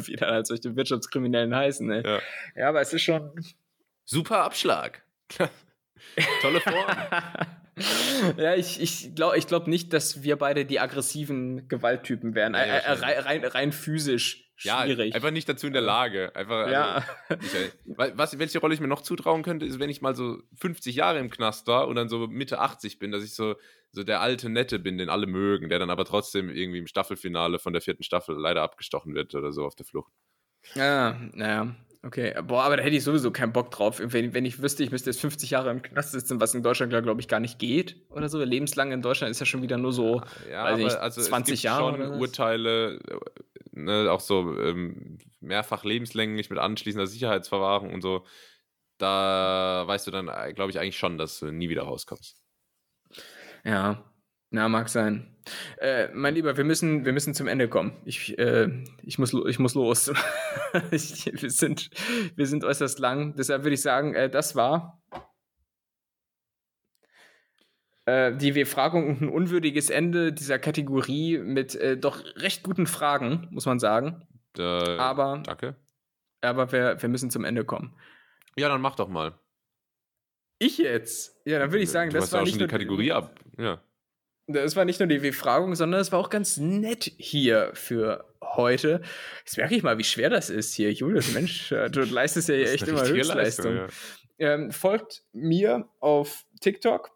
wie 0.06 0.16
dann 0.16 0.30
halt 0.30 0.48
solche 0.48 0.74
Wirtschaftskriminellen 0.78 1.54
heißen, 1.54 1.86
ne? 1.86 2.02
Ja. 2.06 2.20
ja, 2.56 2.70
aber 2.70 2.80
es 2.80 2.94
ist 2.94 3.02
schon. 3.02 3.32
Super 4.10 4.44
Abschlag. 4.44 5.04
Tolle 6.42 6.62
Form. 6.62 6.86
ja, 8.38 8.56
ich, 8.56 8.82
ich 8.82 9.14
glaube 9.16 9.38
ich 9.38 9.48
glaub 9.48 9.68
nicht, 9.68 9.92
dass 9.92 10.24
wir 10.24 10.38
beide 10.38 10.66
die 10.66 10.80
aggressiven 10.80 11.68
Gewalttypen 11.68 12.34
wären. 12.34 12.54
Ja, 12.54 12.62
äh, 12.62 12.92
rein, 12.94 13.20
rein, 13.20 13.46
rein 13.46 13.72
physisch 13.74 14.50
schwierig. 14.56 15.10
Ja, 15.10 15.16
einfach 15.16 15.32
nicht 15.32 15.50
dazu 15.50 15.68
in 15.68 15.74
der 15.74 15.82
Lage. 15.82 16.34
Einfach, 16.38 16.72
ja. 16.72 17.04
Also, 17.28 17.58
was, 18.16 18.40
welche 18.40 18.60
Rolle 18.60 18.74
ich 18.74 18.80
mir 18.80 18.88
noch 18.88 19.02
zutrauen 19.02 19.44
könnte, 19.44 19.66
ist, 19.66 19.78
wenn 19.78 19.90
ich 19.90 20.02
mal 20.02 20.16
so 20.16 20.42
50 20.56 20.96
Jahre 20.96 21.20
im 21.20 21.30
Knast 21.30 21.68
war 21.68 21.90
und 21.90 21.98
dann 21.98 22.08
so 22.08 22.28
Mitte 22.28 22.60
80 22.60 23.00
bin, 23.00 23.12
dass 23.12 23.26
ich 23.26 23.36
so, 23.36 23.56
so 23.92 24.04
der 24.04 24.22
alte 24.22 24.50
Nette 24.50 24.80
bin, 24.80 24.98
den 24.98 25.10
alle 25.10 25.28
mögen, 25.28 25.68
der 25.68 25.80
dann 25.80 25.90
aber 25.90 26.06
trotzdem 26.06 26.50
irgendwie 26.50 26.80
im 26.80 26.88
Staffelfinale 26.88 27.60
von 27.60 27.74
der 27.74 27.82
vierten 27.82 28.04
Staffel 28.04 28.38
leider 28.38 28.62
abgestochen 28.62 29.16
wird 29.16 29.36
oder 29.36 29.52
so 29.52 29.66
auf 29.66 29.76
der 29.76 29.86
Flucht. 29.86 30.14
Ja, 30.76 31.20
naja. 31.34 31.76
Okay, 32.04 32.34
boah, 32.44 32.64
aber 32.64 32.78
da 32.78 32.84
hätte 32.84 32.96
ich 32.96 33.04
sowieso 33.04 33.32
keinen 33.32 33.54
Bock 33.54 33.72
drauf. 33.72 34.00
Wenn, 34.04 34.34
wenn 34.34 34.46
ich 34.46 34.62
wüsste, 34.62 34.84
ich 34.84 34.92
müsste 34.92 35.10
jetzt 35.10 35.20
50 35.20 35.50
Jahre 35.50 35.72
im 35.72 35.82
Knast 35.82 36.12
sitzen, 36.12 36.40
was 36.40 36.54
in 36.54 36.64
Deutschland, 36.64 36.92
glaube 36.92 37.20
ich, 37.20 37.28
gar 37.28 37.40
nicht 37.40 37.60
geht 37.60 37.98
oder 38.10 38.30
so. 38.30 38.42
Lebenslang 38.44 38.92
in 38.92 39.02
Deutschland 39.02 39.32
ist 39.32 39.40
ja 39.40 39.46
schon 39.46 39.62
wieder 39.62 39.78
nur 39.78 39.92
so, 39.92 40.22
ja, 40.50 40.64
weiß 40.64 40.78
nicht, 40.78 40.96
also 40.96 41.22
20 41.22 41.54
es 41.54 41.62
gibt 41.62 41.64
Jahre. 41.64 41.98
schon 41.98 42.20
Urteile, 42.20 43.00
ne, 43.72 44.12
auch 44.12 44.20
so 44.20 44.58
ähm, 44.60 45.18
mehrfach 45.40 45.84
lebenslänglich 45.84 46.50
mit 46.50 46.60
anschließender 46.60 47.08
Sicherheitsverwahrung 47.08 47.94
und 47.94 48.02
so. 48.02 48.26
Da 48.98 49.84
weißt 49.86 50.08
du 50.08 50.12
dann, 50.12 50.28
äh, 50.28 50.54
glaube 50.54 50.72
ich, 50.72 50.80
eigentlich 50.80 50.98
schon, 50.98 51.18
dass 51.18 51.40
du 51.40 51.52
nie 51.52 51.70
wieder 51.70 51.84
rauskommst. 51.84 52.42
Ja, 53.64 54.04
na, 54.50 54.70
mag 54.70 54.90
sein. 54.90 55.36
Äh, 55.78 56.10
mein 56.14 56.36
Lieber, 56.36 56.58
wir 56.58 56.64
müssen, 56.64 57.06
wir 57.06 57.14
müssen 57.14 57.34
zum 57.34 57.48
Ende 57.48 57.68
kommen. 57.68 57.94
Ich, 58.06 58.38
äh, 58.38 58.70
ich, 59.04 59.20
muss, 59.20 59.34
ich 59.34 59.60
muss 59.60 59.76
los. 59.76 60.12
ich, 60.92 61.26
wir, 61.34 61.50
sind, 61.50 61.90
wir 62.36 62.48
sind 62.48 62.64
äußerst 62.64 63.00
lang. 63.00 63.36
Deshalb 63.36 63.64
würde 63.64 63.74
ich 63.74 63.82
sagen, 63.82 64.14
äh, 64.14 64.30
das 64.30 64.56
war 64.56 65.02
äh, 68.06 68.36
die 68.36 68.54
Befragung 68.54 69.08
und 69.08 69.22
ein 69.22 69.30
unwürdiges 69.30 69.90
Ende 69.90 70.32
dieser 70.32 70.60
Kategorie 70.60 71.38
mit 71.38 71.76
äh, 71.76 71.98
doch 71.98 72.24
recht 72.38 72.64
guten 72.64 72.88
Fragen, 72.88 73.48
muss 73.52 73.66
man 73.66 73.80
sagen. 73.80 74.26
aber, 74.58 75.44
danke. 75.46 75.76
Aber 76.42 76.72
wir, 76.72 77.02
wir 77.02 77.10
müssen 77.10 77.32
zum 77.32 77.44
Ende 77.44 77.66
kommen. 77.66 77.96
Ja, 78.56 78.70
dann 78.70 78.82
mach 78.82 78.96
doch 78.96 79.10
mal. 79.10 79.38
Ich 80.60 80.78
jetzt? 80.78 81.40
Ja, 81.46 81.60
dann 81.60 81.72
würde 81.72 81.84
ich 81.84 81.92
sagen, 81.92 82.10
du 82.10 82.18
das 82.18 82.32
war 82.32 82.42
auch 82.42 82.46
nicht 82.46 82.54
schon 82.54 82.60
die 82.60 82.68
Kategorie 82.68 83.12
ab. 83.12 83.40
Ja. 83.58 83.82
Es 84.48 84.78
war 84.78 84.86
nicht 84.86 85.00
nur 85.00 85.08
die 85.08 85.20
Befragung, 85.20 85.76
sondern 85.76 86.00
es 86.00 86.12
war 86.12 86.20
auch 86.20 86.30
ganz 86.30 86.58
nett 86.58 87.12
hier 87.18 87.72
für 87.74 88.26
heute. 88.42 89.02
Jetzt 89.40 89.58
merke 89.58 89.76
ich 89.76 89.84
mal, 89.84 89.98
wie 89.98 90.06
schwer 90.06 90.30
das 90.30 90.50
ist 90.50 90.74
hier. 90.74 90.92
Julius, 90.94 91.34
Mensch, 91.34 91.72
äh, 91.72 91.90
du 91.90 92.02
leistest 92.04 92.48
ja 92.48 92.56
echt 92.56 92.88
immer 92.88 93.06
Höchstleistung. 93.06 93.76
Ja. 93.76 93.88
Ähm, 94.40 94.72
folgt 94.72 95.24
mir 95.34 95.90
auf 96.00 96.46
TikTok. 96.62 97.12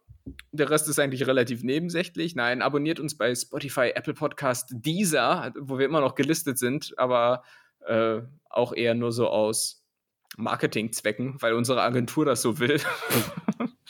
Der 0.51 0.69
Rest 0.69 0.89
ist 0.89 0.99
eigentlich 0.99 1.25
relativ 1.25 1.63
nebensächlich. 1.63 2.35
Nein, 2.35 2.61
abonniert 2.61 2.99
uns 2.99 3.17
bei 3.17 3.33
Spotify, 3.33 3.91
Apple 3.95 4.13
Podcast, 4.13 4.69
Deezer, 4.71 5.53
wo 5.57 5.79
wir 5.79 5.85
immer 5.85 6.01
noch 6.01 6.15
gelistet 6.15 6.59
sind, 6.59 6.93
aber 6.97 7.43
äh, 7.87 8.21
auch 8.49 8.73
eher 8.73 8.93
nur 8.93 9.11
so 9.11 9.29
aus 9.29 9.85
Marketingzwecken, 10.37 11.41
weil 11.41 11.53
unsere 11.53 11.81
Agentur 11.81 12.25
das 12.25 12.41
so 12.41 12.59
will. 12.59 12.79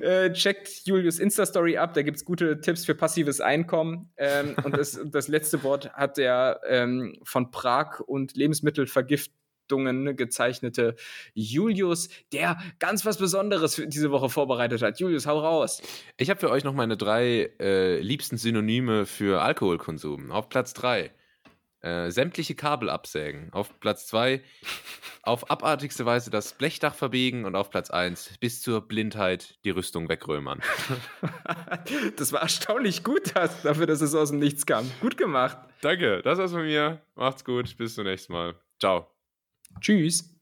äh, 0.00 0.32
checkt 0.32 0.82
Julius 0.84 1.18
Insta-Story 1.18 1.76
ab, 1.76 1.94
da 1.94 2.02
gibt 2.02 2.16
es 2.16 2.24
gute 2.24 2.60
Tipps 2.60 2.84
für 2.84 2.94
passives 2.94 3.40
Einkommen. 3.40 4.10
Ähm, 4.16 4.56
und 4.64 4.76
das, 4.76 5.00
das, 5.10 5.28
letzte 5.28 5.62
Wort 5.62 5.92
hat 5.92 6.16
der 6.16 6.60
ähm, 6.68 7.16
von 7.22 7.50
Prag 7.50 8.00
und 8.00 8.36
Lebensmittelvergiftungen 8.36 10.16
gezeichnete 10.16 10.94
Julius, 11.34 12.08
der 12.32 12.58
ganz 12.78 13.04
was 13.04 13.18
Besonderes 13.18 13.74
für 13.76 13.86
diese 13.86 14.10
Woche 14.10 14.28
vorbereitet 14.28 14.82
hat. 14.82 15.00
Julius, 15.00 15.26
hau 15.26 15.38
raus. 15.40 15.82
Ich 16.16 16.30
habe 16.30 16.40
für 16.40 16.50
euch 16.50 16.64
noch 16.64 16.74
meine 16.74 16.96
drei 16.96 17.50
äh, 17.60 18.00
liebsten 18.00 18.36
Synonyme 18.36 19.06
für 19.06 19.42
Alkoholkonsum. 19.42 20.30
Auf 20.30 20.48
Platz 20.48 20.72
drei 20.72 21.12
äh, 21.86 22.10
sämtliche 22.10 22.56
Kabel 22.56 22.90
absägen. 22.90 23.48
Auf 23.52 23.78
Platz 23.78 24.06
2 24.08 24.42
auf 25.22 25.50
abartigste 25.50 26.04
Weise 26.04 26.30
das 26.30 26.54
Blechdach 26.54 26.94
verbiegen 26.94 27.44
und 27.44 27.54
auf 27.54 27.70
Platz 27.70 27.90
1 27.90 28.38
bis 28.40 28.60
zur 28.60 28.80
Blindheit 28.80 29.58
die 29.64 29.70
Rüstung 29.70 30.08
wegrömern. 30.08 30.60
das 32.16 32.32
war 32.32 32.42
erstaunlich 32.42 33.04
gut 33.04 33.34
dafür, 33.36 33.86
dass 33.86 34.00
es 34.00 34.14
aus 34.14 34.30
dem 34.30 34.40
Nichts 34.40 34.66
kam. 34.66 34.90
Gut 35.00 35.16
gemacht. 35.16 35.58
Danke, 35.80 36.22
das 36.22 36.38
war's 36.38 36.52
von 36.52 36.64
mir. 36.64 37.00
Macht's 37.14 37.44
gut, 37.44 37.76
bis 37.76 37.94
zum 37.94 38.04
nächsten 38.04 38.32
Mal. 38.32 38.56
Ciao. 38.80 39.08
Tschüss. 39.80 40.35